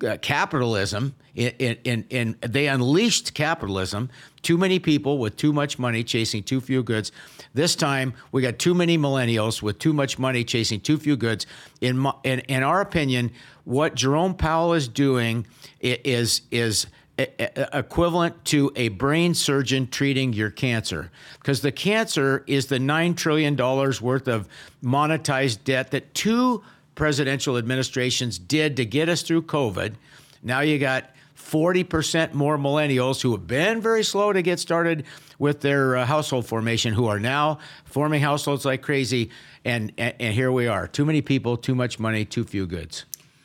uh, 0.07 0.17
capitalism. 0.23 1.15
In, 1.35 1.77
in, 1.83 2.07
in, 2.11 2.37
they 2.43 2.69
unleashed 2.69 3.35
capitalism. 3.35 4.09
Too 4.43 4.57
many 4.57 4.79
people 4.79 5.19
with 5.19 5.37
too 5.37 5.53
much 5.53 5.81
money 5.81 6.05
chasing 6.05 6.45
too 6.45 6.61
few 6.61 6.85
goods. 6.85 7.11
This 7.55 7.75
time, 7.75 8.15
we 8.31 8.41
got 8.41 8.61
too 8.61 8.73
many 8.73 8.97
millennials 8.97 9.61
with 9.61 9.81
too 9.81 9.93
much 9.93 10.17
money 10.17 10.45
chasing 10.45 10.81
too 10.81 10.97
few 10.97 11.17
goods. 11.17 11.47
In, 11.81 12.07
in, 12.23 12.39
in 12.41 12.63
our 12.63 12.81
opinion, 12.81 13.33
what 13.65 13.97
Jerome 13.97 14.35
Powell 14.35 14.75
is 14.75 14.87
doing 14.87 15.45
is 15.81 16.43
is 16.53 16.87
equivalent 17.17 18.45
to 18.45 18.73
a 18.75 18.89
brain 18.89 19.35
surgeon 19.35 19.87
treating 19.87 20.33
your 20.33 20.51
cancer 20.51 21.11
because 21.39 21.61
the 21.61 21.71
cancer 21.71 22.43
is 22.47 22.67
the 22.67 22.79
$9 22.79 23.17
trillion 23.17 23.57
worth 23.57 24.27
of 24.27 24.49
monetized 24.83 25.63
debt 25.65 25.93
that 25.93 26.13
two 26.15 26.63
presidential 26.95 27.57
administrations 27.57 28.39
did 28.39 28.77
to 28.77 28.85
get 28.85 29.09
us 29.09 29.23
through 29.23 29.43
COVID. 29.43 29.95
Now 30.43 30.61
you 30.61 30.79
got 30.79 31.11
40% 31.37 32.33
more 32.33 32.59
millennials 32.59 33.21
who 33.21 33.33
have 33.33 33.47
been 33.47 33.81
very 33.81 34.03
slow 34.03 34.33
to 34.33 34.43
get 34.43 34.59
started 34.59 35.05
with 35.39 35.61
their 35.61 35.97
uh, 35.97 36.07
household 36.07 36.47
formation 36.47 36.95
who 36.95 37.07
are 37.07 37.21
now 37.21 37.59
forming 37.85 38.21
households 38.21 38.65
like 38.65 38.83
crazy. 38.83 39.31
And, 39.65 39.93
and, 39.99 40.15
and 40.19 40.35
here 40.35 40.51
we 40.51 40.67
are. 40.67 40.89
Too 40.89 41.05
many 41.05 41.23
people, 41.23 41.57
too 41.57 41.75
much 41.75 41.99
money, 41.99 42.25
too 42.25 42.45
few 42.45 42.67
goods. 42.67 43.05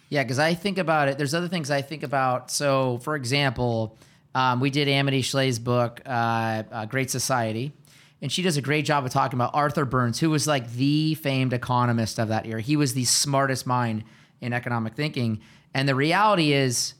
Yeah, 0.10 0.24
because 0.24 0.39
I 0.39 0.56
think 0.56 0.78
about 0.78 1.08
it. 1.08 1.17
There's 1.17 1.34
other 1.36 1.48
things 1.48 1.69
I 1.69 1.82
think 1.82 2.04
about. 2.04 2.50
So, 2.50 2.98
for 3.00 3.15
example, 3.15 3.98
um, 4.34 4.60
we 4.60 4.69
did 4.69 4.88
Amity 4.88 5.22
Shlaes' 5.22 5.63
book, 5.63 6.02
uh, 6.06 6.63
uh, 6.72 6.86
Great 6.86 7.12
Society, 7.12 7.72
and 8.22 8.32
she 8.32 8.41
does 8.41 8.58
a 8.58 8.62
great 8.62 8.86
job 8.86 9.06
of 9.06 9.12
talking 9.12 9.38
about 9.38 9.52
Arthur 9.54 9.86
Burns, 9.86 10.19
who 10.19 10.30
was 10.30 10.48
like 10.48 10.72
the 10.74 11.15
famed 11.15 11.54
economist 11.54 12.19
of 12.19 12.28
that 12.30 12.45
era. 12.45 12.62
He 12.62 12.76
was 12.76 12.93
the 12.93 13.06
smartest 13.06 13.65
mind 13.65 14.04
in 14.41 14.52
economic 14.52 14.95
thinking. 14.95 15.41
And 15.74 15.88
the 15.88 15.95
reality 15.95 16.54
is, 16.54 16.95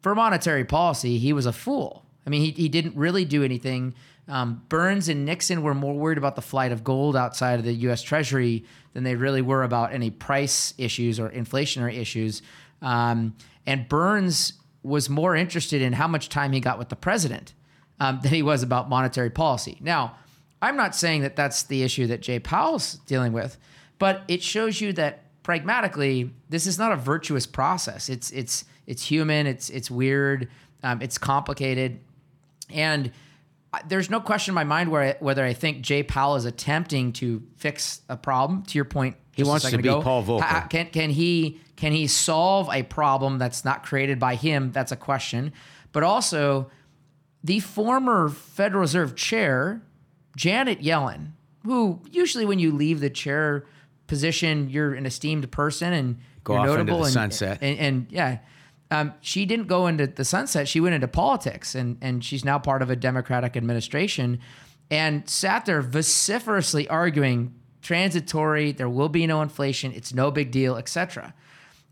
for 0.00 0.14
monetary 0.14 0.64
policy, 0.64 1.18
he 1.18 1.32
was 1.32 1.46
a 1.46 1.52
fool. 1.52 2.04
I 2.26 2.30
mean, 2.30 2.40
he, 2.40 2.50
he 2.52 2.68
didn't 2.68 2.96
really 2.96 3.24
do 3.24 3.42
anything. 3.42 3.94
Um, 4.26 4.62
Burns 4.68 5.08
and 5.08 5.24
Nixon 5.24 5.62
were 5.62 5.74
more 5.74 5.94
worried 5.94 6.18
about 6.18 6.36
the 6.36 6.42
flight 6.42 6.72
of 6.72 6.82
gold 6.82 7.14
outside 7.14 7.58
of 7.58 7.64
the 7.64 7.74
U.S. 7.74 8.02
Treasury 8.02 8.64
than 8.94 9.04
they 9.04 9.16
really 9.16 9.42
were 9.42 9.62
about 9.62 9.92
any 9.92 10.10
price 10.10 10.72
issues 10.78 11.20
or 11.20 11.28
inflationary 11.30 11.98
issues. 11.98 12.40
Um, 12.80 13.36
and 13.66 13.88
Burns 13.88 14.54
was 14.82 15.10
more 15.10 15.34
interested 15.34 15.82
in 15.82 15.94
how 15.94 16.08
much 16.08 16.28
time 16.28 16.52
he 16.52 16.60
got 16.60 16.78
with 16.78 16.88
the 16.88 16.96
president 16.96 17.54
um, 18.00 18.20
than 18.22 18.32
he 18.32 18.42
was 18.42 18.62
about 18.62 18.88
monetary 18.88 19.30
policy. 19.30 19.78
Now, 19.80 20.16
I'm 20.62 20.76
not 20.76 20.94
saying 20.94 21.22
that 21.22 21.36
that's 21.36 21.64
the 21.64 21.82
issue 21.82 22.06
that 22.06 22.22
Jay 22.22 22.38
Powell's 22.38 22.94
dealing 23.06 23.32
with, 23.32 23.58
but 23.98 24.22
it 24.28 24.42
shows 24.42 24.80
you 24.80 24.92
that 24.94 25.24
pragmatically, 25.42 26.30
this 26.48 26.66
is 26.66 26.78
not 26.78 26.92
a 26.92 26.96
virtuous 26.96 27.46
process. 27.46 28.08
It's 28.08 28.30
it's 28.30 28.64
it's 28.86 29.04
human. 29.04 29.46
It's 29.46 29.70
it's 29.70 29.90
weird. 29.90 30.48
Um, 30.82 31.00
it's 31.00 31.18
complicated, 31.18 32.00
and 32.70 33.12
there's 33.86 34.10
no 34.10 34.20
question 34.20 34.52
in 34.52 34.54
my 34.54 34.64
mind 34.64 34.90
where 34.90 35.02
I, 35.02 35.16
whether 35.20 35.44
I 35.44 35.52
think 35.52 35.82
Jay 35.82 36.02
Powell 36.02 36.36
is 36.36 36.44
attempting 36.44 37.12
to 37.14 37.42
fix 37.56 38.02
a 38.08 38.16
problem. 38.16 38.62
To 38.64 38.78
your 38.78 38.84
point, 38.84 39.16
he 39.32 39.42
wants 39.42 39.68
to 39.68 39.76
be 39.76 39.88
ago. 39.88 40.02
Paul 40.02 40.24
Volcker. 40.24 40.70
Can 40.70 40.86
can 40.86 41.10
he 41.10 41.60
can 41.76 41.92
he 41.92 42.06
solve 42.06 42.68
a 42.72 42.82
problem 42.82 43.38
that's 43.38 43.64
not 43.64 43.82
created 43.84 44.18
by 44.18 44.34
him? 44.34 44.72
That's 44.72 44.92
a 44.92 44.96
question. 44.96 45.52
But 45.92 46.02
also, 46.02 46.70
the 47.42 47.60
former 47.60 48.28
Federal 48.28 48.80
Reserve 48.80 49.14
chair, 49.14 49.82
Janet 50.36 50.80
Yellen, 50.80 51.32
who 51.64 52.00
usually 52.10 52.44
when 52.44 52.58
you 52.58 52.72
leave 52.72 53.00
the 53.00 53.10
chair 53.10 53.64
position, 54.06 54.68
you're 54.70 54.94
an 54.94 55.06
esteemed 55.06 55.50
person 55.50 55.92
and 55.92 56.18
Go 56.44 56.54
you're 56.54 56.66
notable 56.66 57.04
and, 57.04 57.12
sunset. 57.12 57.58
And, 57.62 57.78
and, 57.78 57.80
and 57.80 58.06
yeah, 58.10 58.38
um, 58.94 59.14
she 59.20 59.44
didn't 59.44 59.66
go 59.66 59.86
into 59.88 60.06
the 60.06 60.24
sunset. 60.24 60.68
She 60.68 60.80
went 60.80 60.94
into 60.94 61.08
politics, 61.08 61.74
and 61.74 61.98
and 62.00 62.24
she's 62.24 62.44
now 62.44 62.58
part 62.58 62.80
of 62.80 62.90
a 62.90 62.96
Democratic 62.96 63.56
administration, 63.56 64.38
and 64.90 65.28
sat 65.28 65.66
there 65.66 65.82
vociferously 65.82 66.88
arguing 66.88 67.54
transitory. 67.82 68.72
There 68.72 68.88
will 68.88 69.08
be 69.08 69.26
no 69.26 69.42
inflation. 69.42 69.92
It's 69.92 70.14
no 70.14 70.30
big 70.30 70.50
deal, 70.50 70.76
etc. 70.76 71.34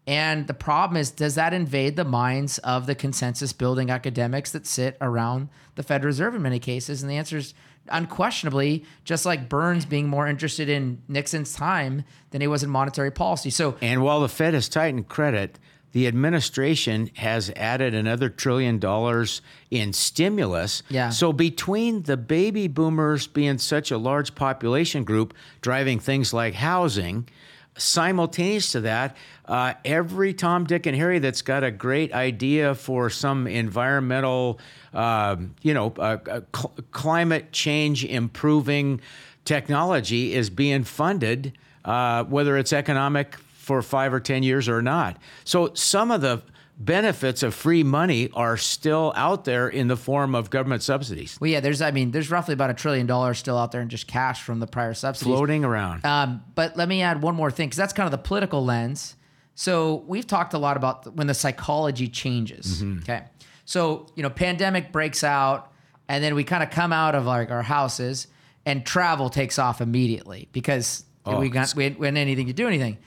And 0.07 0.47
the 0.47 0.55
problem 0.55 0.97
is, 0.97 1.11
does 1.11 1.37
that 1.37 1.53
invade 1.53 1.97
the 1.97 2.05
minds 2.05 2.59
of 2.59 2.87
the 2.87 2.95
consensus 2.95 3.53
building 3.53 3.91
academics 3.91 4.51
that 4.53 4.67
sit 4.67 4.97
around 5.01 5.49
the 5.77 5.83
Federal 5.83 6.07
Reserve 6.07 6.35
in 6.35 6.43
many 6.43 6.59
cases? 6.59 7.03
And 7.03 7.11
the 7.11 7.17
answer 7.17 7.37
is 7.37 7.55
unquestionably, 7.89 8.85
just 9.05 9.25
like 9.27 9.49
Burns 9.49 9.85
being 9.85 10.09
more 10.09 10.27
interested 10.27 10.69
in 10.69 11.03
Nixon's 11.09 11.53
time 11.53 12.05
than 12.31 12.41
he 12.41 12.47
was 12.47 12.63
in 12.63 12.71
monetary 12.71 13.11
policy. 13.11 13.51
So, 13.51 13.77
and 13.81 14.03
while 14.03 14.21
the 14.21 14.29
Fed 14.29 14.55
has 14.55 14.69
tightened 14.69 15.09
credit, 15.09 15.59
the 15.93 16.07
administration 16.07 17.11
has 17.17 17.51
added 17.55 17.95
another 17.95 18.29
trillion 18.29 18.79
dollars 18.79 19.43
in 19.71 19.93
stimulus. 19.93 20.83
Yeah. 20.89 21.11
So 21.11 21.33
between 21.33 22.03
the 22.03 22.17
baby 22.17 22.67
boomers 22.67 23.27
being 23.27 23.59
such 23.59 23.91
a 23.91 23.99
large 23.99 24.35
population 24.35 25.05
group 25.05 25.35
driving 25.61 26.01
things 26.01 26.33
like 26.33 26.55
housing, 26.55 27.29
simultaneous 27.77 28.73
to 28.73 28.81
that, 28.83 29.17
uh, 29.47 29.75
every 29.85 30.35
Tom, 30.35 30.65
Dick, 30.65 30.87
and 30.87 30.97
Harry 30.97 31.19
that's 31.19 31.43
got 31.43 31.65
a 31.65 31.71
great 31.71 32.13
idea 32.13 32.75
for 32.75 33.11
some 33.11 33.47
environmental, 33.47 34.59
um, 34.95 35.55
you 35.63 35.75
know, 35.75 35.93
uh, 35.99 36.19
uh, 36.31 36.41
cl- 36.55 36.75
climate 36.91 37.53
change 37.53 38.05
improving 38.05 39.01
technology 39.45 40.35
is 40.35 40.51
being 40.51 40.85
funded, 40.85 41.53
uh, 41.85 42.25
whether 42.25 42.57
it's 42.57 42.73
economic 42.73 43.37
for 43.63 43.81
five 43.81 44.13
or 44.13 44.21
10 44.21 44.43
years 44.43 44.69
or 44.69 44.83
not. 44.83 45.17
So 45.45 45.73
some 45.75 46.11
of 46.11 46.21
the 46.21 46.43
benefits 46.77 47.45
of 47.45 47.55
free 47.55 47.85
money 47.85 48.29
are 48.35 48.57
still 48.57 49.13
out 49.15 49.45
there 49.45 49.69
in 49.69 49.87
the 49.87 49.97
form 49.97 50.35
of 50.35 50.51
government 50.51 50.83
subsidies. 50.83 51.39
Well, 51.41 51.49
yeah, 51.51 51.61
there's, 51.61 51.81
I 51.81 51.93
mean, 51.93 52.11
there's 52.11 52.31
roughly 52.31 52.55
about 52.55 52.71
a 52.71 52.75
trillion 52.75 53.07
dollars 53.07 53.39
still 53.39 53.57
out 53.57 53.71
there 53.71 53.81
in 53.81 53.89
just 53.89 54.09
cash 54.09 54.43
from 54.43 54.59
the 54.59 54.67
prior 54.67 54.95
subsidies. 54.95 55.33
Floating 55.33 55.65
around. 55.65 56.05
Um, 56.05 56.43
but 56.57 56.77
let 56.77 56.89
me 56.89 57.03
add 57.03 57.23
one 57.23 57.37
more 57.37 57.53
thing, 57.53 57.69
because 57.69 57.77
that's 57.77 57.93
kind 57.93 58.07
of 58.07 58.11
the 58.11 58.19
political 58.19 58.65
lens. 58.65 59.15
So 59.55 60.05
we've 60.09 60.27
talked 60.27 60.55
a 60.55 60.59
lot 60.59 60.77
about 60.77 61.15
when 61.15 61.29
the 61.29 61.35
psychology 61.35 62.09
changes. 62.09 62.83
Okay. 63.03 63.23
So, 63.65 64.07
you 64.17 64.25
know, 64.25 64.31
pandemic 64.31 64.91
breaks 64.91 65.23
out, 65.23 65.71
and 66.09 66.25
then 66.25 66.35
we 66.35 66.43
kind 66.43 66.65
of 66.65 66.71
come 66.71 66.93
out 66.93 67.15
of 67.15 67.27
like 67.27 67.51
our 67.53 67.63
houses, 67.63 68.27
and 68.67 68.85
travel 68.85 69.31
takes 69.31 69.59
off 69.59 69.81
immediately 69.81 70.49
because 70.53 71.05
we 71.25 71.49
got 71.49 71.75
we 71.77 71.91
we 71.91 72.07
hadn't 72.07 72.17
anything 72.17 72.49
to 72.49 72.53
do 72.53 72.67
anything. 72.67 72.99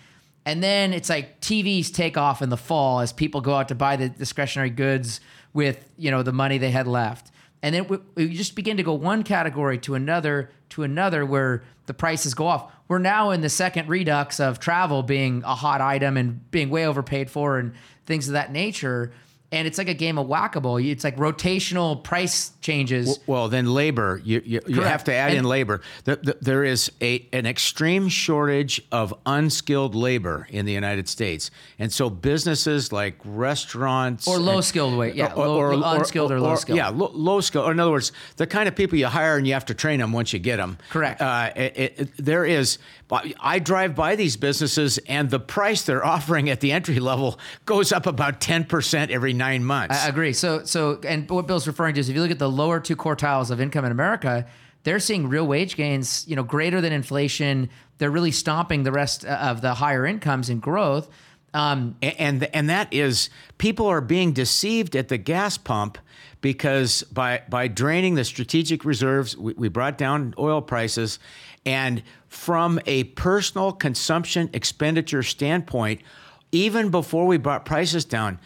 And 0.46 0.62
then 0.62 0.93
it's 0.93 1.10
like 1.10 1.41
TVs 1.41 1.91
take 1.91 2.18
off 2.18 2.41
in 2.41 2.50
the 2.50 2.58
fall 2.58 3.00
as 3.00 3.12
people 3.12 3.41
go 3.41 3.56
out 3.56 3.68
to 3.70 3.76
buy 3.76 3.96
the 3.96 4.10
discretionary 4.10 4.70
goods 4.70 5.20
with 5.54 5.89
you 5.98 6.12
know 6.12 6.22
the 6.22 6.34
money 6.34 6.58
they 6.58 6.72
had 6.72 6.88
left. 6.88 7.32
And 7.64 7.74
then 7.74 7.88
we, 7.88 7.98
we 8.14 8.34
just 8.34 8.56
begin 8.56 8.78
to 8.78 8.84
go 8.84 8.93
one 8.93 9.24
category 9.24 9.80
to 9.80 9.96
another 9.96 10.52
to 10.70 10.84
another 10.84 11.26
where 11.26 11.64
the 11.88 11.93
prices 11.93 12.34
go 12.34 12.48
off. 12.48 12.72
We're 12.88 13.00
now 13.00 13.32
in 13.32 13.41
the 13.41 13.50
second 13.50 13.89
redux 13.89 14.39
of 14.39 14.60
travel 14.60 15.02
being 15.02 15.41
a 15.43 15.56
hot 15.56 15.82
item 15.82 16.18
and 16.18 16.50
being 16.52 16.70
way 16.70 16.86
overpaid 16.86 17.32
for 17.32 17.58
and 17.58 17.74
things 18.06 18.28
of 18.28 18.34
that 18.34 18.52
nature. 18.52 19.12
And 19.56 19.66
it's 19.68 19.78
like 19.78 19.88
a 19.88 19.93
game 19.93 20.18
of 20.18 20.28
whack-a-mole. 20.28 20.78
It's 20.78 21.03
like 21.06 21.16
rotational 21.16 22.03
price 22.03 22.51
changes. 22.62 23.20
Well, 23.26 23.47
then 23.47 23.66
labor. 23.74 24.22
You 24.24 24.41
you, 24.45 24.60
you 24.68 24.82
have 24.82 25.06
to 25.06 25.14
add 25.14 25.30
And- 25.30 25.39
in 25.39 25.45
labor. 25.45 25.82
The, 26.03 26.18
the, 26.18 26.38
there 26.41 26.64
is 26.66 26.91
a 27.01 27.26
an 27.32 27.45
extreme 27.45 28.10
shortage 28.10 28.82
of 28.91 29.14
unskilled 29.26 29.95
labor 29.95 30.45
in 30.49 30.66
the 30.66 30.74
United 30.74 31.08
States, 31.08 31.51
and 31.80 31.91
so 31.91 32.10
businesses 32.10 32.91
like 32.91 33.16
restaurants 33.24 34.28
Or 34.28 34.36
and- 34.36 34.45
low-skilled 34.45 34.97
wage. 34.97 35.16
Yeah, 35.16 35.34
low- 35.34 35.72
unskilled 35.95 36.32
or 36.32 36.39
low-skilled. 36.41 36.78
Yeah, 36.78 36.89
low, 36.89 37.12
low 37.14 37.39
skill. 37.41 37.64
Or 37.64 37.72
in 37.72 37.80
other 37.80 37.91
words, 37.91 38.12
the 38.36 38.47
kind 38.47 38.68
of 38.68 38.76
people 38.76 38.97
you 38.97 39.08
hire 39.08 39.38
and 39.38 39.47
you 39.47 39.53
have 39.53 39.66
to 39.66 39.74
train 39.74 39.99
them 39.99 40.12
once 40.12 40.34
you 40.34 40.39
get 40.39 40.58
them. 40.58 40.78
Correct. 40.89 41.22
Uh, 41.22 41.51
it, 41.56 41.78
it, 41.97 42.12
there 42.18 42.43
is. 42.45 42.78
I 43.39 43.60
drive 43.60 43.93
by 43.95 44.16
these 44.16 44.36
businesses, 44.36 44.97
and 45.08 45.30
the 45.30 45.39
price 45.39 45.84
they're 45.84 46.03
offering 46.16 46.49
at 46.49 46.60
the 46.60 46.72
entry 46.72 46.99
level 46.99 47.39
goes 47.66 47.91
up 47.91 48.06
about 48.08 48.41
ten 48.41 48.64
percent 48.66 49.12
every 49.12 49.32
nine 49.46 49.64
months. 49.64 50.04
I 50.04 50.08
agree. 50.08 50.34
So, 50.34 50.64
so, 50.66 51.00
and 51.08 51.30
what 51.30 51.48
Bill's 51.48 51.68
referring 51.68 51.96
to 51.96 52.00
is 52.00 52.10
if 52.10 52.16
you 52.16 52.22
look 52.22 52.32
at 52.32 52.39
the 52.39 52.50
lower 52.50 52.80
two 52.80 52.96
quartiles 52.96 53.52
of 53.52 53.62
income 53.62 53.86
in 53.86 53.91
America, 53.91 54.46
they're 54.84 55.00
seeing 55.00 55.28
real 55.28 55.48
wage 55.48 55.76
gains, 55.76 56.26
you 56.28 56.36
know, 56.36 56.43
greater 56.43 56.82
than 56.82 56.93
inflation. 56.93 57.70
They're 57.98 58.12
really 58.12 58.32
stomping 58.32 58.84
the 58.84 58.91
rest 58.91 59.26
of 59.26 59.62
the 59.62 59.76
higher 59.76 60.06
incomes 60.06 60.50
in 60.50 60.60
growth. 60.60 61.10
Um, 61.54 61.96
and 62.02 62.43
and 62.54 62.70
that 62.70 62.93
is 62.93 63.30
people 63.58 63.88
are 63.88 64.02
being 64.02 64.34
deceived 64.34 64.93
at 64.96 65.08
the 65.08 65.18
gas 65.18 65.58
pump 65.58 65.98
because 66.41 67.04
by 67.04 67.43
by 67.48 67.70
draining 67.70 68.16
the 68.16 68.26
strategic 68.26 68.84
reserves 68.84 69.38
we, 69.38 69.54
we 69.54 69.70
brought 69.70 69.98
down 69.98 70.34
oil 70.38 70.62
prices 70.62 71.18
and 71.66 72.04
from 72.28 72.78
a 72.86 73.06
personal 73.06 73.72
consumption 73.72 74.50
expenditure 74.52 75.24
standpoint 75.24 76.02
even 76.52 76.89
before 76.89 77.26
we 77.26 77.38
brought 77.38 77.64
prices 77.64 78.04
down 78.04 78.38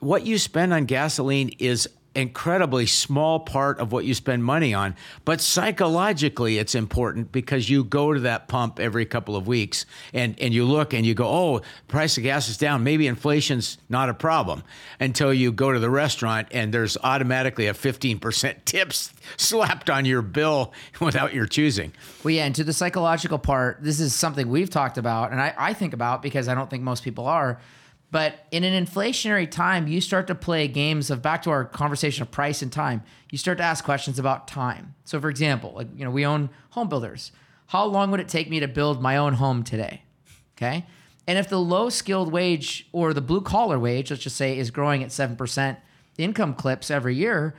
what 0.00 0.26
you 0.26 0.38
spend 0.38 0.72
on 0.72 0.84
gasoline 0.84 1.54
is 1.58 1.88
incredibly 2.16 2.86
small 2.86 3.40
part 3.40 3.78
of 3.78 3.92
what 3.92 4.04
you 4.04 4.14
spend 4.14 4.42
money 4.42 4.72
on 4.72 4.96
but 5.26 5.38
psychologically 5.38 6.56
it's 6.56 6.74
important 6.74 7.30
because 7.30 7.68
you 7.68 7.84
go 7.84 8.14
to 8.14 8.20
that 8.20 8.48
pump 8.48 8.80
every 8.80 9.04
couple 9.04 9.36
of 9.36 9.46
weeks 9.46 9.84
and 10.14 10.34
and 10.40 10.54
you 10.54 10.64
look 10.64 10.94
and 10.94 11.04
you 11.04 11.12
go 11.12 11.26
oh 11.26 11.60
price 11.88 12.16
of 12.16 12.22
gas 12.22 12.48
is 12.48 12.56
down 12.56 12.82
maybe 12.82 13.06
inflation's 13.06 13.76
not 13.90 14.08
a 14.08 14.14
problem 14.14 14.62
until 14.98 15.32
you 15.32 15.52
go 15.52 15.72
to 15.72 15.78
the 15.78 15.90
restaurant 15.90 16.48
and 16.52 16.72
there's 16.72 16.96
automatically 17.04 17.66
a 17.66 17.74
15% 17.74 18.56
tips 18.64 19.12
slapped 19.36 19.90
on 19.90 20.06
your 20.06 20.22
bill 20.22 20.72
without 21.00 21.34
your 21.34 21.46
choosing 21.46 21.92
Well, 22.24 22.32
yeah, 22.32 22.46
and 22.46 22.54
to 22.54 22.64
the 22.64 22.72
psychological 22.72 23.38
part, 23.38 23.82
this 23.82 24.00
is 24.00 24.14
something 24.14 24.48
we've 24.48 24.70
talked 24.70 24.96
about, 24.96 25.32
and 25.32 25.40
I, 25.40 25.54
I 25.58 25.74
think 25.74 25.92
about 25.92 26.22
because 26.22 26.48
I 26.48 26.54
don't 26.54 26.70
think 26.70 26.82
most 26.82 27.04
people 27.04 27.26
are. 27.26 27.60
But 28.16 28.46
in 28.50 28.64
an 28.64 28.86
inflationary 28.86 29.50
time, 29.50 29.86
you 29.86 30.00
start 30.00 30.26
to 30.28 30.34
play 30.34 30.68
games 30.68 31.10
of 31.10 31.20
back 31.20 31.42
to 31.42 31.50
our 31.50 31.66
conversation 31.66 32.22
of 32.22 32.30
price 32.30 32.62
and 32.62 32.72
time. 32.72 33.02
You 33.30 33.36
start 33.36 33.58
to 33.58 33.64
ask 33.64 33.84
questions 33.84 34.18
about 34.18 34.48
time. 34.48 34.94
So, 35.04 35.20
for 35.20 35.28
example, 35.28 35.74
like 35.76 35.88
you 35.94 36.02
know, 36.02 36.10
we 36.10 36.24
own 36.24 36.48
home 36.70 36.88
builders. 36.88 37.30
How 37.66 37.84
long 37.84 38.10
would 38.10 38.20
it 38.20 38.28
take 38.28 38.48
me 38.48 38.58
to 38.60 38.68
build 38.68 39.02
my 39.02 39.18
own 39.18 39.34
home 39.34 39.62
today? 39.62 40.02
Okay. 40.56 40.86
And 41.26 41.36
if 41.36 41.50
the 41.50 41.60
low 41.60 41.90
skilled 41.90 42.32
wage 42.32 42.88
or 42.90 43.12
the 43.12 43.20
blue 43.20 43.42
collar 43.42 43.78
wage, 43.78 44.10
let's 44.10 44.22
just 44.22 44.36
say, 44.36 44.56
is 44.56 44.70
growing 44.70 45.02
at 45.02 45.10
7% 45.10 45.76
income 46.16 46.54
clips 46.54 46.90
every 46.90 47.16
year, 47.16 47.54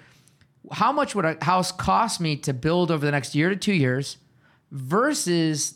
how 0.72 0.92
much 0.92 1.14
would 1.14 1.26
a 1.26 1.38
house 1.46 1.72
cost 1.72 2.20
me 2.20 2.36
to 2.36 2.52
build 2.52 2.90
over 2.90 3.06
the 3.06 3.12
next 3.12 3.36
year 3.36 3.50
to 3.50 3.56
two 3.56 3.76
years 3.76 4.18
versus 4.72 5.76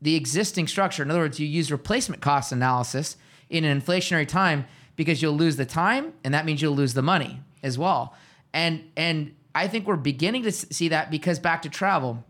the 0.00 0.14
existing 0.14 0.68
structure? 0.68 1.02
In 1.02 1.10
other 1.10 1.18
words, 1.18 1.40
you 1.40 1.48
use 1.48 1.72
replacement 1.72 2.22
cost 2.22 2.52
analysis 2.52 3.16
in 3.50 3.64
an 3.64 3.80
inflationary 3.80 4.26
time 4.26 4.64
because 4.96 5.20
you'll 5.20 5.36
lose 5.36 5.56
the 5.56 5.66
time 5.66 6.12
and 6.24 6.32
that 6.32 6.46
means 6.46 6.62
you'll 6.62 6.74
lose 6.74 6.94
the 6.94 7.02
money 7.02 7.40
as 7.62 7.78
well. 7.78 8.14
And 8.52 8.84
and 8.96 9.34
I 9.54 9.68
think 9.68 9.86
we're 9.86 9.96
beginning 9.96 10.44
to 10.44 10.52
see 10.52 10.88
that 10.88 11.10
because 11.10 11.38
back 11.38 11.62
to 11.62 11.68
travel. 11.68 12.24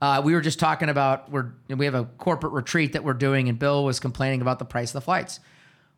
Uh, 0.00 0.20
we 0.24 0.34
were 0.34 0.40
just 0.40 0.58
talking 0.58 0.88
about 0.88 1.30
we're 1.30 1.52
we 1.68 1.84
have 1.84 1.94
a 1.94 2.04
corporate 2.18 2.52
retreat 2.52 2.92
that 2.92 3.04
we're 3.04 3.14
doing, 3.14 3.48
and 3.48 3.58
Bill 3.58 3.84
was 3.84 4.00
complaining 4.00 4.42
about 4.42 4.58
the 4.58 4.64
price 4.64 4.90
of 4.90 4.94
the 4.94 5.00
flights. 5.00 5.40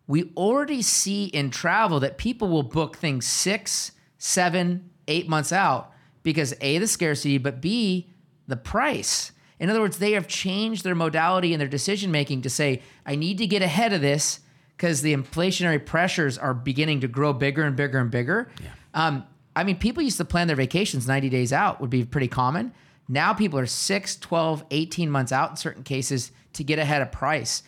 We 0.07 0.33
already 0.37 0.83
see 0.83 1.27
in 1.27 1.51
travel 1.51 2.01
that 2.01 2.17
people 2.17 2.49
will 2.49 2.63
book 2.63 2.97
things 2.97 3.27
six, 3.27 3.93
seven, 4.17 4.91
eight 5.07 5.29
months 5.29 5.53
out 5.53 5.93
because 6.23 6.55
a 6.61 6.79
the 6.79 6.87
scarcity, 6.87 7.39
but 7.39 7.61
b 7.61 8.09
the 8.47 8.57
price. 8.57 9.33
In 9.61 9.71
other 9.71 9.81
words, 9.81 9.99
they 9.99 10.13
have 10.13 10.29
changed 10.29 10.85
their 10.85 10.95
modality 10.95 11.53
and 11.53 11.61
their 11.61 11.69
decision 11.69 12.11
making 12.11 12.43
to 12.43 12.51
say, 12.51 12.83
I 13.05 13.17
need 13.17 13.39
to 13.39 13.47
get 13.47 13.61
ahead 13.63 13.93
of 13.93 14.01
this 14.01 14.41
because 14.77 15.03
the 15.03 15.15
inflationary 15.15 15.85
pressures 15.85 16.39
are 16.39 16.55
beginning 16.55 17.01
to 17.01 17.09
grow 17.09 17.33
bigger 17.33 17.65
and 17.65 17.75
bigger 17.75 17.99
and 17.99 18.11
bigger. 18.11 18.49
Um, 18.95 19.25
I 19.57 19.65
mean, 19.65 19.77
people 19.77 20.03
used 20.03 20.19
to 20.19 20.25
plan 20.25 20.47
their 20.47 20.55
vacations 20.57 21.09
90 21.09 21.29
days 21.29 21.53
out, 21.53 21.81
would 21.81 21.91
be 21.91 22.05
pretty 22.05 22.29
common. 22.29 22.73
Now 23.09 23.33
people 23.33 23.59
are 23.59 23.67
6, 23.67 24.17
12, 24.17 24.65
18 24.71 25.11
months 25.11 25.33
out 25.33 25.51
in 25.51 25.57
certain 25.57 25.83
cases 25.83 26.31
to 26.53 26.63
get 26.63 26.79
ahead 26.79 27.03
of 27.03 27.11
price. 27.11 27.63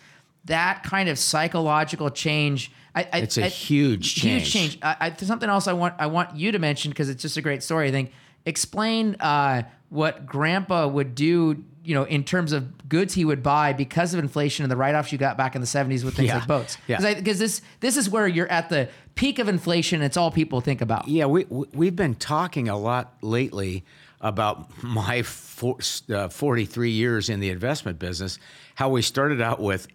That 0.45 0.83
kind 0.85 1.09
of 1.09 1.19
psychological 1.19 2.11
change. 2.11 2.71
I, 2.95 3.09
I, 3.13 3.19
It's 3.21 3.37
a 3.39 3.47
I- 3.47 3.49
huge 3.49 4.13
Huge 4.21 4.23
change. 4.23 4.53
change. 4.53 4.79
I, 4.83 4.97
I, 5.01 5.17
something 5.17 5.49
else 5.49 5.67
I 5.67 5.73
want 5.73 5.95
I 5.99 6.07
want 6.07 6.37
you 6.37 6.53
to 6.53 6.59
mention 6.59 6.91
because 6.91 7.09
it's 7.09 7.23
just 7.23 7.37
a 7.37 7.43
great 7.43 7.63
story. 7.63 7.89
I 7.89 7.91
think 7.91 8.13
explain 8.47 9.17
uh, 9.21 9.63
what 9.91 10.25
Grandpa 10.27 10.87
would 10.89 11.15
do. 11.15 11.63
You 11.83 11.95
know, 11.95 12.05
in 12.05 12.25
terms 12.25 12.53
of 12.53 12.89
goods 12.91 13.15
he 13.15 13.25
would 13.25 13.43
buy 13.43 13.73
because 13.73 14.13
of 14.13 14.21
inflation 14.21 14.65
and 14.65 14.71
the 14.71 14.77
write-offs 14.77 15.13
you 15.13 15.19
got 15.19 15.39
back 15.39 15.55
in 15.55 15.61
the 15.63 15.67
'70s 15.67 16.05
with 16.05 16.15
things 16.15 16.29
Yeah. 16.29 16.39
like 16.39 16.47
boats. 16.47 16.77
Yeah. 16.87 17.15
Because 17.15 17.39
this 17.39 17.63
this 17.81 17.97
is 17.97 18.09
where 18.11 18.29
you're 18.29 18.51
at 18.51 18.69
the 18.69 18.89
peak 19.15 19.39
of 19.39 19.49
inflation. 19.49 20.03
It's 20.03 20.17
all 20.19 20.31
people 20.31 20.61
think 20.61 20.83
about. 20.83 21.09
Yeah, 21.09 21.25
we, 21.27 21.47
we 21.49 21.67
we've 21.73 21.97
been 21.97 22.15
talking 22.17 22.69
a 22.69 22.77
lot 22.79 23.15
lately 23.23 23.83
about 24.21 24.71
my 24.85 25.23
four, 25.23 25.79
uh, 26.15 26.29
43 26.29 26.91
years 26.91 27.31
in 27.31 27.41
the 27.41 27.49
investment 27.49 27.99
business. 27.99 28.39
How 28.75 28.91
we 28.91 29.01
started 29.01 29.41
out 29.41 29.59
with 29.61 29.89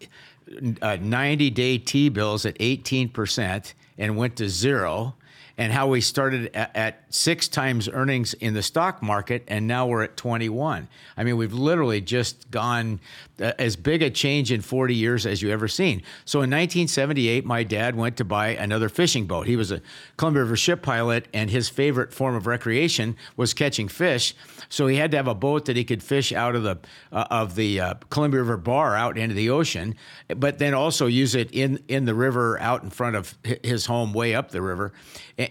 uh, 0.81 0.97
90 0.99 1.49
day 1.51 1.77
T 1.77 2.09
bills 2.09 2.47
at 2.47 2.57
18 2.59 3.09
percent 3.09 3.75
and 3.99 4.17
went 4.17 4.35
to 4.37 4.49
zero, 4.49 5.15
and 5.57 5.71
how 5.71 5.87
we 5.87 6.01
started 6.01 6.53
at, 6.55 6.75
at 6.75 7.03
six 7.09 7.47
times 7.47 7.87
earnings 7.87 8.33
in 8.33 8.53
the 8.53 8.63
stock 8.63 9.01
market, 9.01 9.43
and 9.47 9.67
now 9.67 9.87
we're 9.87 10.03
at 10.03 10.17
21. 10.17 10.87
I 11.15 11.23
mean, 11.23 11.37
we've 11.37 11.53
literally 11.53 12.01
just 12.01 12.51
gone 12.51 12.99
uh, 13.39 13.53
as 13.57 13.75
big 13.75 14.01
a 14.01 14.09
change 14.09 14.51
in 14.51 14.61
40 14.61 14.95
years 14.95 15.25
as 15.25 15.41
you 15.41 15.49
ever 15.51 15.67
seen. 15.67 16.01
So 16.25 16.39
in 16.39 16.49
1978, 16.49 17.45
my 17.45 17.63
dad 17.63 17.95
went 17.95 18.17
to 18.17 18.25
buy 18.25 18.49
another 18.49 18.89
fishing 18.89 19.25
boat. 19.25 19.47
He 19.47 19.55
was 19.55 19.71
a 19.71 19.81
Columbia 20.17 20.43
River 20.43 20.57
ship 20.57 20.81
pilot, 20.81 21.27
and 21.33 21.49
his 21.49 21.69
favorite 21.69 22.13
form 22.13 22.35
of 22.35 22.47
recreation 22.47 23.15
was 23.37 23.53
catching 23.53 23.87
fish. 23.87 24.35
So 24.69 24.87
he 24.87 24.97
had 24.97 25.11
to 25.11 25.17
have 25.17 25.27
a 25.27 25.35
boat 25.35 25.65
that 25.65 25.75
he 25.75 25.83
could 25.83 26.03
fish 26.03 26.33
out 26.33 26.55
of 26.55 26.63
the 26.63 26.79
uh, 27.11 27.25
of 27.29 27.55
the 27.55 27.79
uh, 27.79 27.93
Columbia 28.09 28.41
River 28.41 28.57
bar 28.57 28.95
out 28.95 29.17
into 29.17 29.35
the 29.35 29.49
ocean, 29.49 29.95
but 30.35 30.59
then 30.59 30.73
also 30.73 31.05
use 31.05 31.35
it 31.35 31.51
in 31.51 31.83
in 31.87 32.05
the 32.05 32.15
river 32.15 32.59
out 32.59 32.83
in 32.83 32.89
front 32.89 33.15
of 33.15 33.37
his 33.63 33.85
home, 33.85 34.13
way 34.13 34.33
up 34.33 34.51
the 34.51 34.61
river. 34.61 34.91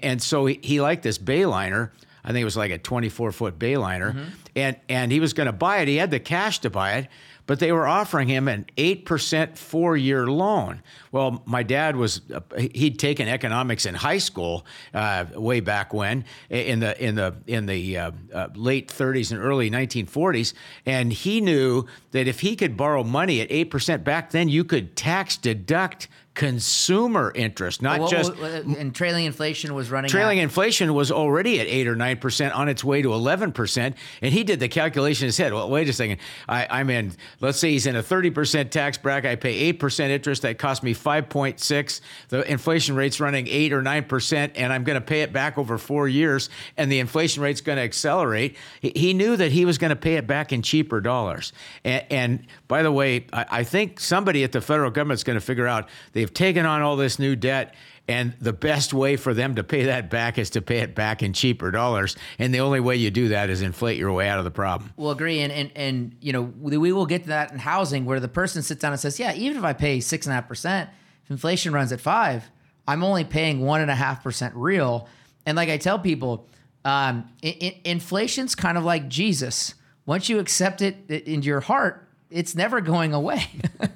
And 0.03 0.22
so 0.22 0.47
he, 0.47 0.59
he 0.62 0.80
liked 0.80 1.03
this 1.03 1.18
Bayliner. 1.18 1.90
I 2.24 2.28
think 2.28 2.40
it 2.40 2.47
was 2.47 2.57
like 2.57 2.70
a 2.70 2.78
24 2.78 3.32
foot 3.32 3.59
Bayliner, 3.59 4.30
and 4.57 4.76
and 4.88 5.12
he 5.12 5.20
was 5.20 5.34
going 5.34 5.47
to 5.47 5.53
buy 5.53 5.78
it. 5.78 5.88
He 5.88 5.97
had 5.97 6.11
the 6.11 6.20
cash 6.20 6.61
to 6.61 6.70
buy 6.70 6.95
it, 6.95 7.09
but 7.47 7.61
they 7.61 7.72
were 7.72 7.86
offering 7.86 8.28
him 8.28 8.49
an 8.49 8.66
8% 8.76 9.59
four 9.59 9.97
year 9.97 10.26
loan. 10.26 10.82
Well, 11.12 11.42
my 11.45 11.62
dad 11.62 11.97
was, 11.97 12.22
uh, 12.32 12.40
he'd 12.57 12.99
taken 12.99 13.28
economics 13.28 13.86
in 13.86 13.95
high 13.95 14.18
school 14.18 14.64
uh, 14.95 15.26
way 15.34 15.61
back 15.61 15.92
when, 15.92 16.24
in 16.49 16.80
the, 16.80 17.03
in 17.03 17.14
the, 17.16 17.34
in 17.47 17.66
the 17.66 17.99
uh, 17.99 18.11
uh 18.32 18.49
late 18.55 18.88
30s 18.88 19.30
and 19.30 19.40
early 19.40 19.70
1940s. 19.70 20.55
And 20.86 21.12
he 21.12 21.40
knew 21.40 21.86
that 22.12 22.26
if 22.26 22.40
he 22.40 22.57
could 22.57 22.76
borrow 22.76 23.05
money 23.05 23.40
at 23.40 23.51
8% 23.51 24.05
back 24.05 24.30
then, 24.30 24.49
you 24.49 24.64
could 24.64 24.97
tax 24.97 25.36
deduct 25.36 26.09
consumer 26.35 27.30
interest, 27.35 27.80
not 27.80 28.01
well, 28.01 28.09
just 28.09 28.32
and 28.32 28.93
trailing 28.93 29.24
inflation 29.24 29.72
was 29.72 29.91
running. 29.91 30.11
Trailing 30.11 30.39
inflation 30.39 30.93
was 30.93 31.12
already 31.12 31.61
at 31.61 31.68
eight 31.68 31.87
or 31.87 31.95
nine 31.95 32.18
percent, 32.18 32.53
on 32.55 32.68
its 32.68 32.82
way 32.82 33.03
to 33.03 33.12
eleven 33.12 33.53
percent, 33.53 33.97
and 34.20 34.32
he 34.35 34.43
did 34.43 34.59
the 34.59 34.68
calculation 34.68 35.24
in 35.24 35.28
his 35.28 35.37
head. 35.37 35.53
Well, 35.53 35.70
wait 35.70 35.89
a 35.89 35.93
second, 35.93 36.18
I, 36.49 36.80
am 36.80 36.91
in. 36.91 37.12
Let's 37.41 37.59
say 37.59 37.70
he's 37.70 37.87
in 37.87 37.95
a 37.95 38.03
thirty 38.03 38.30
percent 38.30 38.72
tax 38.72 38.99
bracket. 38.99 39.30
I 39.30 39.37
pay 39.37 39.55
eight 39.55 39.78
percent 39.78 40.11
interest. 40.11 40.43
That 40.43 40.59
cost 40.59 40.82
me 40.82 40.93
five 40.93 41.28
point 41.28 41.61
six. 41.61 42.01
The 42.30 42.51
inflation 42.51 42.97
rate's 42.97 43.20
running 43.20 43.47
eight 43.47 43.72
or 43.72 43.80
nine 43.80 44.05
percent, 44.05 44.55
and 44.57 44.72
I'm 44.72 44.82
going 44.82 44.99
to 44.99 45.07
pay 45.07 45.22
it 45.22 45.32
back 45.32 45.57
over 45.57 45.78
four 45.78 46.09
years, 46.09 46.51
and 46.76 46.91
the 46.91 46.99
inflation 46.99 47.45
rate's 47.45 47.61
going 47.61 47.76
to 47.76 47.82
accelerate. 47.82 48.57
He 48.80 49.14
knew 49.14 49.37
that 49.37 49.53
he 49.53 49.64
was 49.64 49.78
going 49.78 49.91
to 49.91 49.97
pay 49.97 50.14
it 50.14 50.26
back 50.26 50.53
in 50.53 50.62
cheaper 50.62 51.01
dollars. 51.01 51.53
And, 51.85 52.05
and 52.11 52.47
by 52.66 52.82
the 52.82 52.91
way, 52.91 53.26
I, 53.32 53.47
I 53.51 53.62
think 53.62 54.01
somebody 54.01 54.43
at 54.43 54.51
the 54.51 54.61
federal 54.61 54.91
government 54.91 55.18
is 55.18 55.24
going 55.24 55.39
to 55.39 55.45
figure 55.45 55.68
out 55.68 55.89
the 56.12 56.24
They've 56.25 56.33
taken 56.33 56.64
on 56.64 56.81
all 56.81 56.97
this 56.97 57.18
new 57.18 57.37
debt. 57.37 57.75
And 58.09 58.33
the 58.41 58.55
best 58.55 58.95
way 58.95 59.16
for 59.16 59.35
them 59.35 59.57
to 59.57 59.62
pay 59.62 59.85
that 59.85 60.09
back 60.09 60.39
is 60.39 60.49
to 60.51 60.62
pay 60.62 60.79
it 60.79 60.95
back 60.95 61.22
in 61.22 61.35
cheaper 61.35 61.70
dollars. 61.70 62.16
And 62.39 62.55
the 62.55 62.61
only 62.61 62.81
way 62.81 62.97
you 62.97 63.11
do 63.11 63.29
that 63.29 63.51
is 63.51 63.61
inflate 63.61 63.99
your 63.99 64.11
way 64.11 64.27
out 64.27 64.39
of 64.39 64.45
the 64.45 64.51
problem. 64.51 64.95
We'll 64.97 65.11
agree. 65.11 65.41
And, 65.41 65.53
and, 65.53 65.70
and 65.75 66.16
you 66.22 66.33
know, 66.33 66.41
we 66.41 66.93
will 66.93 67.05
get 67.05 67.25
to 67.25 67.29
that 67.29 67.53
in 67.53 67.59
housing 67.59 68.07
where 68.07 68.20
the 68.20 68.29
person 68.29 68.62
sits 68.62 68.81
down 68.81 68.93
and 68.93 69.01
says, 69.01 69.20
yeah, 69.20 69.35
even 69.35 69.59
if 69.59 69.64
I 69.64 69.75
pay 69.75 70.01
six 70.01 70.25
and 70.25 70.33
a 70.33 70.37
half 70.37 70.49
percent, 70.49 70.89
if 71.25 71.31
inflation 71.31 71.75
runs 71.75 71.93
at 71.93 72.01
five, 72.01 72.51
I'm 72.89 73.05
only 73.05 73.25
paying 73.25 73.61
one 73.61 73.83
and 73.83 73.91
a 73.91 73.95
half 73.95 74.22
percent 74.22 74.55
real. 74.55 75.07
And 75.45 75.57
like 75.57 75.68
I 75.68 75.77
tell 75.77 75.99
people, 75.99 76.49
um, 76.87 77.29
inflation's 77.43 78.55
kind 78.55 78.79
of 78.79 78.85
like 78.85 79.09
Jesus. 79.09 79.75
Once 80.07 80.31
you 80.31 80.39
accept 80.39 80.81
it 80.81 81.11
into 81.11 81.49
your 81.49 81.61
heart, 81.61 82.03
it's 82.35 82.55
never 82.55 82.80
going 82.80 83.14
away. 83.14 83.47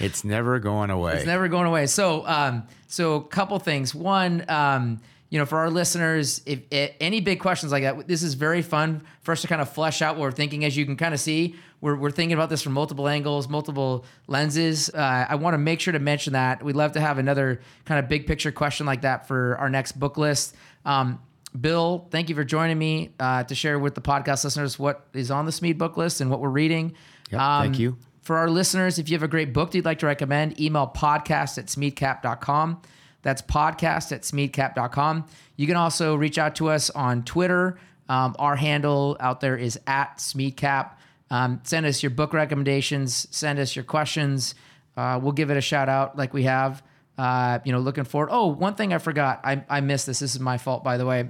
It's 0.00 0.24
never 0.24 0.58
going 0.58 0.90
away. 0.90 1.14
It's 1.14 1.26
never 1.26 1.48
going 1.48 1.66
away. 1.66 1.86
So, 1.86 2.26
um, 2.26 2.66
so 2.86 3.16
a 3.16 3.24
couple 3.24 3.58
things. 3.58 3.94
One, 3.94 4.44
um, 4.48 5.00
you 5.30 5.38
know, 5.38 5.44
for 5.44 5.58
our 5.58 5.70
listeners, 5.70 6.40
if, 6.46 6.60
if, 6.70 6.92
any 7.00 7.20
big 7.20 7.40
questions 7.40 7.72
like 7.72 7.82
that, 7.82 8.06
this 8.06 8.22
is 8.22 8.34
very 8.34 8.62
fun 8.62 9.02
for 9.22 9.32
us 9.32 9.42
to 9.42 9.48
kind 9.48 9.60
of 9.60 9.68
flesh 9.70 10.00
out 10.00 10.16
what 10.16 10.22
we're 10.22 10.30
thinking. 10.30 10.64
As 10.64 10.76
you 10.76 10.86
can 10.86 10.96
kind 10.96 11.12
of 11.12 11.20
see, 11.20 11.56
we're, 11.80 11.96
we're 11.96 12.10
thinking 12.10 12.32
about 12.32 12.48
this 12.48 12.62
from 12.62 12.72
multiple 12.72 13.08
angles, 13.08 13.48
multiple 13.48 14.04
lenses. 14.26 14.88
Uh, 14.88 15.26
I 15.28 15.34
want 15.34 15.54
to 15.54 15.58
make 15.58 15.80
sure 15.80 15.92
to 15.92 15.98
mention 15.98 16.32
that 16.32 16.62
we'd 16.62 16.76
love 16.76 16.92
to 16.92 17.00
have 17.00 17.18
another 17.18 17.60
kind 17.84 17.98
of 17.98 18.08
big 18.08 18.26
picture 18.26 18.52
question 18.52 18.86
like 18.86 19.02
that 19.02 19.28
for 19.28 19.56
our 19.58 19.68
next 19.68 19.92
book 19.98 20.16
list. 20.16 20.54
Um, 20.84 21.20
Bill, 21.58 22.06
thank 22.10 22.28
you 22.28 22.34
for 22.34 22.44
joining 22.44 22.78
me 22.78 23.10
uh, 23.18 23.44
to 23.44 23.54
share 23.54 23.78
with 23.78 23.94
the 23.94 24.00
podcast 24.00 24.44
listeners 24.44 24.78
what 24.78 25.06
is 25.12 25.30
on 25.30 25.46
the 25.46 25.52
Smead 25.52 25.78
book 25.78 25.96
list 25.96 26.20
and 26.20 26.30
what 26.30 26.40
we're 26.40 26.48
reading. 26.50 26.94
Yep, 27.30 27.40
um, 27.40 27.62
thank 27.62 27.78
you. 27.78 27.96
For 28.22 28.36
our 28.36 28.50
listeners, 28.50 28.98
if 28.98 29.08
you 29.08 29.16
have 29.16 29.22
a 29.22 29.28
great 29.28 29.54
book 29.54 29.70
that 29.70 29.78
you'd 29.78 29.84
like 29.86 30.00
to 30.00 30.06
recommend, 30.06 30.60
email 30.60 30.92
podcast 30.94 31.56
at 31.56 31.66
smeadcap.com. 31.66 32.82
That's 33.22 33.42
podcast 33.42 34.12
at 34.12 34.22
smeadcap.com. 34.22 35.26
You 35.56 35.66
can 35.66 35.76
also 35.76 36.14
reach 36.14 36.38
out 36.38 36.54
to 36.56 36.68
us 36.68 36.90
on 36.90 37.24
Twitter. 37.24 37.78
Um, 38.08 38.36
our 38.38 38.56
handle 38.56 39.16
out 39.20 39.40
there 39.40 39.56
is 39.56 39.78
at 39.86 40.18
smeadcap. 40.18 40.92
Um, 41.30 41.60
send 41.64 41.86
us 41.86 42.02
your 42.02 42.10
book 42.10 42.32
recommendations, 42.32 43.26
send 43.30 43.58
us 43.58 43.74
your 43.76 43.84
questions. 43.84 44.54
Uh, 44.96 45.18
we'll 45.22 45.32
give 45.32 45.50
it 45.50 45.56
a 45.56 45.60
shout 45.60 45.88
out 45.88 46.16
like 46.16 46.32
we 46.32 46.44
have. 46.44 46.82
Uh, 47.18 47.58
you 47.64 47.72
know, 47.72 47.80
looking 47.80 48.04
forward. 48.04 48.28
Oh, 48.30 48.46
one 48.46 48.76
thing 48.76 48.94
I 48.94 48.98
forgot. 48.98 49.40
I, 49.42 49.64
I 49.68 49.80
missed 49.80 50.06
this. 50.06 50.20
This 50.20 50.36
is 50.36 50.40
my 50.40 50.56
fault, 50.56 50.84
by 50.84 50.96
the 50.96 51.04
way. 51.04 51.28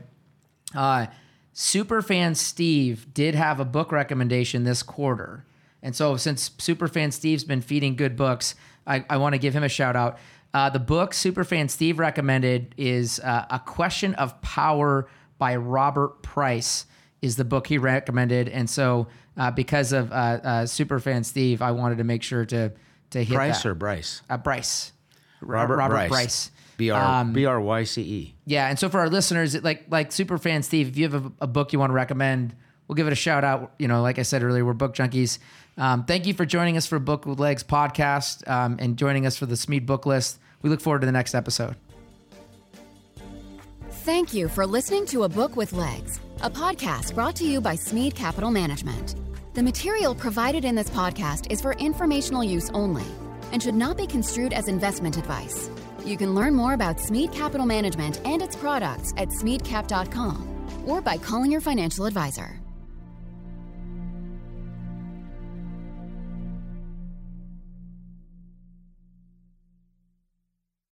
Uh, 0.74 1.07
Superfan 1.55 2.36
Steve 2.36 3.12
did 3.14 3.34
have 3.34 3.59
a 3.59 3.64
book 3.64 3.91
recommendation 3.91 4.64
this 4.64 4.82
quarter. 4.82 5.47
And 5.82 5.97
so, 5.97 6.16
since 6.16 6.51
Superfan 6.51 7.12
Steve's 7.12 7.45
been 7.45 7.62
feeding 7.62 7.97
good 7.97 8.16
books, 8.16 8.55
I, 8.86 9.05
I 9.09 9.16
want 9.16 9.34
to 9.34 9.39
give 9.39 9.55
him 9.55 9.62
a 9.62 9.68
shout 9.68 9.97
out. 9.97 10.18
Uh, 10.53 10.68
the 10.70 10.78
book 10.78 11.12
Superfan 11.12 11.70
Steve 11.70 11.99
recommended 11.99 12.74
is 12.76 13.20
uh, 13.20 13.47
A 13.51 13.59
Question 13.59 14.14
of 14.14 14.41
Power 14.43 15.09
by 15.39 15.57
Robert 15.57 16.22
Price, 16.22 16.86
is 17.22 17.36
the 17.36 17.45
book 17.45 17.66
he 17.66 17.78
recommended. 17.78 18.49
And 18.49 18.68
so, 18.68 19.09
uh, 19.36 19.51
because 19.51 19.93
of 19.93 20.11
uh, 20.11 20.14
uh, 20.14 20.62
Superfan 20.64 21.24
Steve, 21.24 21.62
I 21.62 21.70
wanted 21.70 21.99
to 21.99 22.05
make 22.05 22.22
sure 22.22 22.45
to 22.45 22.72
to 23.11 23.24
hit 23.24 23.34
Price 23.34 23.62
that. 23.62 23.68
or 23.70 23.74
Bryce? 23.74 24.22
Uh, 24.28 24.36
Bryce. 24.36 24.93
Robert, 25.41 25.76
Robert 25.76 25.95
Bryce. 25.95 26.09
Bryce. 26.09 26.51
B 26.78 26.91
R 26.91 27.20
um, 27.20 27.32
B 27.32 27.45
R 27.45 27.61
Y 27.61 27.84
C 27.84 28.03
E. 28.03 28.34
Yeah, 28.47 28.68
and 28.68 28.78
so 28.78 28.89
for 28.89 29.01
our 29.01 29.11
listeners, 29.11 29.61
like 29.62 29.86
like 29.91 30.11
Superfan 30.11 30.64
Steve, 30.64 30.89
if 30.89 30.97
you 30.97 31.11
have 31.11 31.26
a, 31.26 31.32
a 31.43 31.47
book 31.47 31.72
you 31.72 31.78
want 31.78 31.91
to 31.91 31.95
recommend, 31.95 32.55
we'll 32.86 32.95
give 32.95 33.09
it 33.09 33.12
a 33.12 33.16
shout 33.16 33.45
out. 33.45 33.74
You 33.78 33.89
know, 33.89 34.01
like 34.01 34.18
I 34.18 34.22
said 34.22 34.43
earlier, 34.43 34.64
we're 34.64 34.72
book 34.72 34.95
junkies. 34.95 35.39
Um, 35.76 36.05
thank 36.05 36.26
you 36.26 36.34
for 36.34 36.47
joining 36.47 36.76
us 36.76 36.86
for 36.86 36.99
Book 36.99 37.26
with 37.26 37.39
Legs 37.39 37.62
podcast 37.62 38.49
um, 38.49 38.78
and 38.80 38.97
joining 38.97 39.26
us 39.26 39.36
for 39.36 39.47
the 39.47 39.57
Smead 39.57 39.86
book 39.86 40.07
list. 40.07 40.39
We 40.62 40.70
look 40.70 40.80
forward 40.80 41.01
to 41.01 41.07
the 41.07 41.12
next 41.12 41.34
episode. 41.34 41.76
Thank 43.91 44.32
you 44.32 44.49
for 44.49 44.66
listening 44.66 45.05
to 45.07 45.24
A 45.24 45.28
Book 45.28 45.55
with 45.55 45.72
Legs, 45.72 46.18
a 46.43 46.51
podcast 46.51 47.14
brought 47.14 47.36
to 47.36 47.45
you 47.45 47.61
by 47.61 47.74
Smead 47.74 48.14
Capital 48.14 48.51
Management. 48.51 49.16
The 49.55 49.62
material 49.62 50.14
provided 50.14 50.64
in 50.64 50.74
this 50.74 50.89
podcast 50.91 51.51
is 51.51 51.61
for 51.61 51.72
informational 51.74 52.43
use 52.43 52.70
only 52.70 53.05
and 53.53 53.63
should 53.63 53.75
not 53.75 53.97
be 53.97 54.07
construed 54.07 54.53
as 54.53 54.69
investment 54.69 55.17
advice. 55.17 55.71
You 56.05 56.17
can 56.17 56.35
learn 56.35 56.55
more 56.55 56.75
about 56.75 57.01
Smead 57.01 57.33
Capital 57.33 57.67
Management 57.67 58.21
and 58.25 58.43
its 58.43 58.57
products 58.57 59.13
at 59.17 59.29
smeadcap.com 59.29 60.85
or 60.87 61.01
by 61.01 61.17
calling 61.19 61.53
your 61.53 61.61
financial 61.61 62.07
advisor. 62.07 62.61